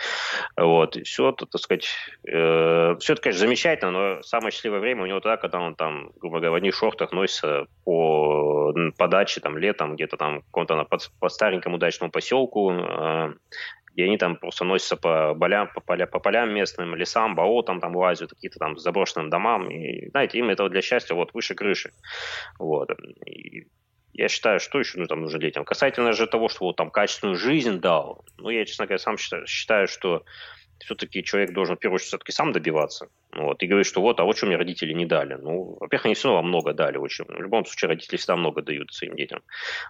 [0.57, 1.87] Вот, и все, так сказать,
[2.27, 6.11] э, все это, конечно, замечательно, но самое счастливое время у него тогда, когда он там,
[6.19, 10.97] грубо говоря, в одних шортах носится по, по даче там летом, где-то там каком-то по,
[11.19, 13.33] по старенькому дачному поселку, э,
[13.95, 17.95] и они там просто носятся по полям, по, поля, по полям местным, лесам, болотам, там
[17.95, 19.69] лазят, какие-то там заброшенным домам.
[19.69, 21.91] И, знаете, им это для счастья вот выше крыши.
[22.59, 22.89] Вот.
[23.25, 23.67] И
[24.13, 25.65] я считаю, что еще ну, там нужно детям.
[25.65, 29.47] Касательно же того, что вот там качественную жизнь дал, ну, я, честно говоря, сам считаю,
[29.47, 30.23] считаю что
[30.79, 33.07] все-таки человек должен, в первую очередь, все-таки сам добиваться.
[33.31, 35.35] Вот, и говорит, что вот, а вот что мне родители не дали.
[35.35, 36.97] Ну, во-первых, они все равно много дали.
[36.97, 37.25] Очень.
[37.25, 39.41] В любом случае, родители всегда много дают своим детям.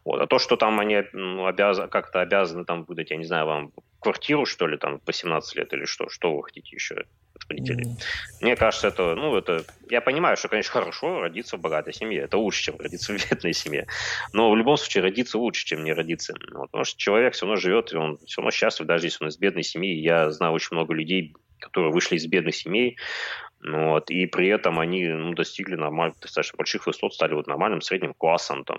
[0.05, 0.21] Вот.
[0.21, 1.79] А то, что там они ну, обяз...
[1.89, 3.71] как-то обязаны там выдать, я не знаю, вам
[4.03, 7.05] квартиру, что ли, там, по 17 лет или что, что вы хотите еще
[7.49, 7.85] родителей.
[7.85, 8.03] Mm.
[8.41, 12.37] Мне кажется, это, ну, это, я понимаю, что, конечно, хорошо родиться в богатой семье, это
[12.37, 13.87] лучше, чем родиться в бедной семье,
[14.33, 17.59] но в любом случае родиться лучше, чем не родиться, вот, потому что человек все равно
[17.59, 20.69] живет, и он все равно счастлив, даже если он из бедной семьи, я знаю очень
[20.71, 22.97] много людей, которые вышли из бедных семей,
[23.65, 28.13] вот, и при этом они ну, достигли нормальных, достаточно больших высот, стали вот нормальным средним
[28.13, 28.77] классом, там,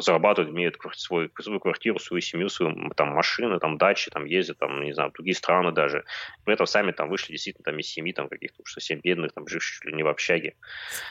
[0.00, 4.82] зарабатывают, имеют свой, свою квартиру, свою семью, свою там, машину, там, дачи, там, ездят, там,
[4.84, 6.04] не знаю, в другие страны даже.
[6.44, 9.48] При этом сами там вышли действительно там, из семьи там, каких-то уж совсем бедных, там,
[9.48, 10.54] живших чуть ли не в общаге.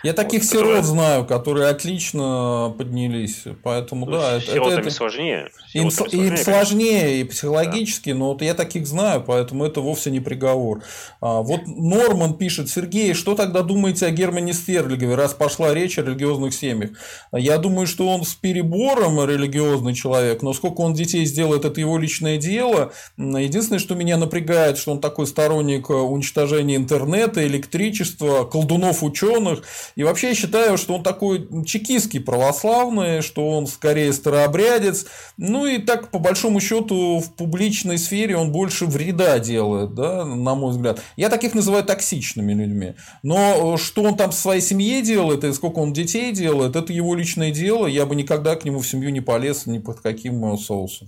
[0.03, 0.83] Я таких вот, сирот которые...
[0.83, 4.39] знаю, которые отлично поднялись, поэтому, ну, да.
[4.39, 5.49] Сиротами это, сложнее.
[5.73, 8.17] Им, сложнее, им сложнее и психологически, да.
[8.17, 10.83] но вот я таких знаю, поэтому это вовсе не приговор.
[11.19, 15.97] А, вот норм Норман пишет, Сергей, что тогда думаете о Германе Стерлигове, раз пошла речь
[15.97, 16.91] о религиозных семьях?
[17.31, 21.97] Я думаю, что он с перебором религиозный человек, но сколько он детей сделает, это его
[21.97, 22.93] личное дело.
[23.17, 29.63] Единственное, что меня напрягает, что он такой сторонник уничтожения интернета, электричества, колдунов ученых.
[29.95, 35.07] И вообще я считаю, что он такой чекистский православный, что он скорее старообрядец.
[35.37, 40.53] Ну и так, по большому счету, в публичной сфере он больше вреда делает, да, на
[40.53, 41.01] мой взгляд.
[41.17, 42.95] Я таких называю так токсичными людьми.
[43.23, 46.91] Но э, что он там в своей семье делает и сколько он детей делает, это
[46.91, 47.87] его личное дело.
[47.87, 51.07] Я бы никогда к нему в семью не полез ни под каким э, соусом.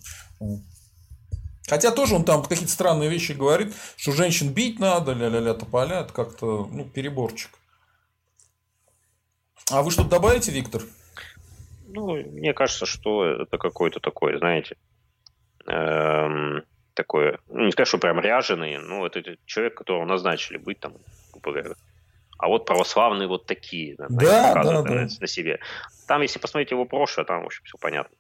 [1.67, 6.13] Хотя тоже он там какие-то странные вещи говорит, что женщин бить надо, ля-ля-ля тополя, это
[6.13, 7.51] как-то ну, переборчик.
[9.71, 10.83] А вы что-то добавите, Виктор?
[11.87, 14.75] Ну, мне кажется, что это какой-то такой, знаете,
[15.65, 16.63] эм,
[16.95, 20.93] такой, ну, не скажу, что прям ряженый, но это человек, которого назначили быть там,
[21.31, 21.75] грубо
[22.37, 25.07] А вот православные вот такие, да, да, да, да.
[25.19, 25.59] на себе.
[26.07, 28.15] Там, если посмотреть его прошлое, там, в общем, все понятно.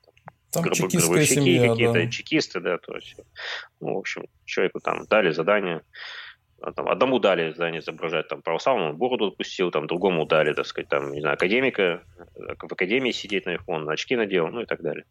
[0.51, 2.07] Там Грубо, чекистская семья, какие-то, да.
[2.07, 3.15] чекисты, да, то есть,
[3.79, 5.81] ну, в общем, человеку там дали задание,
[6.61, 10.89] а там, одному дали задание изображать там православному, бороду отпустил, там другому дали, так сказать,
[10.89, 12.03] там, не знаю, академика,
[12.35, 15.05] в академии сидеть на iPhone, очки надел, ну и так далее.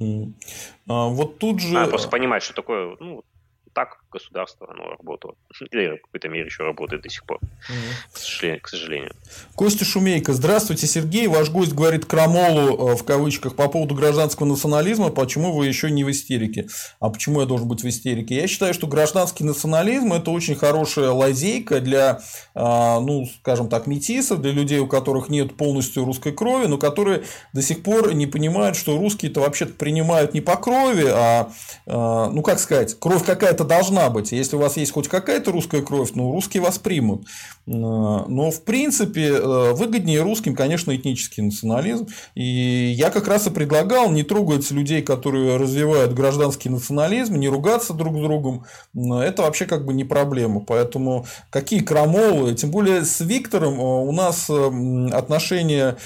[0.00, 1.72] А, вот тут же...
[1.72, 3.24] Надо просто понимать, что такое, ну,
[3.72, 5.34] так государства оно работало.
[5.72, 7.38] Или в какой-то мере еще работает до сих пор.
[7.40, 8.12] Mm-hmm.
[8.12, 9.12] К, сожалению, к сожалению.
[9.54, 10.32] Костя Шумейко.
[10.32, 11.26] Здравствуйте, Сергей.
[11.26, 15.10] Ваш гость говорит крамолу, э, в кавычках, по поводу гражданского национализма.
[15.10, 16.68] Почему вы еще не в истерике?
[17.00, 18.36] А почему я должен быть в истерике?
[18.36, 22.20] Я считаю, что гражданский национализм– это очень хорошая лазейка для,
[22.54, 27.24] а, ну, скажем так, метисов, для людей, у которых нет полностью русской крови, но которые
[27.52, 31.50] до сих пор не понимают, что русские-то вообще-то принимают не по крови, а,
[31.86, 34.32] а ну, как сказать, кровь какая-то должна быть.
[34.32, 37.26] Если у вас есть хоть какая-то русская кровь, ну, русские вас примут.
[37.66, 37.70] А,
[38.26, 42.08] но, в принципе, э, выгоднее русским, конечно, этнический национализм.
[42.34, 47.94] И я как раз и предлагал не трогать людей, которые развивают гражданский национализм, не ругаться
[47.94, 48.64] друг с другом.
[48.94, 50.60] Это вообще как бы не проблема.
[50.60, 55.96] Поэтому какие крамолы, тем более с Виктором э, у нас э, отношения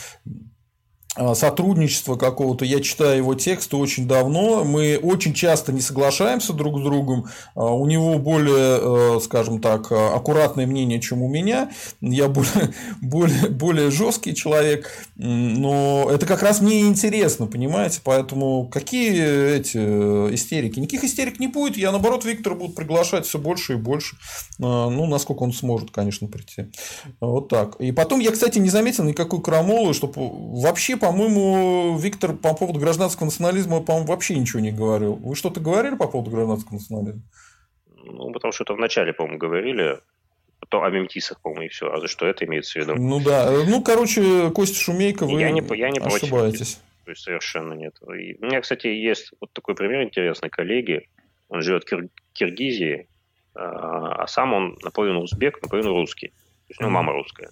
[1.35, 2.65] сотрудничества какого-то.
[2.65, 4.65] Я читаю его тексты очень давно.
[4.65, 7.27] Мы очень часто не соглашаемся друг с другом.
[7.55, 11.71] А, у него более, э, скажем так, аккуратное мнение, чем у меня.
[12.01, 14.91] Я более, более, более жесткий человек.
[15.17, 18.01] Но это как раз мне интересно, понимаете?
[18.05, 20.79] Поэтому какие эти э, истерики?
[20.79, 21.77] Никаких истерик не будет.
[21.77, 24.17] Я, наоборот, Виктора буду приглашать все больше и больше.
[24.61, 26.67] А, ну, насколько он сможет, конечно, прийти.
[27.21, 27.77] Вот так.
[27.81, 30.13] И потом я, кстати, не заметил никакой крамолы, чтобы
[30.61, 35.15] вообще по по-моему, Виктор по поводу гражданского национализма, по-моему, вообще ничего не говорил.
[35.15, 37.23] Вы что-то говорили по поводу гражданского национализма?
[38.05, 39.99] Ну, потому что это вначале, по-моему, говорили.
[40.69, 41.91] То о мемтисах, по-моему, и все.
[41.91, 42.95] А за что это имеется в виду?
[42.97, 43.51] Ну да.
[43.51, 46.75] Ну, короче, Костя Шумейко, вы я не, я не ошибаетесь.
[46.75, 47.05] Против.
[47.05, 47.97] То есть совершенно нет.
[48.03, 50.51] И у меня, кстати, есть вот такой пример интересный.
[50.51, 51.09] Коллеги,
[51.49, 53.09] он живет в Кир- Киргизии,
[53.55, 56.29] а, а сам он наполовину узбек, наполовину русский.
[56.29, 56.35] То
[56.71, 57.49] есть у него мама русская.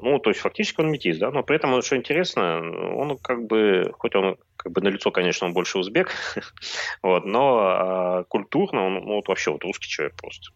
[0.00, 2.60] Ну, то есть фактически он метис, да, но при этом, что интересно,
[2.96, 6.10] он как бы, хоть он как бы на лицо, конечно, он больше узбек,
[7.02, 10.52] вот, но а, культурно он ну, вот вообще вот русский человек просто.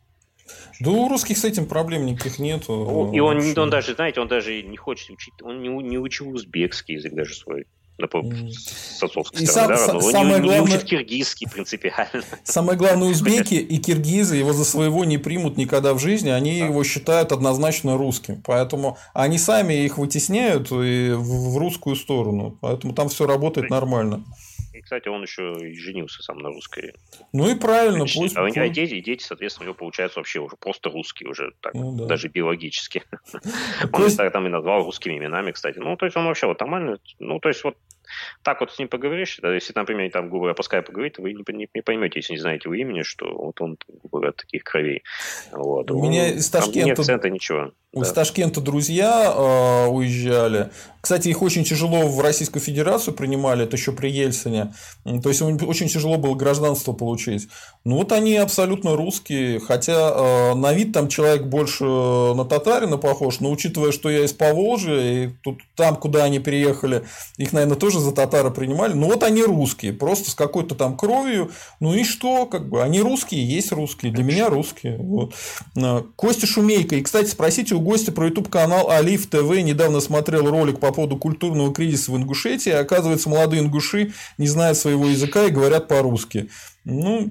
[0.81, 2.65] Да у русских с этим проблем никаких нет.
[2.69, 6.97] И он, он даже, знаете, он даже не хочет учить, он не, не учил узбекский
[6.97, 7.67] язык даже свой
[8.09, 12.22] с отцовской и стороны, сам, да, самое не, главное, не учит киргизский принципиально.
[12.44, 16.66] Самое главное, узбеки и киргизы его за своего не примут никогда в жизни, они да.
[16.66, 23.09] его считают однозначно русским, поэтому они сами их вытесняют и в русскую сторону, поэтому там
[23.09, 24.24] все работает нормально.
[24.81, 26.94] И, кстати, он еще и женился сам на русской.
[27.35, 28.36] Ну и правильно, Значит, пусть.
[28.36, 31.74] А, а дети, и дети, соответственно, у него получается вообще уже просто русские, уже так,
[31.74, 32.07] ну, да.
[32.07, 33.02] даже биологически.
[33.93, 34.16] Он есть...
[34.16, 35.78] там и назвал русскими именами, кстати.
[35.78, 36.98] Ну, то есть он вообще вот нормально.
[37.19, 37.77] Ну, то есть вот
[38.43, 41.33] так вот с ним поговоришь, да, если, например, там, грубо говоря, по скайпу говорит, вы
[41.33, 44.65] не, не, не поймете, если не знаете его имени, что вот он, грубо говоря, таких
[44.65, 45.03] кровей.
[45.53, 45.91] Вот.
[45.91, 46.89] У меня из Ташкента...
[46.89, 47.73] нет акцента, ничего.
[47.93, 48.15] Из да.
[48.15, 50.71] Ташкента друзья э, уезжали.
[51.01, 54.73] Кстати, их очень тяжело в Российскую Федерацию принимали, это еще при Ельцине.
[55.05, 57.49] То есть, очень тяжело было гражданство получить.
[57.85, 63.41] Ну, вот они абсолютно русские, хотя э, на вид там человек больше на татарина похож,
[63.41, 67.05] но учитывая, что я из Поволжья, и тут, там, куда они переехали,
[67.39, 68.93] их, наверное, тоже за татара принимали.
[68.93, 71.51] Ну, вот они русские, просто с какой-то там кровью.
[71.81, 74.99] Ну и что, как бы, они русские, есть русские, для меня русские.
[74.99, 75.35] Вот.
[75.77, 76.97] Э, Костя Шумейко.
[76.97, 79.51] И, кстати, спросите у гостя про YouTube канал Алиф ТВ.
[79.62, 82.73] Недавно смотрел ролик по поводу культурного кризиса в Ингушетии.
[82.73, 86.51] Оказывается, молодые ингуши не знают своего языка и говорят по-русски.
[86.85, 87.31] Ну,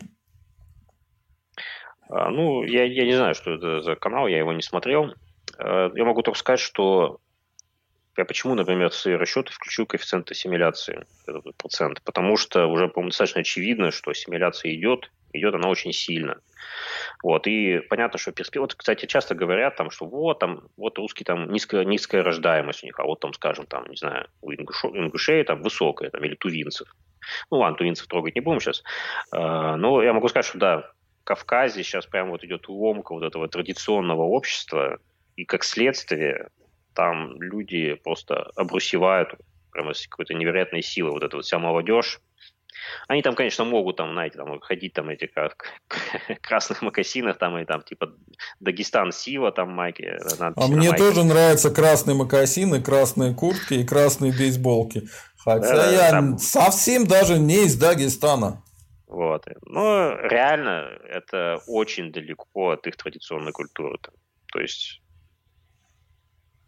[2.09, 5.13] а, ну, я, я не знаю, что это за канал, я его не смотрел.
[5.57, 7.19] А, я могу только сказать, что
[8.19, 13.11] я почему, например, в свои расчеты включу коэффициент ассимиляции, этот процент, потому что уже, по-моему,
[13.11, 16.41] достаточно очевидно, что ассимиляция идет, идет она очень сильно.
[17.23, 18.63] Вот, и понятно, что перспектива...
[18.63, 22.87] Вот, кстати, часто говорят, там, что вот, там, вот русский, там, низкая, низкая рождаемость у
[22.87, 26.35] них, а вот там, скажем, там, не знаю, у ингушей, ингушей там высокая, там, или
[26.35, 26.93] тувинцев.
[27.49, 28.83] Ну, ладно, тувинцев трогать не будем сейчас.
[29.31, 30.91] А, но я могу сказать, что да,
[31.21, 34.99] в Кавказе сейчас прямо вот идет ломка вот этого традиционного общества,
[35.37, 36.49] и как следствие
[36.99, 39.29] там люди просто обрусевают
[39.71, 41.11] прямо с какой-то невероятной силой.
[41.11, 42.19] Вот эта вот вся молодежь,
[43.07, 45.67] они там, конечно, могут там, знаете, там ходить там эти как
[46.41, 48.11] красных макасинах, там и там типа
[48.59, 50.13] Дагестан Сила, там майки.
[50.39, 50.97] А мне майки.
[50.97, 55.03] тоже нравятся красные макасины, красные куртки и красные бейсболки.
[55.37, 56.37] Хотя да, я там...
[56.37, 58.61] совсем даже не из Дагестана.
[59.07, 59.45] Вот.
[59.65, 63.97] Но реально это очень далеко от их традиционной культуры.
[64.51, 65.01] То есть,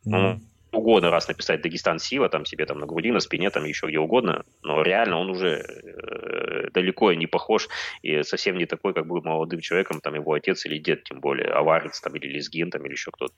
[0.05, 0.39] ну,
[0.71, 3.99] угодно раз написать Дагестан Сила, там себе там на груди, на спине, там еще где
[3.99, 7.67] угодно, но реально он уже э, далеко не похож
[8.01, 11.49] и совсем не такой, как был молодым человеком, там его отец или дед, тем более
[11.49, 13.33] аварец там или лезгин там или еще кто-то.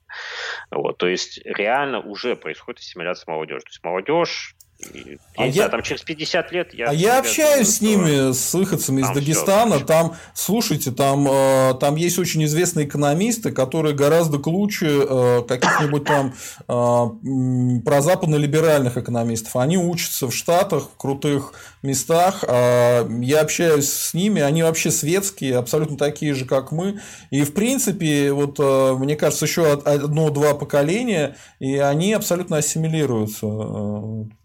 [0.72, 3.62] Вот, то есть реально уже происходит ассимиляция молодежи.
[3.62, 4.56] То есть молодежь
[4.94, 5.54] я а не я...
[5.54, 6.90] знаю, там через 50 лет я...
[6.90, 9.78] А я общаюсь с ними, с выходцами из Дагестана.
[9.78, 16.04] Все, там, слушайте, там, э, там есть очень известные экономисты, которые гораздо круче э, каких-нибудь
[16.06, 16.34] там
[16.68, 19.56] э, прозападно-либеральных экономистов.
[19.56, 22.44] Они учатся в Штатах, в крутых местах.
[22.48, 27.00] А я общаюсь с ними, они вообще светские, абсолютно такие же, как мы.
[27.32, 33.48] И, в принципе, вот мне кажется, еще одно-два поколения, и они абсолютно ассимилируются.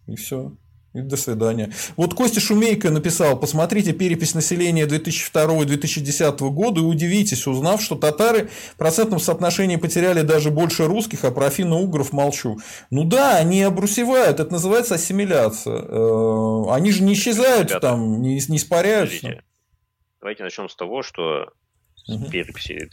[0.08, 0.52] И все.
[0.94, 1.70] И до свидания.
[1.96, 8.76] Вот Костя Шумейко написал, посмотрите перепись населения 2002-2010 года и удивитесь, узнав, что татары в
[8.76, 12.56] процентном соотношении потеряли даже больше русских, а про финно-угров молчу.
[12.90, 15.76] Ну да, они обрусевают, это называется ассимиляция.
[15.76, 19.20] Э, они же не исчезают Ребята, там, не, не испаряются.
[19.20, 19.44] Подождите.
[20.20, 21.52] Давайте начнем с того, что
[22.08, 22.30] угу.
[22.30, 22.88] переписи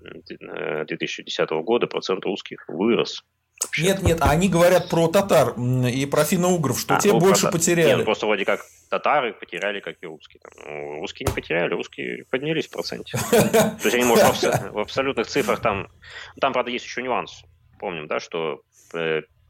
[0.00, 3.22] 2002-2010 года процент русских вырос
[3.64, 3.82] Вообще.
[3.82, 7.52] Нет, нет, они говорят про татар и про финно-угров, что а, те ну, больше про...
[7.52, 7.96] потеряли.
[7.96, 10.40] Нет, просто вроде как татары потеряли, как и русские.
[10.64, 13.18] Ну, русские не потеряли, русские поднялись в проценте.
[13.30, 15.88] То есть они, может, в абсолютных цифрах там...
[16.40, 17.42] Там, правда, есть еще нюанс.
[17.78, 18.62] Помним, да, что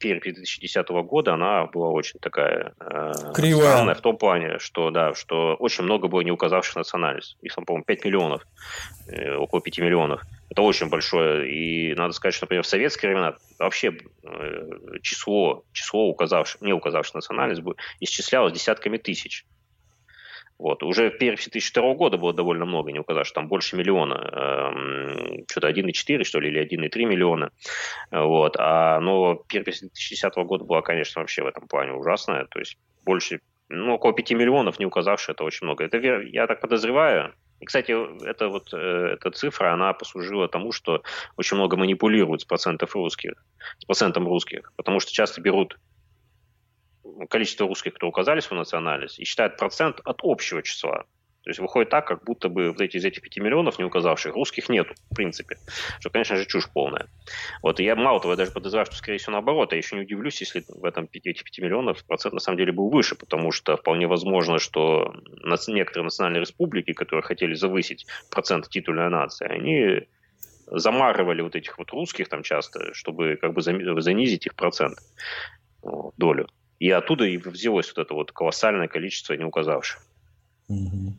[0.03, 3.71] перепись 2010 года, она была очень такая э, Кривая.
[3.71, 7.39] странная в том плане, что, да, что очень много было не указавших национальность.
[7.41, 8.43] Их там, по-моему, 5 миллионов,
[9.07, 10.23] э, около 5 миллионов.
[10.51, 11.51] Это очень большое.
[11.51, 14.69] И надо сказать, что, например, в советские времена вообще э,
[15.03, 17.63] число, число указавших, не указавших национальность
[18.01, 19.47] исчислялось десятками тысяч.
[20.59, 20.83] Вот.
[20.83, 24.15] Уже в переписи 2002 года было довольно много, не указать, что там больше миллиона.
[24.15, 27.51] Эм, что-то 1,4, что ли, или 1,3 миллиона.
[28.11, 28.57] Вот.
[28.59, 32.47] А, но перепись 2010 года была, конечно, вообще в этом плане ужасная.
[32.47, 35.85] То есть больше, ну, около 5 миллионов не указавшие, это очень много.
[35.85, 37.93] Это, я так подозреваю, и, кстати,
[38.25, 38.77] это вот, э,
[39.15, 41.03] эта цифра, она послужила тому, что
[41.37, 43.35] очень много манипулируют с процентов русских,
[43.79, 45.79] с процентом русских, потому что часто берут
[47.29, 51.05] количество русских, кто указали свою национальность, и считают процент от общего числа.
[51.45, 54.37] То есть выходит так, как будто бы вот эти из этих 5 миллионов не указавших
[54.37, 55.57] русских нету, в принципе.
[55.99, 57.09] Что, конечно же, чушь полная.
[57.63, 59.73] Вот и я мало того, я даже подозреваю, что, скорее всего, наоборот.
[59.73, 62.71] Я еще не удивлюсь, если в этом 5, этих 5 миллионов процент на самом деле
[62.71, 65.13] был выше, потому что вполне возможно, что
[65.67, 70.07] некоторые национальные республики, которые хотели завысить процент титульной нации, они
[70.69, 74.97] замарывали вот этих вот русских там часто, чтобы как бы занизить их процент,
[76.17, 76.47] долю.
[76.83, 80.03] И оттуда и взялось вот это вот колоссальное количество не указавших.
[80.67, 81.15] Угу.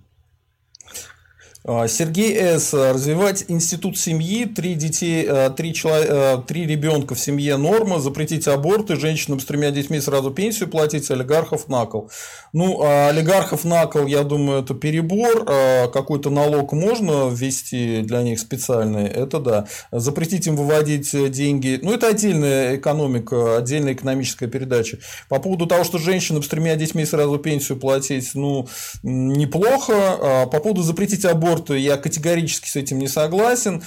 [1.66, 2.74] А, Сергей С.
[2.74, 8.50] Развивать институт семьи, три детей, э, три, человек, э, три ребенка в семье норма, запретить
[8.50, 12.12] аборты, женщинам с тремя детьми сразу пенсию платить, олигархов на кол.
[12.52, 15.46] Ну, а олигархов на кол, я думаю, это перебор.
[15.48, 19.66] А какой-то налог можно ввести для них специальный, это да.
[19.94, 24.98] Запретить им выводить деньги, ну, это отдельная экономика, отдельная экономическая передача.
[25.30, 28.68] По поводу того, что женщинам с тремя детьми сразу пенсию платить, ну,
[29.02, 30.48] неплохо.
[30.52, 33.84] По поводу запретить аборт аборту я категорически с этим не согласен.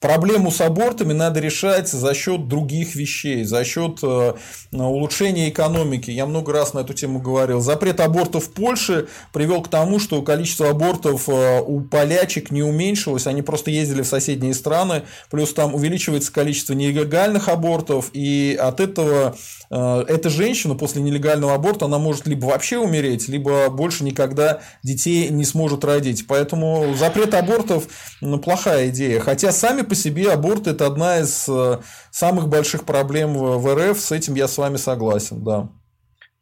[0.00, 4.32] Проблему с абортами надо решать за счет других вещей, за счет э,
[4.72, 6.10] улучшения экономики.
[6.10, 7.60] Я много раз на эту тему говорил.
[7.60, 13.26] Запрет абортов в Польше привел к тому, что количество абортов э, у полячек не уменьшилось,
[13.26, 19.36] они просто ездили в соседние страны, плюс там увеличивается количество нелегальных абортов, и от этого
[19.70, 25.28] э, эта женщина после нелегального аборта, она может либо вообще умереть, либо больше никогда детей
[25.28, 26.26] не сможет родить.
[26.26, 27.86] Поэтому запрет абортов
[28.22, 29.20] ну, плохая идея.
[29.20, 31.80] Хотя сами по себе аборт это одна из э,
[32.12, 33.98] самых больших проблем в РФ.
[33.98, 35.68] С этим я с вами согласен, да.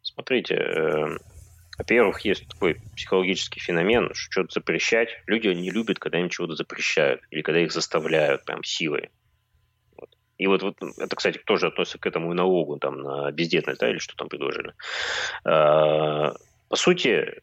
[0.03, 1.17] Смотрите, э,
[1.79, 5.09] во-первых, есть такой психологический феномен, что что-то запрещать.
[5.25, 9.09] Люди не любят, когда им чего-то запрещают или когда их заставляют прям силой.
[9.97, 10.09] Вот.
[10.37, 13.89] И вот, вот это, кстати, тоже относится к этому и налогу там, на бездетность, да,
[13.89, 14.73] или что там предложили.
[15.43, 16.35] А,
[16.67, 17.41] по сути,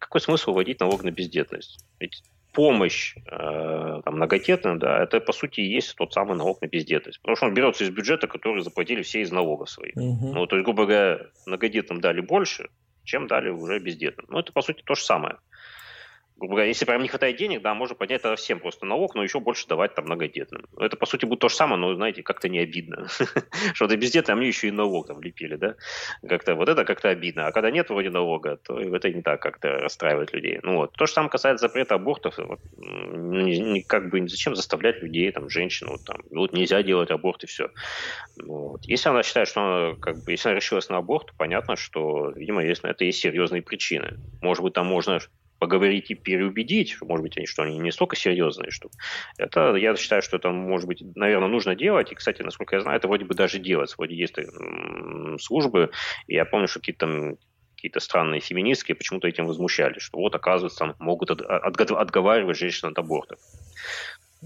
[0.00, 1.78] какой смысл вводить налог на бездетность?
[2.00, 2.24] Ведь
[2.56, 7.20] помощь э, там, многодетным, да, это по сути и есть тот самый налог на бездетность.
[7.20, 9.94] Потому что он берется из бюджета, который заплатили все из налогов своих.
[9.94, 10.32] Угу.
[10.32, 12.70] Ну, то есть, грубо говоря, многодетным дали больше,
[13.04, 14.26] чем дали уже бездетным.
[14.30, 15.36] Ну, это по сути то же самое
[16.36, 19.22] грубо говоря, если прям не хватает денег, да, можно поднять тогда всем просто налог, но
[19.22, 20.66] еще больше давать там многодетным.
[20.78, 23.08] Это, по сути, будет то же самое, но, знаете, как-то не обидно.
[23.74, 25.76] Что ты бездетный, а мне еще и налог там лепили, да?
[26.28, 27.46] Как-то вот это как-то обидно.
[27.46, 30.60] А когда нет вроде налога, то это не так как-то расстраивает людей.
[30.62, 30.92] Ну вот.
[30.92, 32.38] То же самое касается запрета абортов.
[32.76, 37.70] Не, как бы зачем заставлять людей, там, женщину, там, вот нельзя делать аборт и все.
[38.44, 38.84] Вот.
[38.84, 42.62] Если она считает, что как бы, если она решилась на аборт, то понятно, что, видимо,
[42.62, 44.18] есть, это есть серьезные причины.
[44.42, 45.18] Может быть, там можно
[45.58, 48.90] поговорить и переубедить, может быть, они что они не столько серьезные, что
[49.38, 52.12] это, я считаю, что это, может быть, наверное, нужно делать.
[52.12, 53.96] И, кстати, насколько я знаю, это вроде бы даже делается.
[53.98, 54.36] Вроде есть
[55.40, 55.90] службы,
[56.26, 57.36] и я помню, что какие-то там
[57.76, 63.38] какие-то странные феминистки почему-то этим возмущались, что вот, оказывается, там могут отговаривать женщин от абортов.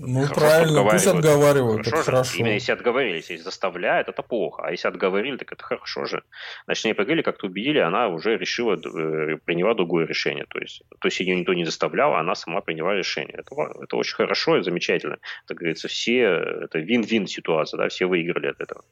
[0.03, 2.39] Ну, хорошо, правильно, пусть отговаривают, хорошо, это хорошо.
[2.39, 4.63] Именно если отговорились, если заставляют, это плохо.
[4.65, 6.23] А если отговорили, так это хорошо же.
[6.65, 10.47] Значит, не поговорили, как-то убедили, она уже решила, э, приняла другое решение.
[10.49, 13.35] То есть, то есть ее никто не заставлял, а она сама приняла решение.
[13.35, 15.19] Это, это очень хорошо и замечательно.
[15.47, 18.83] Так говорится, все, это вин-вин ситуация, да, все выиграли от этого.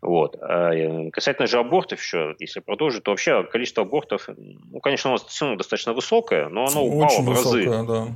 [0.00, 0.38] Вот.
[0.40, 5.12] А э, касательно же абортов еще, если продолжить, то вообще количество абортов, ну, конечно, у
[5.14, 7.58] нас все равно достаточно высокое, но оно упало Очень в разы.
[7.58, 8.08] Высокое, да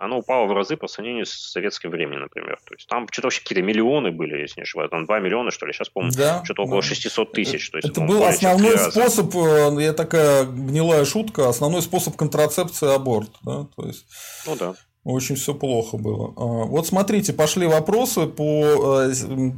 [0.00, 2.58] оно упало в разы по сравнению с советским временем, например.
[2.66, 5.66] То есть там что-то вообще какие-то миллионы были, если не ошибаюсь, там 2 миллиона, что
[5.66, 6.88] ли, сейчас помню, да, что-то около да.
[6.88, 7.70] 600 тысяч.
[7.70, 13.30] То есть, это был основной способ, э, я такая гнилая шутка, основной способ контрацепции аборт.
[13.42, 13.66] Да?
[13.76, 14.06] То есть...
[14.46, 14.74] Ну да.
[15.02, 16.34] Очень все плохо было.
[16.36, 19.12] А, вот смотрите, пошли вопросы по э,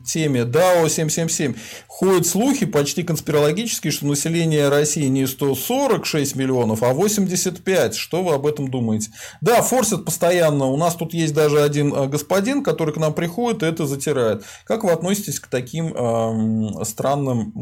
[0.06, 1.54] теме DAO 777.
[1.88, 7.96] Ходят слухи почти конспирологические, что население России не 146 миллионов, а 85.
[7.96, 9.10] Что вы об этом думаете?
[9.40, 10.66] Да, форсят постоянно.
[10.66, 14.44] У нас тут есть даже один э, господин, который к нам приходит и это затирает.
[14.64, 17.52] Как вы относитесь к таким э, странным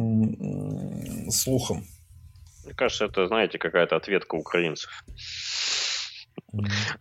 [1.30, 1.86] слухам?
[2.66, 4.90] Мне кажется, это, знаете, какая-то ответка украинцев.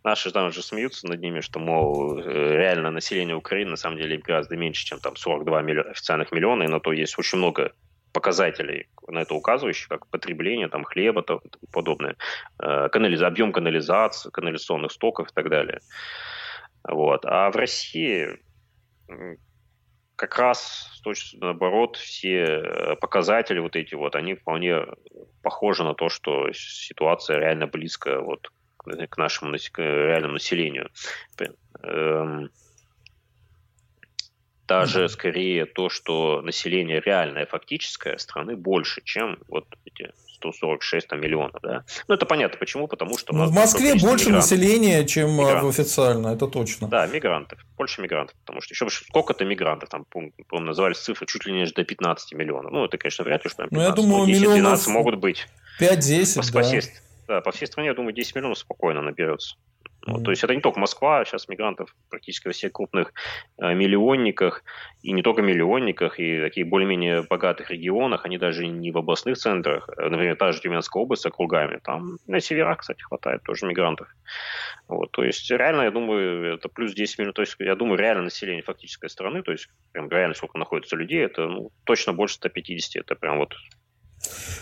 [0.03, 4.17] Наши там же смеются над ними, что, мол, э, реально население Украины на самом деле
[4.17, 7.73] гораздо меньше, чем там 42 миллиона, официальных миллиона, и на то есть очень много
[8.13, 11.41] показателей на это указывающих, как потребление там, хлеба тому
[11.71, 12.15] подобное,
[12.61, 13.21] э, канализ...
[13.21, 15.79] объем канализации, канализационных стоков и так далее.
[16.83, 17.25] Вот.
[17.25, 18.39] А в России
[20.15, 24.85] как раз точно наоборот все э, показатели вот эти вот, они вполне
[25.41, 28.51] похожи на то, что ситуация реально близко вот
[29.09, 30.89] к нашему к реальному населению.
[31.81, 32.49] Эм,
[34.67, 41.61] даже скорее то, что население реальное, фактическое страны больше, чем вот эти 146 там, миллионов.
[41.61, 41.83] Да?
[42.07, 43.33] Ну, это понятно почему, потому что...
[43.33, 44.51] Ну, в Москве больше мигрантов.
[44.51, 45.69] населения, чем а, мигрантов.
[45.69, 46.87] официально, это точно.
[46.87, 51.53] Да, мигрантов, больше мигрантов, потому что еще сколько-то мигрантов, там, по назывались цифры чуть ли
[51.53, 52.71] не до 15 миллионов.
[52.71, 55.47] Ну, это, конечно, вряд ли, что 15, ну, я думаю, 10, миллионов 12 могут быть.
[55.81, 56.79] 5-10, да.
[57.29, 59.55] Да, по всей стране, я думаю, 10 миллионов спокойно наберется.
[60.07, 60.23] Mm-hmm.
[60.23, 63.13] то есть это не только Москва, сейчас мигрантов практически во всех крупных
[63.61, 64.63] э, миллионниках,
[65.03, 69.87] и не только миллионниках, и таких более-менее богатых регионах, они даже не в областных центрах,
[69.95, 74.07] э, например, та же Тюменская область с округами, там на северах, кстати, хватает тоже мигрантов.
[74.87, 78.23] Вот, то есть реально, я думаю, это плюс 10 миллионов, то есть я думаю, реально
[78.23, 83.03] население фактической страны, то есть прям реально сколько находится людей, это ну, точно больше 150,
[83.03, 83.53] это прям вот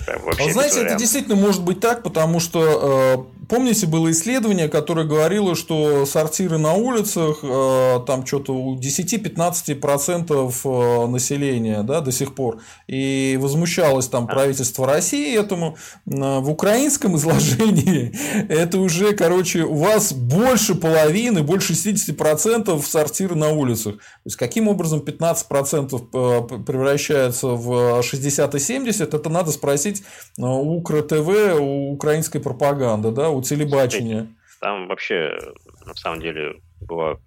[0.08, 5.56] а знаете, это действительно может быть так, потому что э, помните, было исследование, которое говорило,
[5.56, 12.62] что сортиры на улицах э, там что-то у 10-15% э, населения да, до сих пор.
[12.88, 15.78] И возмущалось там правительство России этому.
[16.06, 18.14] В украинском изложении
[18.50, 23.96] это уже, короче, у вас больше половины, больше 60% сортиры на улицах.
[23.96, 30.04] То есть, каким образом 15% превращается в 60 и 70, это надо спросить
[30.38, 34.28] э, у УКР ТВ, у украинской пропаганды, да, у телебачения.
[34.60, 35.38] Там вообще,
[35.86, 37.18] на самом деле, была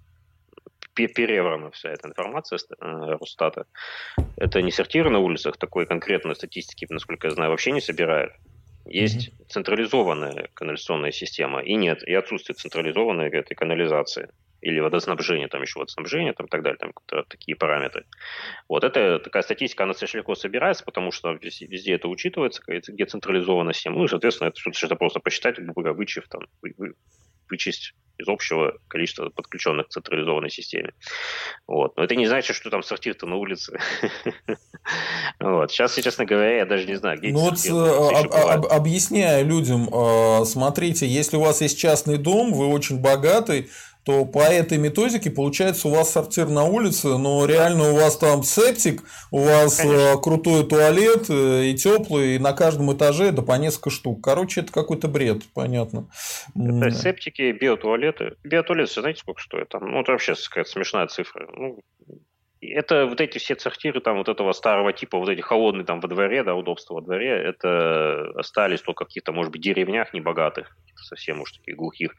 [0.95, 3.67] переврана вся эта информация э, Росстата.
[4.37, 8.33] Это не сортиры на улицах, такой конкретной статистики, насколько я знаю, вообще не собирают.
[8.87, 9.47] Есть mm-hmm.
[9.49, 14.31] централизованная канализационная система, и нет, и отсутствие централизованной этой канализации
[14.61, 16.93] или водоснабжение, там еще водоснабжение, там и так далее, там
[17.29, 18.05] такие параметры.
[18.69, 23.07] Вот это такая статистика, она совершенно легко собирается, потому что везде, везде это учитывается, где
[23.07, 23.97] централизованная система.
[23.97, 26.95] Ну и, соответственно, это что-то просто посчитать, грубо говоря, вычив, там, вы, вы,
[27.51, 30.93] вычесть из общего количества подключенных к централизованной системе.
[31.67, 31.97] Вот.
[31.97, 33.79] Но это не значит, что там сортир-то на улице.
[35.41, 35.73] вот.
[35.73, 41.07] Сейчас, честно говоря, я даже не знаю, где Ну вот э, объясняя людям, э, смотрите,
[41.07, 43.71] если у вас есть частный дом, вы очень богатый,
[44.05, 48.43] то по этой методике получается у вас сортир на улице, но реально у вас там
[48.43, 50.21] септик, у вас э, Конечно.
[50.21, 54.23] крутой туалет э, и теплый, и на каждом этаже да по несколько штук.
[54.23, 56.09] Короче, это какой-то бред, понятно.
[56.55, 58.37] Это септики, биотуалеты.
[58.45, 59.69] Биотуалет, знаете, сколько стоит?
[59.69, 61.49] Там, ну, это вообще какая-то смешная цифра.
[61.53, 61.81] Ну,
[62.61, 66.09] это вот эти все сортиры там вот этого старого типа, вот эти холодные там во
[66.09, 71.41] дворе, да, удобства во дворе, это остались только в каких-то, может быть, деревнях небогатых, совсем
[71.41, 72.15] уж таких глухих.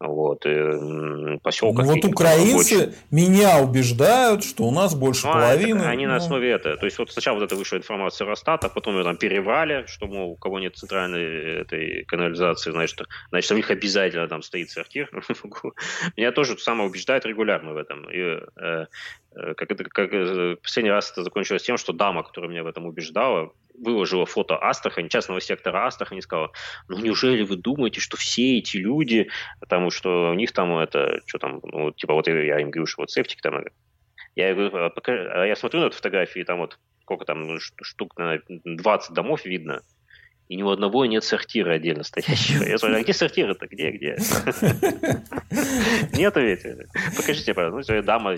[0.00, 0.50] Вот, и.
[0.50, 2.94] Ну, вот украинцы больше.
[3.10, 5.80] меня убеждают, что у нас больше ну, половины.
[5.80, 6.12] Это, они ну...
[6.12, 6.76] на основе этого.
[6.76, 10.32] То есть вот сначала вот это вышла информация Росстата, потом ее там перевали, что, мол,
[10.32, 15.10] у кого нет центральной этой канализации, значит, значит, у них обязательно там стоит сортир.
[16.16, 18.08] Меня тоже самое убеждает регулярно в этом.
[18.08, 18.86] И, э,
[19.34, 22.68] э, как это, как, э, последний раз это закончилось тем, что дама, которая меня в
[22.68, 23.50] этом убеждала,
[23.80, 26.50] выложила фото Астрахани, частного сектора Астрахани, сказала,
[26.88, 29.28] ну неужели вы думаете, что все эти люди,
[29.60, 33.02] потому что у них там это, что там, ну, типа вот я им говорю, что
[33.02, 33.64] вот септик там,
[34.34, 38.38] я а, а я смотрю на эту фотографию, там вот сколько там, ну, штук на
[38.64, 39.82] 20 домов видно,
[40.48, 42.64] и ни у одного нет сортира отдельно стоящего.
[42.64, 43.66] Я спрашиваю, а где сортиры-то?
[43.66, 44.18] Где, где?
[46.18, 46.62] Нету ведь.
[47.16, 47.94] Покажите, пожалуйста.
[47.94, 48.34] Ну, дама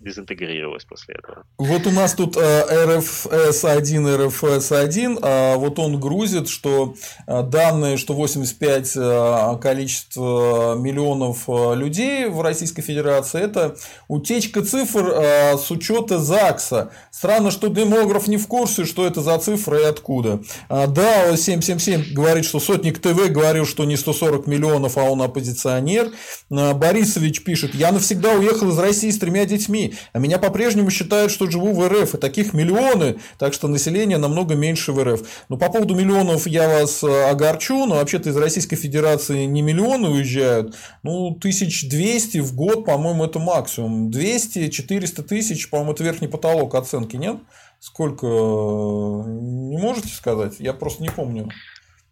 [0.00, 1.44] дезинтегрировалась после этого.
[1.58, 6.96] Вот у нас тут RFS1, RFS1, а вот он грузит, что
[7.28, 13.76] э, данные, что 85 э, количество миллионов э, людей в Российской Федерации, это
[14.08, 15.14] утечка цифр
[15.56, 16.90] с учета ЗАГСа.
[17.12, 20.40] Странно, что демограф не в курсе, что это за цифры и откуда.
[20.68, 26.10] Да, 777 говорит, что Сотник ТВ говорил, что не 140 миллионов, а он оппозиционер.
[26.50, 31.30] А, Борисович пишет, я навсегда уехал из России с тремя детьми, а меня по-прежнему считают,
[31.32, 35.22] что живу в РФ, и таких миллионы, так что население намного меньше в РФ.
[35.48, 40.08] Но по поводу миллионов я вас а, огорчу, но вообще-то из Российской Федерации не миллионы
[40.08, 44.10] уезжают, ну, 1200 в год, по-моему, это максимум.
[44.10, 47.36] 200-400 тысяч, по-моему, это верхний потолок оценки, нет?
[47.80, 50.58] Сколько, не можете сказать?
[50.58, 51.48] Я просто не помню.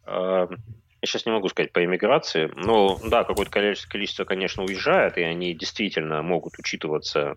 [0.05, 2.51] А, я сейчас не могу сказать по иммиграции.
[2.55, 7.36] Но да, какое-то количество, конечно, уезжает, и они действительно могут учитываться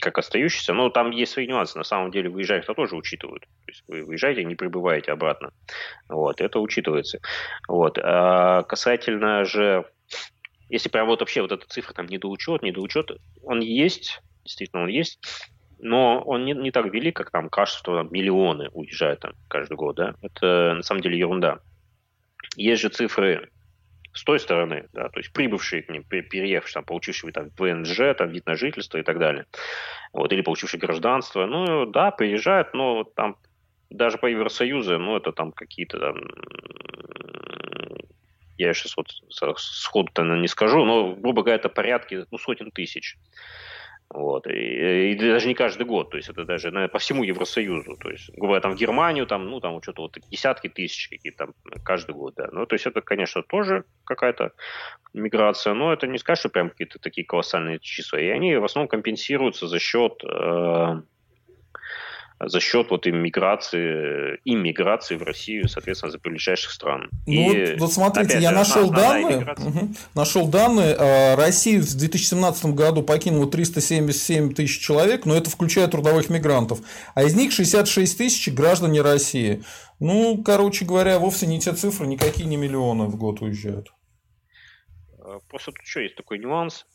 [0.00, 1.78] как остающиеся, но там есть свои нюансы.
[1.78, 3.42] На самом деле выезжать это тоже учитывают.
[3.42, 5.52] То есть вы выезжаете, не прибываете обратно.
[6.08, 7.20] Вот, это учитывается.
[7.68, 7.98] Вот.
[8.02, 9.84] А касательно же,
[10.68, 13.12] если прям вот вообще вот эта цифра там недоучет, недоучет,
[13.44, 15.20] он есть, действительно он есть
[15.78, 19.76] но он не, не так велик, как там кажется, что там миллионы уезжают там каждый
[19.76, 20.14] год, да.
[20.22, 21.60] Это на самом деле ерунда.
[22.56, 23.50] Есть же цифры
[24.12, 28.30] с той стороны, да, то есть прибывшие к ним, переехавшие, там, получившие там ВНЖ, там,
[28.30, 29.46] вид на жительство и так далее,
[30.12, 33.36] вот, или получившие гражданство, ну, да, приезжают, но там
[33.90, 36.16] даже по Евросоюзу, ну, это там какие-то там,
[38.56, 39.06] я сейчас вот
[39.58, 43.16] сходу-то не скажу, но, грубо говоря, это порядки, ну, сотен тысяч.
[44.10, 44.46] Вот.
[44.46, 47.96] И, и даже не каждый год, то есть это даже наверное, по всему Евросоюзу.
[48.00, 51.54] То есть, говоря, там в Германию, там, ну, там что-то вот десятки тысяч какие-то там
[51.84, 52.48] каждый год, да.
[52.50, 54.52] Ну, то есть это, конечно, тоже какая-то
[55.12, 58.18] миграция, но это не сказать, что прям какие-то такие колоссальные числа.
[58.18, 61.02] И они в основном компенсируются за счет э,
[62.40, 67.10] за счет вот иммиграции, иммиграции в Россию, соответственно, за ближайших стран.
[67.26, 72.66] Ну, и, вот, вот смотрите, я же, нашел данные, угу, нашел данные, Россию в 2017
[72.66, 76.80] году покинуло 377 тысяч человек, но это включая трудовых мигрантов,
[77.14, 79.62] а из них 66 тысяч граждане России.
[80.00, 83.92] Ну, короче говоря, вовсе не те цифры, никакие не миллионы в год уезжают.
[85.18, 86.86] Э, просто тут еще есть такой нюанс.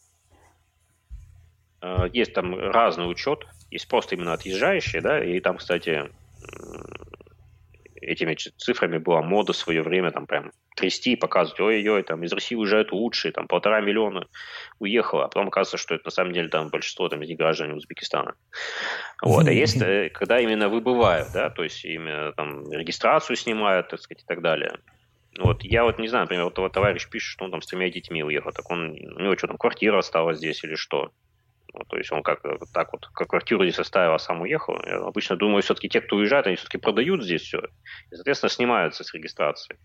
[1.81, 6.09] Э, есть там разный учет есть просто именно отъезжающие, да, и там, кстати,
[7.95, 12.33] этими цифрами была мода в свое время, там прям трясти и показывать, ой-ой, там из
[12.33, 14.27] России уезжают лучшие, там полтора миллиона
[14.79, 17.75] уехало, а потом оказывается, что это на самом деле там большинство там из них граждане
[17.75, 18.35] Узбекистана.
[19.21, 23.99] Вот, а есть, э, когда именно выбывают, да, то есть именно там регистрацию снимают, так
[24.01, 24.77] сказать, и так далее.
[25.39, 28.23] Вот, я вот не знаю, например, вот товарищ пишет, что он там с тремя детьми
[28.23, 31.11] уехал, так он, у него что там, квартира осталась здесь или что?
[31.89, 32.41] То есть он как
[32.73, 34.79] так вот, как квартиру здесь оставил, а сам уехал.
[34.85, 37.59] Я обычно думаю, все-таки те, кто уезжает, они все-таки продают здесь все.
[38.11, 39.77] И, соответственно, снимаются с регистрации.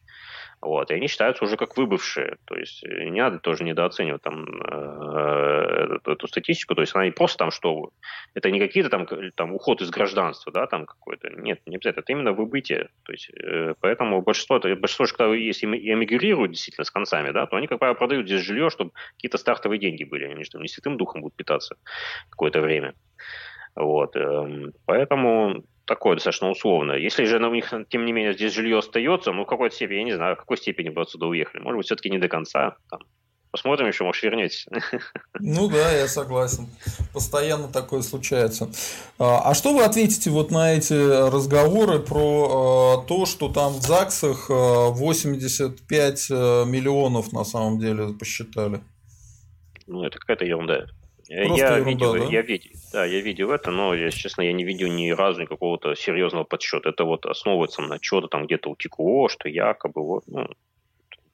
[0.61, 2.37] Вот, и они считаются уже как выбывшие.
[2.45, 6.75] То есть э, не надо тоже недооценивать там э, эту статистику.
[6.75, 7.91] То есть она не просто там что...
[8.35, 9.07] Это не какие-то там,
[9.37, 11.31] там уход из гражданства, да, там какой-то.
[11.31, 12.03] Нет, не обязательно.
[12.03, 12.89] Это именно выбытие.
[13.05, 17.69] То есть э, поэтому большинство, большинство когда если эмигрируют действительно с концами, да, то они,
[17.69, 20.25] как правило, продают здесь жилье, чтобы какие-то стартовые деньги были.
[20.25, 21.77] Они же там не святым духом будут питаться
[22.31, 22.95] какое-то время.
[23.75, 24.17] Вот.
[24.17, 26.93] Эм, поэтому такое достаточно условно.
[26.93, 30.05] Если же у них, тем не менее, здесь жилье остается, ну, в какой-то степени, я
[30.05, 31.63] не знаю, в какой степени бы отсюда уехали.
[31.63, 32.77] Может быть, все-таки не до конца.
[32.91, 33.01] Там.
[33.51, 34.67] Посмотрим еще, может, вернетесь.
[35.41, 36.67] Ну да, я согласен.
[37.15, 38.69] Постоянно такое случается.
[39.19, 40.93] А, а что вы ответите вот на эти
[41.31, 48.81] разговоры про а, то, что там в ЗАГСах 85 а, миллионов на самом деле посчитали?
[49.87, 50.87] Ну, это какая-то ерунда.
[51.29, 52.25] Просто я ерунда, видел, да?
[52.25, 55.95] я видел, да, я видел это, но, если честно, я не видел ни разу какого-то
[55.95, 56.89] серьезного подсчета.
[56.89, 60.49] Это вот основывается на что-то там где-то утекло, что якобы вот, ну,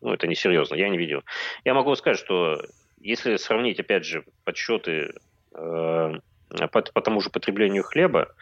[0.01, 1.23] Ну, это несерьезно, я не видел.
[1.65, 2.61] Я могу сказать, что
[3.01, 5.15] если сравнить, опять же, подсчеты
[5.55, 6.19] э,
[6.73, 8.35] по, по тому же потреблению хлеба,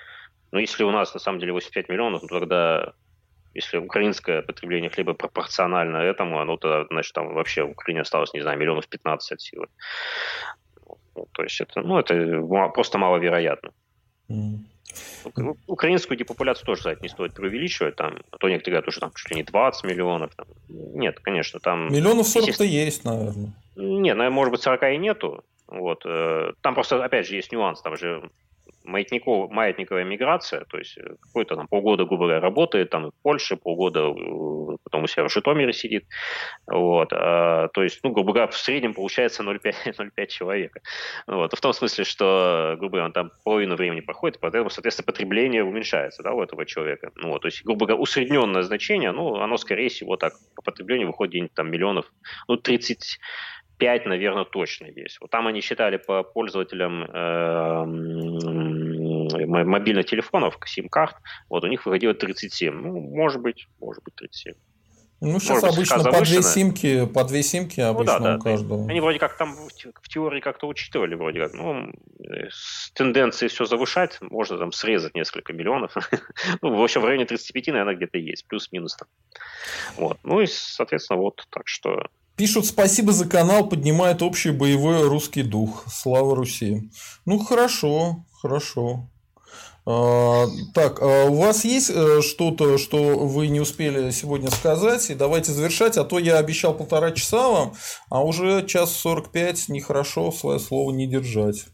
[0.52, 2.94] ну, если у нас на самом деле 85 миллионов, ну, тогда
[3.54, 8.40] если украинское потребление хлеба пропорционально этому, оно тогда, значит, там вообще в Украине осталось, не
[8.40, 9.66] знаю, миллионов 15 от силы.
[11.14, 12.42] Ну, то есть это, ну, это
[12.74, 13.70] просто маловероятно.
[14.28, 14.58] Mm.
[15.66, 17.96] Украинскую депопуляцию тоже, кстати, не стоит преувеличивать.
[17.96, 20.34] Там, а то некоторые говорят, что там чуть ли не 20 миллионов.
[20.34, 20.46] Там.
[20.68, 21.92] Нет, конечно, там...
[21.92, 23.52] Миллионов 40-то есть, наверное.
[23.76, 25.44] Нет, наверное, может быть, 40 и нету.
[25.66, 26.02] Вот.
[26.04, 27.80] Э, там просто, опять же, есть нюанс.
[27.80, 28.30] Там же
[28.84, 33.56] маятников, маятниковая миграция, то есть э, какой-то там полгода, грубо говоря, работает там в Польше,
[33.56, 36.04] полгода э, потом у себя в Житомире сидит,
[36.66, 40.80] вот, а, то есть, ну, грубо говоря, в среднем получается 0,5 человека,
[41.26, 45.64] вот, в том смысле, что, грубо говоря, он там половину времени проходит, поэтому, соответственно, потребление
[45.64, 49.56] уменьшается, да, у этого человека, ну, вот, то есть, грубо говоря, усредненное значение, ну, оно,
[49.56, 52.06] скорее всего, так, по потреблению выходит где-нибудь там миллионов,
[52.48, 53.18] ну, 30
[53.82, 55.18] 5, наверное, точно есть.
[55.20, 57.84] Вот там они считали по пользователям э,
[59.64, 61.16] мобильных телефонов, сим-карт,
[61.48, 62.72] вот у них выходило 37.
[62.72, 64.54] Ну, может быть, может быть 37.
[65.20, 68.36] Ну, сейчас Может обычно по две симки, по две симки обычно ну, да, да.
[68.36, 68.88] у каждого.
[68.88, 71.92] Они вроде как там в теории как-то учитывали, вроде как, ну,
[72.50, 75.96] с тенденцией все завышать, можно там срезать несколько миллионов.
[76.62, 79.08] ну, в общем, в районе 35, наверное, где-то есть, плюс-минус там.
[79.96, 80.18] Вот.
[80.22, 85.84] Ну и, соответственно, вот, так что Пишут спасибо за канал, поднимает общий боевой русский дух.
[85.88, 86.90] Слава Руси.
[87.26, 89.08] Ну хорошо, хорошо.
[89.84, 95.10] А, так, а у вас есть э, что-то, что вы не успели сегодня сказать?
[95.10, 97.74] И давайте завершать, а то я обещал полтора часа вам,
[98.08, 101.66] а уже час сорок пять, нехорошо свое слово не держать.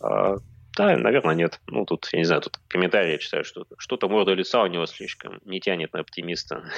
[0.00, 0.36] А,
[0.76, 1.60] да, наверное, нет.
[1.68, 4.86] Ну, тут, я не знаю, тут комментарии я читаю, что что-то морда лица у него
[4.86, 6.64] слишком не тянет на оптимиста.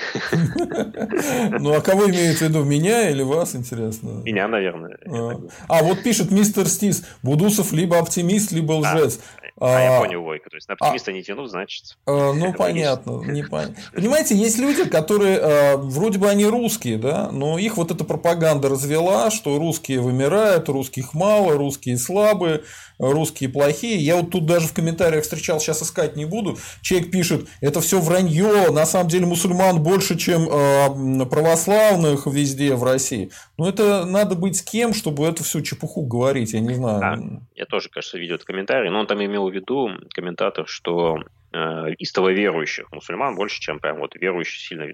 [1.59, 4.23] Ну, а кого имеет в виду, меня или вас, интересно?
[4.25, 4.99] Меня, наверное.
[5.07, 9.21] А, а вот пишет мистер Стис, Будусов либо оптимист, либо лжец.
[9.61, 10.51] А, а я понял, Войка.
[10.51, 11.97] То есть на оптимиста а, не тянут, значит.
[12.07, 13.23] А, ну, понятно.
[13.25, 13.77] Не пон...
[13.95, 18.69] Понимаете, есть люди, которые а, вроде бы они русские, да, но их вот эта пропаганда
[18.69, 22.63] развела, что русские вымирают, русских мало, русские слабые,
[22.99, 23.97] русские плохие.
[23.97, 26.59] Я вот тут даже в комментариях встречал, сейчас искать не буду.
[26.83, 32.83] Человек пишет, это все вранье, на самом деле мусульман больше, чем э, православных везде в
[32.83, 33.31] России.
[33.57, 37.01] Но это надо быть с кем, чтобы эту всю чепуху говорить, я не знаю.
[37.01, 37.19] Да,
[37.55, 41.19] я тоже, кажется, видел этот комментарий, но он там имел в виду, комментатор, что
[41.53, 44.87] э, истово верующих мусульман больше, чем прям вот верующих сильно,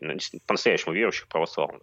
[0.46, 1.82] по-настоящему верующих православных.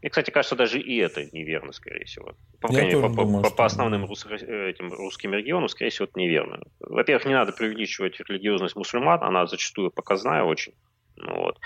[0.00, 2.34] И, кстати, кажется, даже и это неверно, скорее всего.
[2.60, 6.60] По, Я по, думаю, по, по основным рус, этим русским регионам, скорее всего, это неверно.
[6.78, 10.74] Во-первых, не надо преувеличивать религиозность мусульман, она зачастую показная очень.
[11.16, 11.58] Ну, вот.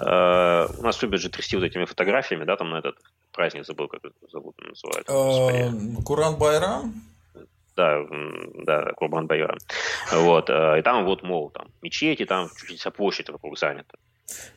[0.00, 2.96] Uh, у нас любят же трясти вот этими фотографиями, да, там на этот
[3.30, 5.12] праздник забыл, как это зовут, называется.
[5.12, 6.94] Uh, Куран Байрам?
[7.76, 8.02] Да,
[8.64, 9.58] да, Курбан Байрам.
[10.10, 13.98] Вот, uh, и там вот, мол, там мечети, там чуть-чуть вся площадь вокруг занята.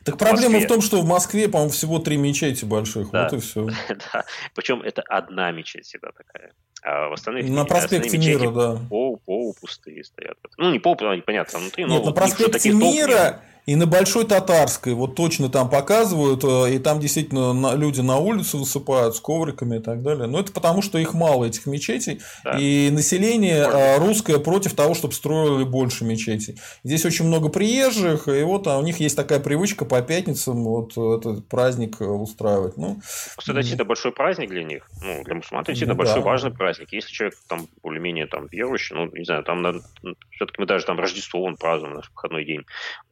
[0.04, 3.10] Так проблема в том, что в Москве, по-моему, всего три мечети больших.
[3.10, 3.24] Да.
[3.24, 3.66] Вот и все.
[4.12, 4.24] да.
[4.54, 6.52] Причем это одна мечеть всегда такая.
[6.82, 8.78] А в остальных на проспекте Мира, да.
[8.88, 10.38] Пол, полупустые стоят.
[10.56, 15.16] Ну, не пол, понятно, внутри, но Нет, на проспекте Мира и на Большой Татарской, вот
[15.16, 20.02] точно там показывают, э, и там действительно люди на улицу высыпают с ковриками и так
[20.02, 20.28] далее.
[20.28, 22.56] Но это потому, что их мало, этих мечетей, да.
[22.58, 23.78] и население Можно.
[23.78, 26.60] Э, русское против того, чтобы строили больше мечетей.
[26.84, 30.92] Здесь очень много приезжих, и вот а у них есть такая привычка по пятницам вот
[30.92, 32.76] этот праздник э, устраивать.
[32.76, 33.00] Ну,
[33.34, 34.88] Просто это большой праздник для них.
[35.02, 36.26] Ну, для мусульман это действительно ну, большой да.
[36.26, 36.92] важный праздник.
[36.92, 39.82] Если человек там более-менее там верующий, ну, не знаю, там
[40.30, 42.62] все-таки мы даже там Рождество он празднуем, наш выходной день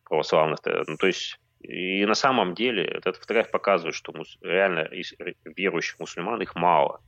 [0.05, 0.59] православных.
[0.65, 4.89] Ну, то есть и на самом деле эта фотография показывает, что мус, реально
[5.57, 7.01] верующих мусульман их мало.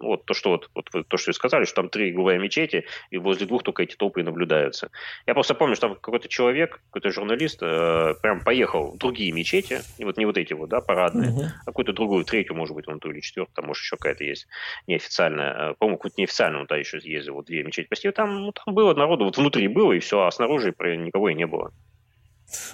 [0.00, 3.18] Вот то, что вот, вот то, что вы сказали, что там три голые мечети, и
[3.18, 4.90] возле двух только эти толпы и наблюдаются.
[5.26, 9.80] Я просто помню, что там какой-то человек, какой-то журналист, э, прям поехал в другие мечети,
[9.98, 11.48] и вот не вот эти вот, да, парадные, uh-huh.
[11.62, 14.48] а какую-то другую, третью, может быть, вон ту или четвертую, там, может, еще какая-то есть
[14.86, 15.52] неофициальная.
[15.52, 17.86] Э, по-моему, какую-то неофициальную он да, еще ездил, вот две мечети.
[17.86, 21.34] Почти там, ну, там было народу, вот внутри было, и все, а снаружи никого и
[21.34, 21.72] не было.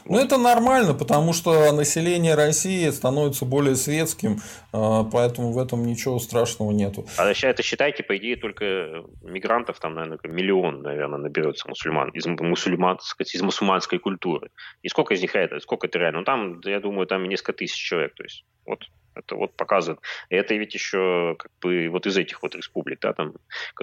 [0.04, 4.40] Ну, это нормально, потому что население России становится более светским,
[4.72, 7.06] а, поэтому в этом ничего страшного нету.
[7.16, 12.98] А это считайте, по идее, только мигрантов там, наверное, миллион, наверное, наберется мусульман, из мусульман,
[13.00, 14.50] сказать, из мусульманской культуры.
[14.82, 15.60] И сколько из них это?
[15.60, 16.20] Сколько это реально?
[16.20, 18.14] Ну, там, я думаю, там несколько тысяч человек.
[18.14, 18.80] То есть, вот
[19.16, 20.00] Это вот показывает.
[20.30, 23.34] И это ведь еще как бы вот из этих вот республик, да, там,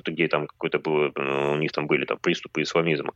[0.06, 3.14] где там какой-то был, у них там были там приступы исламизма.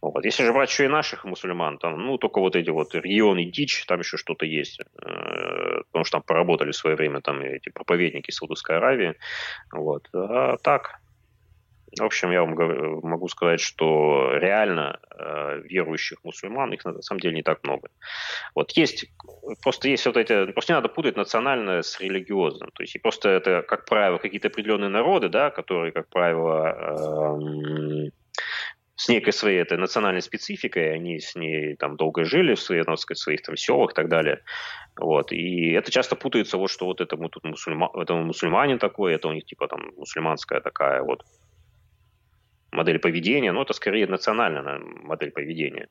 [0.00, 0.24] Вот.
[0.24, 3.84] Если же брать еще и наших мусульман, там, ну, только вот эти вот регионы дичь,
[3.86, 4.80] там еще что-то есть.
[5.02, 9.14] Э, потому что там поработали в свое время там эти проповедники Саудовской Аравии.
[9.72, 10.08] Вот.
[10.12, 11.00] А так,
[11.98, 12.54] в общем, я вам
[13.02, 17.88] могу сказать, что реально э, верующих мусульман, их на самом деле не так много.
[18.54, 19.06] Вот есть,
[19.62, 22.70] просто есть вот эти, просто не надо путать национальное с религиозным.
[22.72, 28.10] То есть просто это, как правило, какие-то определенные народы, да, которые, как правило, э,
[28.96, 32.98] с некой своей этой национальной спецификой, они с ней там долго жили в своих, так
[32.98, 34.42] сказать, своих там селах и так далее.
[34.96, 35.32] Вот.
[35.32, 39.32] И это часто путается, вот что вот этому тут мусульма, этому мусульманин такой, это у
[39.32, 41.24] них типа там мусульманская такая вот
[42.76, 45.88] модель поведения, но это скорее национальная модель поведения,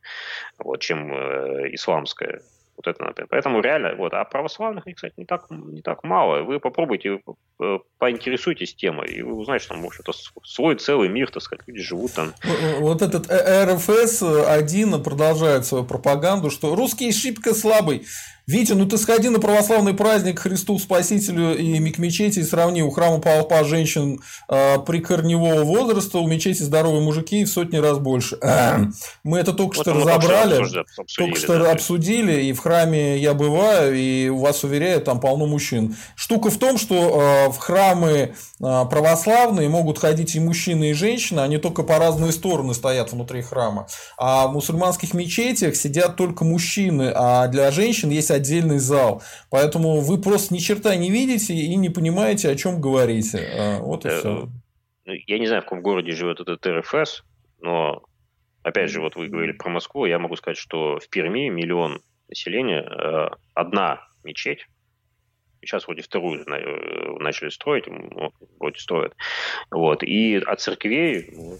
[0.57, 2.41] вот, чем э, исламская.
[2.78, 3.28] Вот это, например.
[3.30, 6.41] Поэтому реально, вот, а православных, кстати, не так, не так мало.
[6.44, 7.22] Вы попробуйте,
[7.62, 10.12] э, поинтересуйтесь темой, и вы узнаете, что, может, это
[10.44, 12.34] свой целый мир, так сказать, люди живут там.
[12.80, 18.06] Вот этот РФС-1 продолжает свою пропаганду, что русский шибко слабый,
[18.47, 22.84] Витя, ну ты сходи на православный праздник Христу Спасителю и к мечети и сравни.
[22.84, 28.38] У храма Павла женщин э, прикорневого возраста, у мечети здоровые мужики в сотни раз больше.
[29.23, 30.85] Мы это только вот что разобрали, обсудили,
[31.17, 35.95] только что да, обсудили, и в храме я бываю, и вас уверяю, там полно мужчин.
[36.15, 41.39] Штука в том, что э, в храмы э, православные могут ходить и мужчины, и женщины,
[41.39, 43.88] они только по разные стороны стоят внутри храма.
[44.17, 49.22] А в мусульманских мечетях сидят только мужчины, а для женщин есть отдельный зал.
[49.49, 53.40] Поэтому вы просто ни черта не видите и не понимаете, о чем говорите.
[53.57, 54.49] А, вот и э, все.
[55.06, 57.24] Ну, я не знаю, в каком городе живет этот РФС,
[57.62, 58.03] но
[58.64, 62.82] опять же, вот вы говорили про Москву, я могу сказать, что в Перми миллион населения,
[62.82, 64.68] э, одна мечеть,
[65.62, 67.86] сейчас вроде вторую э, начали строить,
[68.60, 69.14] вроде строят,
[69.72, 71.57] вот, и от церквей ну,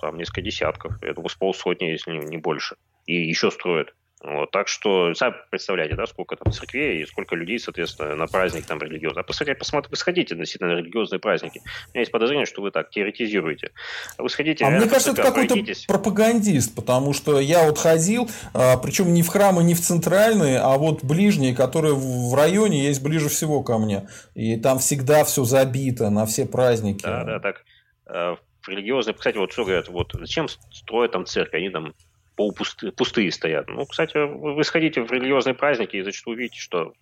[0.00, 2.76] там несколько десятков, думаю, с полсотни, если не больше,
[3.06, 3.94] и еще строят.
[4.24, 8.66] Вот, так что, сами представляете, да, сколько там церквей и сколько людей, соответственно, на праздник
[8.66, 9.22] там религиозный.
[9.22, 11.58] А посмотрите, посмотрите, сходите действительно на религиозные праздники.
[11.58, 13.72] У меня есть подозрение, что вы так теоретизируете.
[14.16, 14.64] А вы сходите...
[14.64, 15.56] А мне кажется, это какой-то
[15.88, 20.78] пропагандист, потому что я вот ходил, а, причем не в храмы, не в центральные, а
[20.78, 24.08] вот ближние, которые в районе есть ближе всего ко мне.
[24.36, 27.02] И там всегда все забито на все праздники.
[27.02, 27.64] Да, да, так.
[28.06, 31.94] В религиозные, кстати, вот что говорят, вот зачем строят там церковь, они там
[32.36, 33.68] полупустые пустые стоят.
[33.68, 36.94] Ну, кстати, вы сходите в религиозные праздники и зачастую увидите, что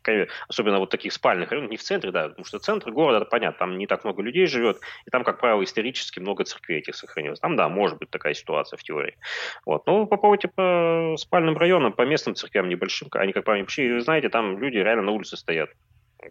[0.48, 3.58] особенно вот таких спальных районах, не в центре, да, потому что центр города, это понятно,
[3.58, 7.40] там не так много людей живет, и там, как правило, исторически много церквей этих сохранилось.
[7.40, 9.16] Там, да, может быть такая ситуация в теории.
[9.64, 9.86] Вот.
[9.86, 14.58] Ну, попробуйте по спальным районам, по местным церквям небольшим, они, как правило, вы знаете, там
[14.58, 15.70] люди реально на улице стоят.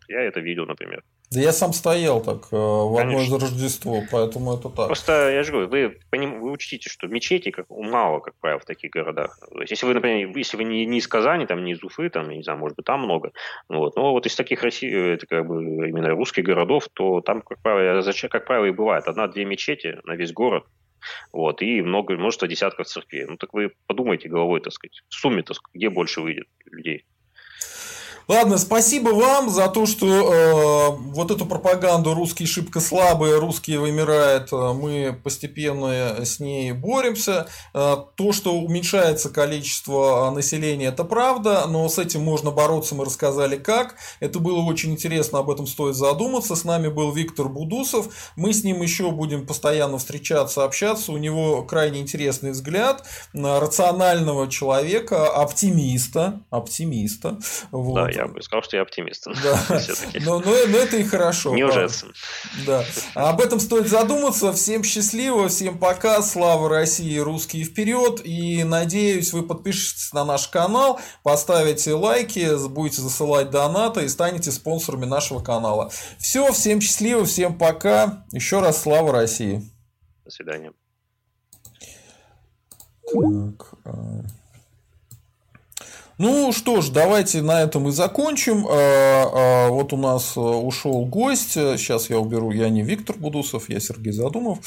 [0.07, 1.03] Я это видел, например.
[1.32, 4.88] Да я сам стоял так э, в одно из Рождество, поэтому это так.
[4.88, 8.90] Просто, я же говорю, вы, вы учтите, что мечети как, мало, как правило, в таких
[8.91, 9.38] городах.
[9.40, 12.10] То есть, если вы, например, если вы не, не из Казани, там, не из Уфы,
[12.10, 13.32] там, не знаю, может быть, там много,
[13.68, 17.61] вот, но вот из таких России, это как бы именно русских городов, то там, как
[17.61, 20.66] правило, зачем, как правило, и бывает одна-две мечети на весь город,
[21.32, 23.26] вот, и много, множество десятков церквей.
[23.26, 27.06] Ну, так вы подумайте головой, так сказать, в сумме-то, где больше выйдет людей.
[28.30, 34.53] Ладно, спасибо вам за то, что э, вот эту пропаганду русские шибко слабые, русские вымирают,
[34.53, 37.47] э, мы постепенно с ней боремся.
[37.73, 43.57] Э, то, что уменьшается количество населения, это правда, но с этим можно бороться, мы рассказали
[43.57, 43.95] как.
[44.19, 46.56] Это было очень интересно, об этом стоит задуматься.
[46.56, 51.11] С нами был Виктор Будусов, мы с ним еще будем постоянно встречаться, общаться.
[51.14, 57.39] У него крайне интересный взгляд рационального человека, оптимиста, оптимиста.
[57.72, 57.95] Вот.
[57.95, 59.28] Да, я бы сказал, что я оптимист.
[59.44, 59.60] Да.
[60.26, 61.56] Но, но, но это и хорошо.
[61.56, 62.12] Не ужасно.
[62.66, 62.84] Да.
[63.16, 64.52] А об этом стоит задуматься.
[64.54, 66.22] Всем счастливо, всем пока.
[66.22, 68.22] Слава России, русские вперед.
[68.26, 75.06] И надеюсь, вы подпишетесь на наш канал, поставите лайки, будете засылать донаты и станете спонсорами
[75.06, 75.91] нашего канала.
[76.18, 78.26] Все, всем счастливо, всем пока.
[78.32, 79.62] Еще раз слава России.
[80.26, 80.74] До свидания.
[83.12, 83.74] Так.
[86.20, 88.68] Ну что ж, давайте на этом и закончим.
[88.70, 91.54] А, а, вот у нас э, ушел гость.
[91.54, 92.52] Сейчас я уберу.
[92.52, 94.60] Я не Виктор Будусов, я Сергей Задумов.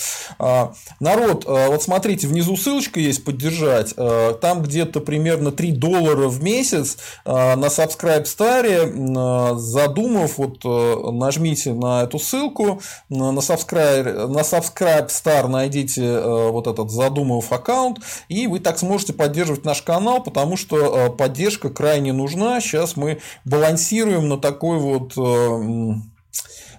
[0.99, 3.95] Народ, вот смотрите, внизу ссылочка есть поддержать.
[4.41, 6.97] Там где-то примерно 3 доллара в месяц
[7.27, 9.59] на Subscribe Star.
[9.59, 10.65] Задумав, вот
[11.13, 12.81] нажмите на эту ссылку.
[13.11, 17.99] На Subscribe, на Subscribe Star найдите вот этот Задумов аккаунт.
[18.29, 22.61] И вы так сможете поддерживать наш канал, потому что поддерживать поддержка крайне нужна.
[22.61, 25.95] Сейчас мы балансируем на такой вот э,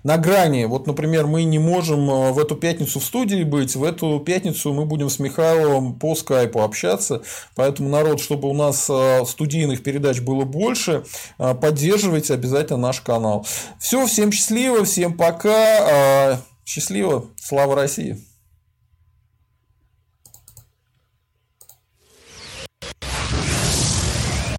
[0.04, 0.64] на грани.
[0.66, 4.72] Вот, например, мы не можем э, в эту пятницу в студии быть, в эту пятницу
[4.72, 7.24] мы будем с Михайловым по скайпу общаться,
[7.56, 11.04] поэтому, народ, чтобы у нас э, студийных передач было больше,
[11.38, 13.46] поддерживайте обязательно наш канал.
[13.80, 18.33] Все, всем счастливо, всем пока, счастливо, слава России!